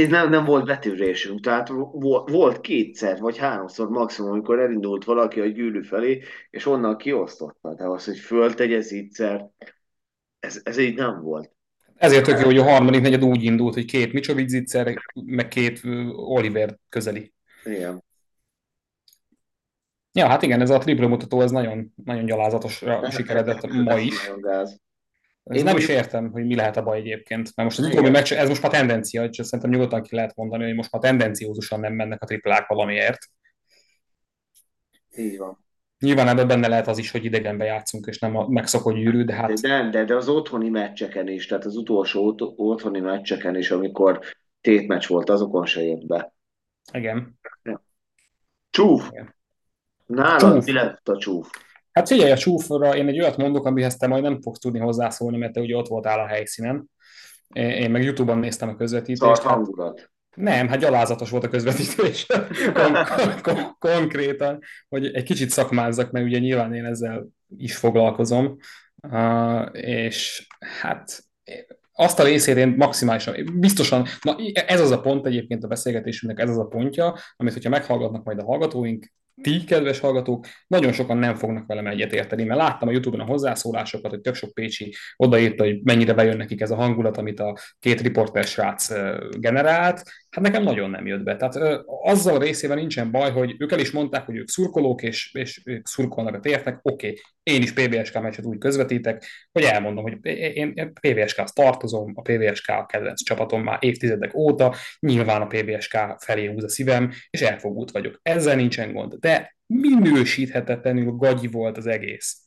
Nem, 0.10 0.30
nem 0.30 0.46
volt 0.46 0.66
betűrésünk, 0.66 1.40
tehát 1.40 1.70
volt 2.26 2.62
kétszer 2.62 3.20
vagy 3.20 3.38
háromszor 3.38 3.90
maximum, 3.90 4.32
amikor 4.32 4.60
elindult 4.60 5.04
valaki 5.04 5.40
a 5.40 5.46
gyűrű 5.46 5.84
felé, 5.84 6.24
és 6.50 6.66
onnan 6.66 6.98
kiosztotta. 6.98 7.74
De 7.74 7.84
az, 7.84 8.06
hogy 8.06 8.18
föltegye 8.18 8.80
zicser, 8.80 9.50
ez, 10.40 10.62
ez 10.64 10.78
így 10.78 10.96
nem 10.96 11.22
volt. 11.22 11.52
Ezért 11.96 12.26
tök 12.26 12.40
jó, 12.40 12.46
hogy 12.46 12.58
a 12.58 12.64
harmadik 12.64 13.02
negyed 13.02 13.24
úgy 13.24 13.44
indult, 13.44 13.74
hogy 13.74 13.86
két 13.86 14.14
Micsovic 14.14 14.50
zicser, 14.50 15.02
meg 15.26 15.48
két 15.48 15.82
Oliver 16.16 16.78
közeli. 16.90 17.34
Igen. 17.66 18.04
Ja, 20.14 20.28
hát 20.28 20.42
igen, 20.42 20.62
ez 20.62 20.70
a 20.70 20.78
triple 20.78 21.08
mutató, 21.08 21.42
ez 21.42 21.52
nagyon, 21.52 21.94
nagyon 22.06 22.26
gyalázatosra 22.26 23.10
sikeredett 23.12 23.68
ma 23.68 23.98
is. 23.98 24.32
Ez 24.44 24.78
Én 25.44 25.64
nem 25.64 25.78
is 25.78 25.88
értem, 25.88 26.32
hogy 26.32 26.46
mi 26.46 26.56
lehet 26.56 26.78
a 26.78 26.84
baj 26.84 26.98
egyébként. 26.98 27.52
Mert 27.56 27.70
most 27.70 27.80
az 27.80 27.86
utóbbi 27.86 28.10
meccs, 28.10 28.34
ez 28.34 28.48
most 28.48 28.62
már 28.62 28.72
tendencia, 28.72 29.22
hogy 29.22 29.34
szerintem 29.34 29.70
nyugodtan 29.70 30.02
ki 30.02 30.16
lehet 30.16 30.36
mondani, 30.36 30.64
hogy 30.64 30.76
most 30.76 30.92
már 30.92 31.02
tendenciózusan 31.02 31.80
nem 31.80 31.94
mennek 31.94 32.22
a 32.22 32.26
triplák 32.26 32.68
valamiért. 32.68 33.18
Így 35.16 35.38
van. 35.38 35.66
Nyilván 36.00 36.28
ebben 36.28 36.48
benne 36.48 36.68
lehet 36.68 36.88
az 36.88 36.98
is, 36.98 37.12
hogy 37.12 37.26
idegenbe 37.26 37.66
játszunk, 37.66 38.06
és 38.06 38.20
nem 38.20 38.36
a 38.36 38.48
megszokott 38.48 38.96
gyűrű, 38.96 39.24
de 39.24 39.34
hát... 39.34 39.54
De, 39.54 39.90
de, 39.90 40.06
de 40.06 40.16
az 40.16 40.30
otthoni 40.30 40.70
meccseken 40.70 41.28
is, 41.28 41.46
tehát 41.46 41.66
az 41.66 41.76
utolsó 41.76 42.36
otthoni 42.56 43.00
meccseken 43.00 43.56
is, 43.56 43.72
amikor 43.72 44.20
tétmeccs 44.62 45.08
volt, 45.08 45.30
azokon 45.30 45.66
se 45.66 45.84
jött 45.84 46.06
be. 46.06 46.34
Igen. 46.94 47.40
Csúf! 48.70 49.10
Igen. 49.12 49.36
Nálad 50.12 50.66
mi 50.66 50.72
lett 50.72 51.08
a 51.08 51.18
csúf? 51.18 51.50
Hát 51.92 52.08
figyelj, 52.08 52.32
a 52.32 52.38
csúfra 52.38 52.96
én 52.96 53.08
egy 53.08 53.20
olyat 53.20 53.38
mondok, 53.38 53.66
amihez 53.66 53.98
te 53.98 54.08
majd 54.08 54.24
nem 54.24 54.42
fogsz 54.42 54.60
tudni 54.60 54.80
hozzászólni, 54.80 55.38
mert 55.38 55.54
te 55.54 55.60
ugye 55.60 55.76
ott 55.76 55.88
voltál 55.88 56.20
a 56.20 56.28
helyszínen. 56.28 56.90
Én 57.54 57.92
meg 57.92 58.04
Youtube-on 58.04 58.38
néztem 58.38 58.70
a 58.70 58.76
közvetítést. 58.76 59.42
Hangulat. 59.42 60.12
Nem, 60.36 60.68
hát 60.68 60.80
gyalázatos 60.80 61.30
volt 61.30 61.44
a 61.44 61.48
közvetítés 61.48 62.26
kon- 62.74 63.42
kon- 63.42 63.76
konkrétan, 63.80 64.60
hogy 64.90 65.14
egy 65.14 65.24
kicsit 65.24 65.50
szakmázzak, 65.50 66.12
mert 66.12 66.26
ugye 66.26 66.40
nyilván 66.40 66.74
én 66.74 66.86
ezzel 66.86 67.28
is 67.58 67.76
foglalkozom, 67.76 68.58
uh, 69.08 69.68
és 69.72 70.48
hát 70.82 71.24
azt 71.94 72.20
a 72.20 72.24
részét 72.24 72.58
én 72.58 72.74
maximálisan, 72.78 73.36
biztosan, 73.60 74.06
na 74.22 74.36
ez 74.54 74.82
az 74.82 74.92
a 74.92 75.02
pont 75.02 75.26
egyébként 75.26 75.64
a 75.64 75.68
beszélgetésünknek, 75.68 76.44
ez 76.44 76.50
az 76.50 76.58
a 76.58 76.68
pontja, 76.68 77.16
amit 77.36 77.54
hogyha 77.54 77.70
meghallgatnak 77.70 78.24
majd 78.24 78.40
a 78.40 78.46
hallgatóink, 78.46 79.12
ti, 79.42 79.64
kedves 79.64 80.00
hallgatók, 80.00 80.46
nagyon 80.68 80.92
sokan 80.92 81.18
nem 81.18 81.36
fognak 81.36 81.68
velem 81.68 81.88
egyetérteni, 81.88 82.44
mert 82.44 82.60
láttam 82.60 82.88
a 82.88 82.92
YouTube-on 82.92 83.22
a 83.22 83.30
hozzászólásokat, 83.30 84.12
hogy 84.12 84.22
tök 84.22 84.36
sok 84.36 84.54
Pécsi 84.54 84.94
odaírta, 85.16 85.64
hogy 85.64 85.82
mennyire 85.84 86.14
bejön 86.14 86.38
nekik 86.38 86.62
ez 86.62 86.72
a 86.72 86.76
hangulat, 86.76 87.18
amit 87.18 87.40
a 87.40 87.58
két 87.80 88.02
riporter 88.02 88.44
srác 88.44 88.88
generált, 89.40 90.04
hát 90.30 90.44
nekem 90.44 90.64
nagyon 90.64 90.90
nem 90.90 91.08
jött 91.08 91.24
be. 91.24 91.36
Tehát 91.36 91.56
ö, 91.56 91.80
azzal 92.04 92.40
részében 92.40 92.78
nincsen 92.78 93.12
baj, 93.12 93.32
hogy 93.32 93.56
ők 93.58 93.72
el 93.72 93.80
is 93.80 93.92
mondták, 93.92 94.26
hogy 94.26 94.36
ők 94.36 94.50
szurkolók, 94.50 95.04
és, 95.04 95.34
és 95.34 95.62
ők 95.66 95.88
szurkolnak 95.88 96.36
a 96.36 96.40
tértek, 96.40 96.80
oké, 96.82 97.08
okay. 97.08 97.22
én 97.44 97.62
is 97.62 97.74
PVSK 97.74 98.22
meccset 98.22 98.46
úgy 98.46 98.58
közvetítek, 98.58 99.26
hogy 99.52 99.64
elmondom, 99.64 100.04
hogy 100.04 100.18
én, 100.22 100.72
én 100.76 100.94
PVSK-hoz 100.94 101.52
tartozom, 101.52 102.12
a 102.16 102.22
PVSK 102.22 102.70
a 102.70 102.86
kedvenc 102.86 103.24
csapatom 103.24 103.64
már 103.64 103.78
évtizedek 103.82 104.36
óta, 104.36 104.76
nyilván 105.00 105.42
a 105.42 105.48
PVSK 105.48 105.98
felé 106.18 106.46
húz 106.46 106.64
a 106.64 106.70
szívem, 106.70 107.12
és 107.30 107.42
elfogult 107.42 107.92
vagyok. 107.92 108.20
Ezzel 108.22 108.56
nincsen 108.56 108.94
gond. 108.94 109.14
De 109.14 109.31
minősíthetetlenül 109.66 111.12
gagyi 111.12 111.48
volt 111.48 111.78
az 111.78 111.88
egész. 111.88 112.42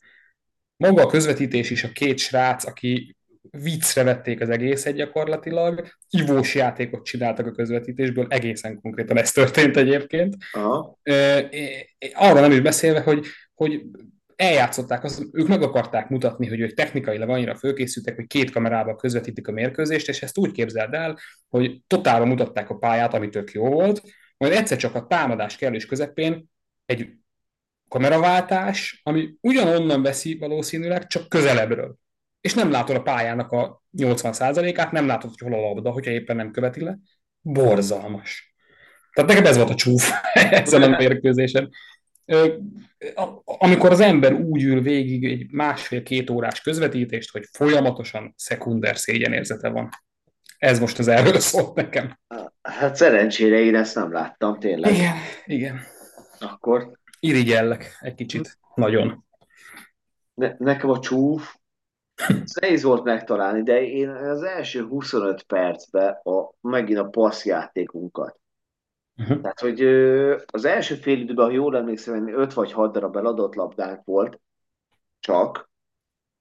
Maga 0.77 1.01
a 1.01 1.07
közvetítés 1.07 1.69
is 1.69 1.83
a 1.83 1.91
két 1.93 2.17
srác, 2.17 2.65
aki 2.65 3.15
viccre 3.51 4.03
vették 4.03 4.41
az 4.41 4.49
egészet 4.49 4.95
gyakorlatilag, 4.95 5.87
ivós 6.09 6.55
játékot 6.55 7.05
csináltak 7.05 7.45
a 7.45 7.51
közvetítésből, 7.51 8.25
egészen 8.29 8.81
konkrétan 8.81 9.17
ez 9.17 9.31
történt 9.31 9.77
egyébként. 9.77 10.35
Aha. 10.51 10.99
Arra 12.13 12.39
nem 12.39 12.51
is 12.51 12.59
beszélve, 12.59 13.01
hogy, 13.01 13.25
hogy 13.53 13.81
eljátszották 14.35 15.03
azt, 15.03 15.23
ők 15.31 15.47
meg 15.47 15.61
akarták 15.61 16.09
mutatni, 16.09 16.47
hogy 16.47 16.59
ők 16.59 16.73
technikailag 16.73 17.29
annyira 17.29 17.55
fölkészültek, 17.55 18.15
hogy 18.15 18.27
két 18.27 18.51
kamerával 18.51 18.95
közvetítik 18.95 19.47
a 19.47 19.51
mérkőzést, 19.51 20.09
és 20.09 20.21
ezt 20.21 20.37
úgy 20.37 20.51
képzeld 20.51 20.93
el, 20.93 21.19
hogy 21.49 21.81
totálban 21.87 22.27
mutatták 22.27 22.69
a 22.69 22.77
pályát, 22.77 23.13
ami 23.13 23.29
tök 23.29 23.51
jó 23.51 23.69
volt, 23.69 24.01
majd 24.37 24.53
egyszer 24.53 24.77
csak 24.77 24.95
a 24.95 25.05
támadás 25.07 25.55
kellős 25.55 25.85
közepén 25.85 26.53
egy 26.85 27.09
kameraváltás, 27.87 29.01
ami 29.03 29.33
ugyanonnan 29.41 30.01
veszi 30.01 30.37
valószínűleg, 30.37 31.07
csak 31.07 31.29
közelebbről 31.29 31.97
és 32.45 32.53
nem 32.53 32.71
látod 32.71 32.95
a 32.95 33.01
pályának 33.01 33.51
a 33.51 33.83
80%-át, 33.97 34.91
nem 34.91 35.07
látod, 35.07 35.29
hogy 35.29 35.47
hol 35.49 35.59
a 35.59 35.61
labda, 35.61 35.91
hogyha 35.91 36.11
éppen 36.11 36.35
nem 36.35 36.51
követi 36.51 36.83
le. 36.83 36.97
Borzalmas. 37.41 38.55
Tehát 39.13 39.29
nekem 39.29 39.45
ez 39.45 39.57
volt 39.57 39.69
a 39.69 39.75
csúf 39.75 40.11
ezen 40.63 40.81
a 40.81 40.97
mérkőzésen. 40.97 41.69
Amikor 43.43 43.91
az 43.91 43.99
ember 43.99 44.33
úgy 44.33 44.63
ül 44.63 44.81
végig 44.81 45.23
egy 45.23 45.51
másfél-két 45.51 46.29
órás 46.29 46.61
közvetítést, 46.61 47.31
hogy 47.31 47.43
folyamatosan 47.51 48.33
szekunder 48.37 48.97
szégyenérzete 48.97 49.69
van. 49.69 49.89
Ez 50.57 50.79
most 50.79 50.99
az 50.99 51.07
erről 51.07 51.39
szólt 51.49 51.75
nekem. 51.75 52.19
Hát 52.61 52.95
szerencsére 52.95 53.59
én 53.59 53.75
ezt 53.75 53.95
nem 53.95 54.11
láttam, 54.11 54.59
tényleg. 54.59 54.93
Igen, 54.93 55.15
igen. 55.45 55.81
Akkor? 56.45 56.91
Irigyellek 57.19 57.97
egy 57.99 58.15
kicsit, 58.15 58.59
nagyon. 58.75 59.25
Ne, 60.33 60.55
nekem 60.57 60.89
a 60.89 60.99
csúf 60.99 61.55
Nehéz 62.61 62.83
volt 62.83 63.03
megtalálni, 63.03 63.63
de 63.63 63.83
én 63.83 64.09
az 64.09 64.41
első 64.41 64.87
25 64.87 65.43
percben 65.43 66.19
a, 66.23 66.51
megint 66.61 66.99
a 66.99 67.09
passzjátékunkat. 67.09 68.39
Uh-huh. 69.17 69.41
Tehát, 69.41 69.59
hogy 69.59 69.81
az 70.45 70.65
első 70.65 70.95
fél 70.95 71.19
időben, 71.19 71.45
ha 71.45 71.51
jól 71.51 71.77
emlékszem, 71.77 72.39
5 72.39 72.53
vagy 72.53 72.71
6 72.71 72.91
darab 72.91 73.15
eladott 73.15 73.55
labdánk 73.55 74.03
volt, 74.03 74.39
csak, 75.19 75.69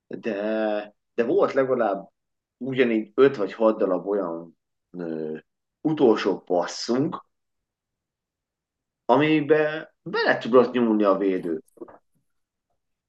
de, 0.06 0.94
de 1.14 1.24
volt 1.24 1.52
legalább 1.52 2.08
ugyanígy 2.56 3.12
5 3.14 3.36
vagy 3.36 3.52
6 3.52 3.78
darab 3.78 4.06
olyan 4.06 4.58
ö, 4.90 5.36
utolsó 5.80 6.40
passzunk, 6.40 7.24
amiben 9.04 9.93
bele 10.10 10.38
tudott 10.38 10.72
nyúlni 10.72 11.04
a 11.04 11.16
védő 11.16 11.62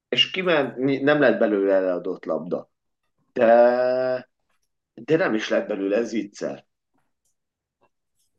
és 0.08 0.30
kiment, 0.30 0.76
nem 1.02 1.20
lett 1.20 1.38
belőle 1.38 1.74
eladott 1.74 2.24
labda. 2.24 2.70
De, 3.32 4.28
de 4.94 5.16
nem 5.16 5.34
is 5.34 5.48
lett 5.48 5.68
belőle 5.68 6.02
zicser. 6.02 6.66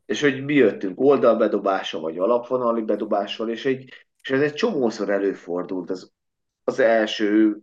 És 0.04 0.20
hogy 0.20 0.44
mi 0.44 0.54
jöttünk 0.54 1.00
oldalbedobása, 1.00 2.00
vagy 2.00 2.18
alapvonali 2.18 2.82
bedobással, 2.82 3.50
és, 3.50 3.64
egy, 3.64 3.92
és 4.22 4.30
ez 4.30 4.40
egy 4.40 4.54
csomószor 4.54 5.10
előfordult 5.10 5.90
az, 5.90 6.12
az 6.64 6.78
első 6.78 7.60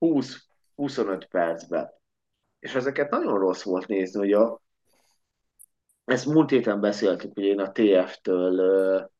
20-25 0.00 1.26
percben. 1.30 1.90
És 2.58 2.74
ezeket 2.74 3.10
nagyon 3.10 3.38
rossz 3.38 3.62
volt 3.62 3.86
nézni, 3.86 4.18
hogy 4.18 4.32
a, 4.32 4.62
ezt 6.04 6.26
múlt 6.26 6.50
héten 6.50 6.80
beszéltük, 6.80 7.34
hogy 7.34 7.44
én 7.44 7.60
a 7.60 7.72
TF-től 7.72 9.10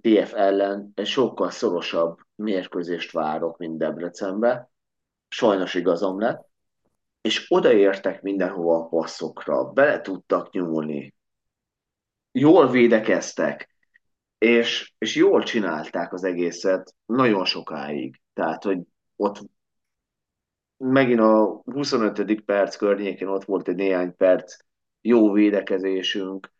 TF 0.00 0.32
ellen 0.34 0.92
egy 0.94 1.06
sokkal 1.06 1.50
szorosabb 1.50 2.18
mérkőzést 2.34 3.12
várok, 3.12 3.58
mint 3.58 3.78
Debrecenbe. 3.78 4.70
Sajnos 5.28 5.74
igazam 5.74 6.20
lett. 6.20 6.48
És 7.20 7.46
odaértek 7.48 8.22
mindenhova 8.22 8.76
a 8.76 8.86
passzokra, 8.86 9.64
bele 9.64 10.00
tudtak 10.00 10.50
nyúlni, 10.50 11.14
jól 12.32 12.70
védekeztek, 12.70 13.74
és, 14.38 14.94
és 14.98 15.14
jól 15.14 15.42
csinálták 15.42 16.12
az 16.12 16.24
egészet 16.24 16.94
nagyon 17.06 17.44
sokáig. 17.44 18.20
Tehát, 18.32 18.62
hogy 18.62 18.78
ott 19.16 19.40
megint 20.76 21.20
a 21.20 21.62
25. 21.64 22.40
perc 22.44 22.76
környékén 22.76 23.28
ott 23.28 23.44
volt 23.44 23.68
egy 23.68 23.74
néhány 23.74 24.16
perc 24.16 24.56
jó 25.00 25.32
védekezésünk, 25.32 26.52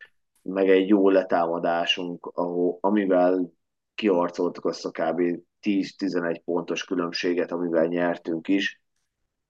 meg 0.45 0.69
egy 0.69 0.87
jó 0.87 1.09
letámadásunk, 1.09 2.25
ahol, 2.25 2.77
amivel 2.81 3.51
kiarcoltuk 3.95 4.65
azt 4.65 4.85
a 4.85 4.91
kb. 4.91 5.21
10-11 5.61 6.41
pontos 6.45 6.83
különbséget, 6.83 7.51
amivel 7.51 7.85
nyertünk 7.85 8.47
is, 8.47 8.81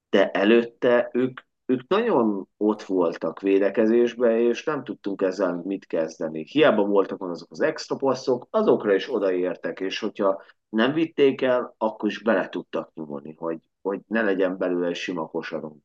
de 0.09 0.31
előtte 0.31 1.09
ők, 1.13 1.39
ők 1.65 1.87
nagyon 1.87 2.47
ott 2.57 2.83
voltak 2.83 3.39
védekezésben, 3.39 4.37
és 4.39 4.63
nem 4.63 4.83
tudtunk 4.83 5.21
ezzel 5.21 5.61
mit 5.65 5.85
kezdeni. 5.85 6.43
Hiába 6.43 6.85
voltak 6.85 7.21
azok 7.21 7.51
az 7.51 7.61
extra 7.61 7.95
passzok, 7.95 8.47
azokra 8.49 8.93
is 8.93 9.13
odaértek, 9.13 9.79
és 9.79 9.99
hogyha 9.99 10.43
nem 10.69 10.93
vitték 10.93 11.41
el, 11.41 11.75
akkor 11.77 12.09
is 12.09 12.21
bele 12.21 12.49
tudtak 12.49 12.91
nyomulni, 12.93 13.35
hogy, 13.37 13.59
hogy 13.81 13.99
ne 14.07 14.21
legyen 14.21 14.57
belőle 14.57 14.87
egy 14.87 14.95
sima 14.95 15.27
kosarunk. 15.27 15.83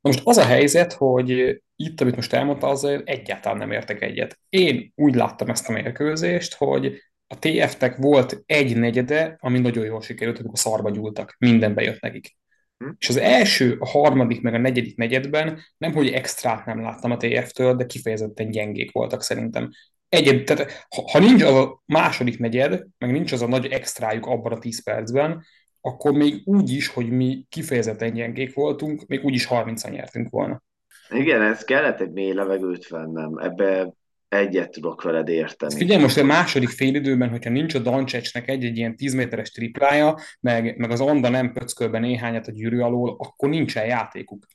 Most 0.00 0.20
az 0.24 0.36
a 0.36 0.44
helyzet, 0.44 0.92
hogy 0.92 1.62
itt, 1.80 2.00
amit 2.00 2.16
most 2.16 2.32
elmondta, 2.32 2.66
az 2.68 2.84
egyáltalán 3.04 3.58
nem 3.58 3.70
értek 3.70 4.02
egyet. 4.02 4.38
Én 4.48 4.92
úgy 4.94 5.14
láttam 5.14 5.48
ezt 5.48 5.68
a 5.68 5.72
mérkőzést, 5.72 6.54
hogy 6.54 7.02
a 7.26 7.38
TF-tek 7.38 7.96
volt 7.96 8.42
egy 8.46 8.76
negyede, 8.76 9.36
ami 9.40 9.58
nagyon 9.58 9.84
jól 9.84 10.00
sikerült, 10.00 10.38
amikor 10.38 10.58
szarba 10.58 10.90
gyúltak. 10.90 11.36
Minden 11.38 11.74
bejött 11.74 12.00
nekik. 12.00 12.36
Hm? 12.78 12.90
És 12.98 13.08
az 13.08 13.16
első, 13.16 13.76
a 13.78 13.86
harmadik, 13.86 14.40
meg 14.40 14.54
a 14.54 14.58
negyedik 14.58 14.96
negyedben 14.96 15.60
nem, 15.78 15.92
hogy 15.92 16.08
extrát 16.08 16.66
nem 16.66 16.80
láttam 16.80 17.10
a 17.10 17.16
TF-től, 17.16 17.74
de 17.74 17.86
kifejezetten 17.86 18.50
gyengék 18.50 18.92
voltak 18.92 19.22
szerintem. 19.22 19.70
Egyed, 20.08 20.44
tehát, 20.44 20.86
ha, 20.88 21.10
ha 21.10 21.18
nincs 21.18 21.42
az 21.42 21.54
a 21.54 21.82
második 21.86 22.38
negyed, 22.38 22.86
meg 22.98 23.12
nincs 23.12 23.32
az 23.32 23.42
a 23.42 23.46
nagy 23.48 23.66
extrájuk 23.66 24.26
abban 24.26 24.52
a 24.52 24.58
10 24.58 24.82
percben, 24.82 25.44
akkor 25.80 26.12
még 26.12 26.42
úgy 26.44 26.70
is, 26.70 26.88
hogy 26.88 27.10
mi 27.10 27.44
kifejezetten 27.48 28.12
gyengék 28.12 28.54
voltunk, 28.54 29.06
még 29.06 29.24
úgy 29.24 29.34
is 29.34 29.46
30-an 29.50 29.90
nyertünk 29.90 30.30
volna. 30.30 30.62
Igen, 31.10 31.42
ez 31.42 31.64
kellett 31.64 32.00
egy 32.00 32.12
mély 32.12 32.32
levegőt 32.32 32.88
vennem. 32.88 33.38
Ebbe 33.38 33.92
egyet 34.28 34.70
tudok 34.70 35.02
veled 35.02 35.28
érteni. 35.28 35.76
Figyelj, 35.76 36.02
most 36.02 36.18
a 36.18 36.24
második 36.24 36.68
félidőben, 36.68 37.28
hogyha 37.28 37.50
nincs 37.50 37.74
a 37.74 37.78
Dancsecsnek 37.78 38.48
egy-egy 38.48 38.76
ilyen 38.76 38.96
10 38.96 39.14
méteres 39.14 39.50
triplája, 39.50 40.18
meg, 40.40 40.78
meg 40.78 40.90
az 40.90 41.00
Anda 41.00 41.28
nem 41.28 41.52
pöckölbe 41.52 41.98
néhányat 41.98 42.46
a 42.46 42.52
gyűrű 42.52 42.80
alól, 42.80 43.16
akkor 43.18 43.48
nincsen 43.48 43.86
játékuk. 43.86 44.46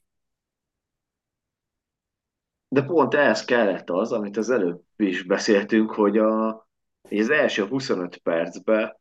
De 2.68 2.82
pont 2.82 3.14
ehhez 3.14 3.46
kellett 3.46 3.90
az, 3.90 4.12
amit 4.12 4.38
az 4.38 4.50
előbb 4.50 4.82
is 4.96 5.24
beszéltünk, 5.24 5.92
hogy 5.92 6.18
a, 6.18 6.68
az 7.10 7.30
első 7.30 7.66
25 7.66 8.18
percben 8.18 8.98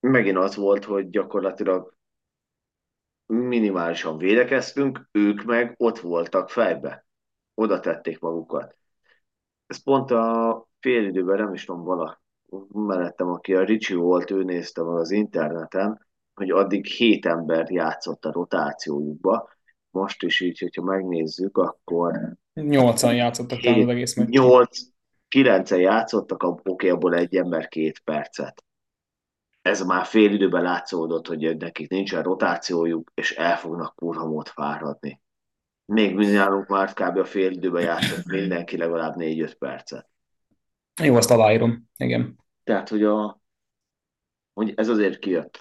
megint 0.00 0.36
az 0.36 0.56
volt, 0.56 0.84
hogy 0.84 1.10
gyakorlatilag 1.10 1.96
minimálisan 3.26 4.16
védekeztünk, 4.18 5.08
ők 5.12 5.42
meg 5.42 5.74
ott 5.76 5.98
voltak 5.98 6.50
fejbe. 6.50 7.06
Oda 7.54 7.80
tették 7.80 8.18
magukat. 8.18 8.76
Ez 9.66 9.82
pont 9.82 10.10
a 10.10 10.66
fél 10.80 11.04
időben, 11.04 11.36
nem 11.38 11.52
is 11.52 11.64
tudom, 11.64 11.84
vala 11.84 12.22
mellettem, 12.72 13.28
aki 13.28 13.54
a 13.54 13.64
Ricsi 13.64 13.94
volt, 13.94 14.30
ő 14.30 14.42
nézte 14.42 14.82
meg 14.82 14.96
az 14.96 15.10
interneten, 15.10 16.06
hogy 16.34 16.50
addig 16.50 16.86
hét 16.86 17.26
ember 17.26 17.70
játszott 17.70 18.24
a 18.24 18.32
rotációjukba. 18.32 19.50
Most 19.90 20.22
is 20.22 20.40
így, 20.40 20.58
hogyha 20.58 20.82
megnézzük, 20.82 21.56
akkor... 21.56 22.36
Nyolcan 22.52 23.14
játszottak 23.14 23.58
hét, 23.58 23.82
az 23.82 23.88
egész 23.88 24.16
meccs. 24.16 24.28
Nyolc, 24.28 24.78
kilencen 25.28 25.80
játszottak, 25.80 26.42
oké, 26.42 26.88
abból 26.88 27.14
egy 27.14 27.36
ember 27.36 27.68
két 27.68 28.00
percet 28.04 28.64
ez 29.64 29.82
már 29.82 30.04
fél 30.04 30.32
időben 30.32 30.62
látszódott, 30.62 31.26
hogy 31.26 31.56
nekik 31.56 31.88
nincsen 31.88 32.22
rotációjuk, 32.22 33.10
és 33.14 33.32
el 33.32 33.56
fognak 33.56 33.94
kurhamot 33.94 34.48
fáradni. 34.48 35.20
Még 35.84 36.14
mi 36.14 36.26
nálunk 36.26 36.66
már 36.66 36.92
kb. 36.92 37.18
a 37.18 37.24
fél 37.24 37.50
időben 37.50 37.82
játszott 37.82 38.24
mindenki 38.24 38.76
legalább 38.76 39.14
4-5 39.16 39.54
percet. 39.58 40.08
Jó, 41.02 41.16
azt 41.16 41.30
aláírom, 41.30 41.90
igen. 41.96 42.38
Tehát, 42.64 42.88
hogy, 42.88 43.04
a, 43.04 43.40
hogy 44.52 44.72
ez 44.76 44.88
azért 44.88 45.18
kijött. 45.18 45.58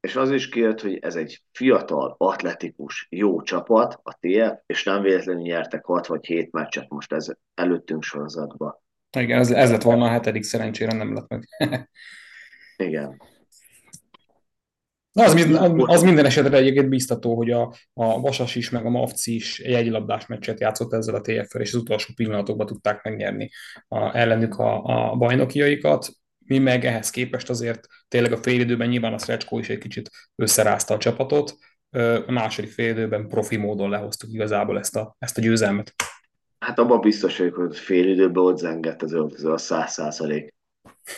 És 0.00 0.16
az 0.16 0.30
is 0.30 0.48
kijött, 0.48 0.80
hogy 0.80 0.98
ez 0.98 1.16
egy 1.16 1.42
fiatal, 1.52 2.14
atletikus, 2.18 3.06
jó 3.10 3.42
csapat, 3.42 4.00
a 4.02 4.12
TF, 4.20 4.62
és 4.66 4.84
nem 4.84 5.02
véletlenül 5.02 5.42
nyertek 5.42 5.84
6 5.84 6.06
vagy 6.06 6.26
7 6.26 6.52
meccset 6.52 6.88
most 6.88 7.12
ez 7.12 7.26
előttünk 7.54 8.02
sorozatban. 8.02 8.82
Igen, 9.18 9.38
ez, 9.38 9.50
ez 9.50 9.70
lett 9.70 9.82
volna 9.82 10.04
a 10.04 10.10
hetedik, 10.10 10.42
szerencsére 10.42 10.92
nem 10.92 11.14
lett 11.14 11.28
meg. 11.28 11.48
Igen. 12.78 13.22
Na, 15.12 15.24
az, 15.24 15.46
az 15.76 16.02
minden 16.02 16.24
esetre 16.24 16.56
egyébként 16.56 16.88
biztató, 16.88 17.36
hogy 17.36 17.50
a, 17.50 17.74
a 17.92 18.20
Vasas 18.20 18.54
is, 18.54 18.70
meg 18.70 18.86
a 18.86 18.90
Mavci 18.90 19.34
is 19.34 19.60
egy 19.60 19.72
egylabdás 19.72 20.26
meccset 20.26 20.60
játszott 20.60 20.92
ezzel 20.92 21.14
a 21.14 21.20
TF-fel, 21.20 21.60
és 21.60 21.74
az 21.74 21.80
utolsó 21.80 22.12
pillanatokban 22.16 22.66
tudták 22.66 23.02
megnyerni 23.02 23.50
a, 23.88 24.16
ellenük 24.16 24.58
a, 24.58 24.82
a 24.84 25.16
bajnokiaikat. 25.16 26.08
Mi 26.38 26.58
meg 26.58 26.84
ehhez 26.84 27.10
képest 27.10 27.50
azért 27.50 27.86
tényleg 28.08 28.32
a 28.32 28.36
félidőben 28.36 28.88
nyilván 28.88 29.12
a 29.12 29.18
Szrecskó 29.18 29.58
is 29.58 29.68
egy 29.68 29.78
kicsit 29.78 30.10
összerázta 30.34 30.94
a 30.94 30.98
csapatot, 30.98 31.54
a 32.26 32.32
második 32.32 32.70
félidőben 32.70 33.28
profi 33.28 33.56
módon 33.56 33.90
lehoztuk 33.90 34.32
igazából 34.32 34.78
ezt 34.78 34.96
a, 34.96 35.16
ezt 35.18 35.38
a 35.38 35.40
győzelmet. 35.40 35.94
Hát 36.58 36.78
abban 36.78 37.00
biztos 37.00 37.38
vagyok, 37.38 37.54
hogy 37.54 37.76
félidőben 37.76 38.44
ott 38.44 38.58
zengett 38.58 39.02
az 39.02 39.12
öltöző 39.12 39.50
a 39.50 39.58
száz 39.58 39.92
százalék. 39.92 40.54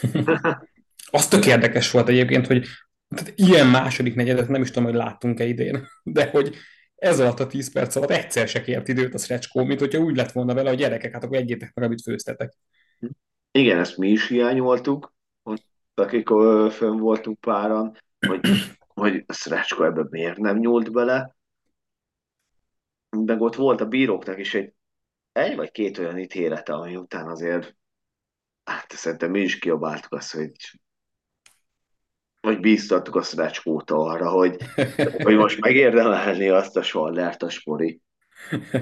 Az 1.10 1.28
tök 1.28 1.46
érdekes 1.46 1.90
volt 1.90 2.08
egyébként, 2.08 2.46
hogy 2.46 2.66
tehát 3.08 3.32
ilyen 3.36 3.66
második 3.66 4.14
negyedet 4.14 4.48
nem 4.48 4.62
is 4.62 4.70
tudom, 4.70 4.84
hogy 4.84 4.94
láttunk-e 4.94 5.44
idén, 5.44 5.86
de 6.02 6.30
hogy 6.30 6.56
ez 6.94 7.20
alatt 7.20 7.40
a 7.40 7.46
10 7.46 7.72
perc 7.72 7.96
alatt 7.96 8.10
egyszer 8.10 8.48
se 8.48 8.62
kért 8.62 8.88
időt 8.88 9.14
a 9.14 9.18
Srecskó, 9.18 9.64
mint 9.64 9.80
hogyha 9.80 9.98
úgy 9.98 10.16
lett 10.16 10.32
volna 10.32 10.54
vele, 10.54 10.68
hogy 10.68 10.78
gyerekek, 10.78 11.12
hát 11.12 11.24
akkor 11.24 11.36
egyétek 11.36 11.74
meg, 11.74 11.84
amit 11.84 12.02
főztetek. 12.02 12.52
Igen, 13.50 13.78
ezt 13.78 13.96
mi 13.96 14.08
is 14.08 14.28
hiányoltuk, 14.28 15.14
hogy 15.42 15.64
akik 15.94 16.28
fönn 16.70 16.96
voltunk 16.96 17.40
páran, 17.40 17.96
hogy, 18.26 18.40
hogy 18.86 19.24
a 19.26 19.32
Srecskó 19.32 19.84
ebben 19.84 20.06
miért 20.10 20.36
nem 20.36 20.58
nyúlt 20.58 20.92
bele. 20.92 21.36
Meg 23.08 23.40
ott 23.40 23.54
volt 23.54 23.80
a 23.80 23.86
bíróknak 23.86 24.38
is 24.38 24.54
egy, 24.54 24.74
egy 25.32 25.56
vagy 25.56 25.70
két 25.70 25.98
olyan 25.98 26.18
ítélete, 26.18 26.72
ami 26.72 26.96
után 26.96 27.28
azért 27.28 27.76
hát 28.64 28.92
szerintem 28.92 29.30
mi 29.30 29.40
is 29.40 29.58
kiabáltuk 29.58 30.12
azt, 30.12 30.32
hogy 30.32 30.52
vagy 32.40 32.60
bíztattuk 32.60 33.14
a 33.14 33.22
Szrecskóta 33.22 33.96
arra, 33.96 34.30
hogy, 34.30 34.56
hogy 35.22 35.36
most 35.36 35.60
megérdemelni 35.60 36.48
azt 36.48 36.76
a 36.76 36.82
Schwallert 36.82 37.42
a 37.42 37.48
spori. 37.48 38.00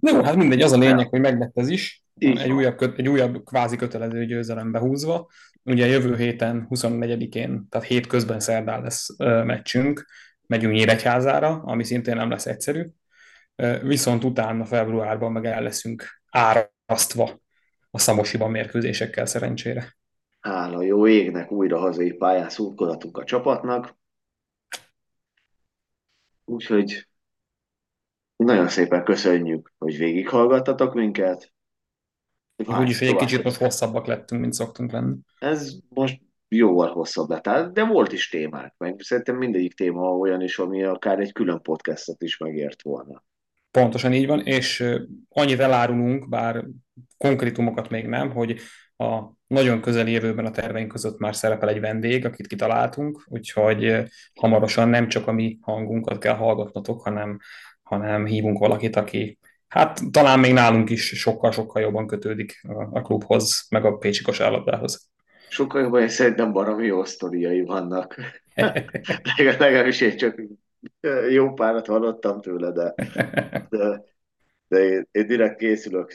jó, 0.00 0.22
hát 0.22 0.36
mindegy, 0.36 0.62
az 0.62 0.72
a 0.72 0.78
lényeg, 0.78 1.08
hogy 1.08 1.20
meglett 1.20 1.58
ez 1.58 1.68
is. 1.68 2.02
egy 2.18 2.52
újabb, 2.52 2.92
egy 2.96 3.08
újabb 3.08 3.44
kvázi 3.44 3.76
kötelező 3.76 4.26
győzelem 4.26 4.72
behúzva. 4.72 5.30
Ugye 5.62 5.86
jövő 5.86 6.16
héten, 6.16 6.66
24-én, 6.70 7.66
tehát 7.68 7.86
hét 7.86 8.06
közben 8.06 8.40
szerdán 8.40 8.82
lesz 8.82 9.16
meccsünk, 9.18 10.06
megyünk 10.46 10.74
Nyíregyházára, 10.74 11.62
ami 11.64 11.84
szintén 11.84 12.16
nem 12.16 12.30
lesz 12.30 12.46
egyszerű. 12.46 12.86
Viszont 13.82 14.24
utána 14.24 14.64
februárban 14.64 15.32
meg 15.32 15.44
el 15.44 15.62
leszünk 15.62 16.22
árasztva 16.30 17.40
a 17.90 17.98
szamosiban 17.98 18.50
mérkőzésekkel 18.50 19.26
szerencsére 19.26 19.96
hála 20.44 20.82
jó 20.82 21.08
égnek 21.08 21.50
újra 21.50 21.78
hazai 21.78 22.12
pályán 22.12 22.48
szurkolatunk 22.48 23.18
a 23.18 23.24
csapatnak. 23.24 23.96
Úgyhogy 26.44 27.08
nagyon 28.36 28.68
szépen 28.68 29.04
köszönjük, 29.04 29.72
hogy 29.78 29.96
végighallgattatok 29.96 30.94
minket. 30.94 31.52
Úgyis, 32.56 33.00
egy 33.00 33.16
kicsit 33.16 33.42
most 33.42 33.56
hosszabbak 33.56 34.06
lettünk, 34.06 34.40
mint 34.40 34.52
szoktunk 34.52 34.92
lenni. 34.92 35.16
Ez 35.38 35.76
most 35.88 36.20
jóval 36.48 36.92
hosszabb 36.92 37.28
lett, 37.28 37.72
de 37.72 37.84
volt 37.84 38.12
is 38.12 38.28
témák, 38.28 38.74
meg 38.78 39.00
szerintem 39.00 39.36
mindegyik 39.36 39.74
téma 39.74 40.16
olyan 40.16 40.40
is, 40.40 40.58
ami 40.58 40.84
akár 40.84 41.18
egy 41.18 41.32
külön 41.32 41.60
podcastot 41.62 42.22
is 42.22 42.38
megért 42.38 42.82
volna. 42.82 43.24
Pontosan 43.70 44.12
így 44.12 44.26
van, 44.26 44.40
és 44.40 44.84
annyit 45.28 45.60
elárulunk, 45.60 46.28
bár 46.28 46.64
konkrétumokat 47.16 47.88
még 47.88 48.06
nem, 48.06 48.30
hogy 48.30 48.60
a 48.96 49.33
nagyon 49.54 49.80
közeli 49.80 50.12
jövőben 50.12 50.46
a 50.46 50.50
terveink 50.50 50.88
között 50.88 51.18
már 51.18 51.36
szerepel 51.36 51.68
egy 51.68 51.80
vendég, 51.80 52.24
akit 52.24 52.46
kitaláltunk, 52.46 53.24
úgyhogy 53.26 54.02
hamarosan 54.34 54.88
nem 54.88 55.08
csak 55.08 55.26
a 55.26 55.32
mi 55.32 55.58
hangunkat 55.60 56.18
kell 56.18 56.34
hallgatnotok, 56.34 57.02
hanem, 57.02 57.38
hanem 57.82 58.26
hívunk 58.26 58.58
valakit, 58.58 58.96
aki 58.96 59.38
hát 59.68 60.00
talán 60.10 60.38
még 60.38 60.52
nálunk 60.52 60.90
is 60.90 61.06
sokkal-sokkal 61.06 61.82
jobban 61.82 62.06
kötődik 62.06 62.60
a 62.90 63.02
klubhoz, 63.02 63.66
meg 63.70 63.84
a 63.84 63.96
Pécsi 63.96 64.22
kosárlabdához. 64.22 65.10
Sokkal 65.48 65.82
jobban, 65.82 66.02
és 66.02 66.12
szerintem 66.12 66.52
baromi 66.52 66.86
jó 66.86 67.04
sztoriai 67.04 67.64
vannak. 67.64 68.16
Legalábbis 69.58 70.00
én 70.00 70.16
csak 70.16 70.42
jó 71.30 71.52
párat 71.52 71.86
hallottam 71.86 72.40
tőle, 72.40 72.70
de, 72.70 72.94
de, 73.68 74.02
de 74.68 74.78
én, 74.78 75.08
én 75.10 75.26
direkt 75.26 75.58
készülök 75.58 76.12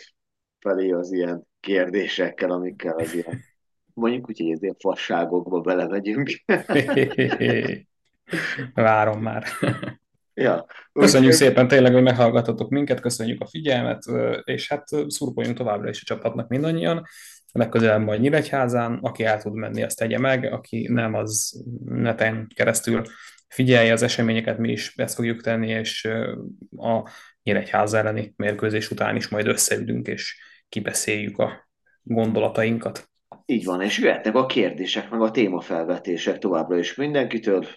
felé 0.60 0.92
az 0.92 1.12
ilyen 1.12 1.48
kérdésekkel, 1.60 2.52
amikkel 2.52 2.98
az 2.98 3.14
ilyen, 3.14 3.44
mondjuk 3.94 4.30
úgy, 4.30 4.38
hogy 4.38 4.62
ilyen 4.62 4.76
fasságokba 4.80 5.60
belemegyünk. 5.60 6.30
Várom 8.74 9.22
már. 9.22 9.44
Ja. 10.34 10.66
Köszönjük 10.94 11.32
szépen 11.32 11.68
tényleg, 11.68 11.94
hogy 11.94 12.04
meghallgatotok 12.04 12.70
minket, 12.70 13.00
köszönjük 13.00 13.42
a 13.42 13.48
figyelmet, 13.48 14.04
és 14.44 14.68
hát 14.68 14.88
szurkoljunk 15.08 15.58
továbbra 15.58 15.90
is 15.90 16.02
a 16.02 16.06
csapatnak 16.06 16.48
mindannyian. 16.48 17.06
Legközelebb 17.52 18.02
majd 18.02 18.22
Nyíregyházán, 18.22 19.00
aki 19.02 19.24
el 19.24 19.42
tud 19.42 19.54
menni, 19.54 19.84
azt 19.84 19.98
tegye 19.98 20.20
meg, 20.20 20.54
aki 20.54 20.88
nem, 20.92 21.14
az 21.14 21.64
neten 21.86 22.48
keresztül 22.56 23.04
figyelje 23.48 23.94
az 23.94 24.04
eseményeket, 24.04 24.58
mi 24.58 24.72
is 24.72 24.94
ezt 24.96 25.16
fogjuk 25.16 25.42
tenni, 25.42 25.70
és 25.70 26.08
a 26.78 27.10
Nyíregyház 27.44 27.94
elleni 27.94 28.34
mérkőzés 28.36 28.92
után 28.92 29.16
is 29.16 29.28
majd 29.28 29.48
összeülünk, 29.48 30.08
és 30.08 30.42
kibeszéljük 30.70 31.38
a 31.38 31.70
gondolatainkat. 32.02 33.10
Így 33.46 33.66
van, 33.66 33.82
és 33.82 33.98
jöhetnek 33.98 34.36
a 34.36 34.46
kérdések, 34.46 35.10
meg 35.10 35.22
a 35.22 35.32
témafelvetések 35.32 36.38
továbbra 36.38 36.78
is 36.78 36.96
mindenkitől. 36.96 37.68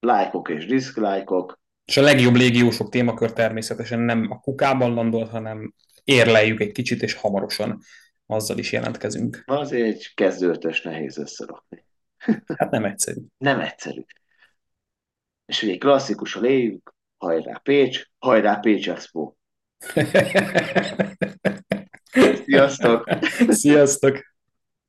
Lájkok 0.00 0.48
és 0.48 0.66
diszklájkok. 0.66 1.60
És 1.84 1.96
a 1.96 2.02
legjobb 2.02 2.34
légiósok 2.34 2.88
témakör 2.88 3.32
természetesen 3.32 4.00
nem 4.00 4.26
a 4.30 4.40
kukában 4.40 4.94
landolt, 4.94 5.30
hanem 5.30 5.74
érleljük 6.04 6.60
egy 6.60 6.72
kicsit, 6.72 7.02
és 7.02 7.14
hamarosan 7.14 7.80
azzal 8.26 8.58
is 8.58 8.72
jelentkezünk. 8.72 9.42
Azért 9.46 9.86
egy 9.86 10.12
kezdőtös 10.14 10.82
nehéz 10.82 11.18
összerakni. 11.18 11.84
Hát 12.58 12.70
nem 12.70 12.84
egyszerű. 12.84 13.20
Nem 13.38 13.60
egyszerű. 13.60 14.04
És 15.46 15.62
ugye 15.62 15.76
klasszikus 15.76 16.36
a 16.36 16.40
léjük, 16.40 16.94
hajrá 17.16 17.58
Pécs, 17.58 18.02
hajrá 18.18 18.54
Pécs 18.54 18.90
Expo. 18.90 19.34
Sziasztok! 22.46 23.08
Sziasztok! 23.50 24.33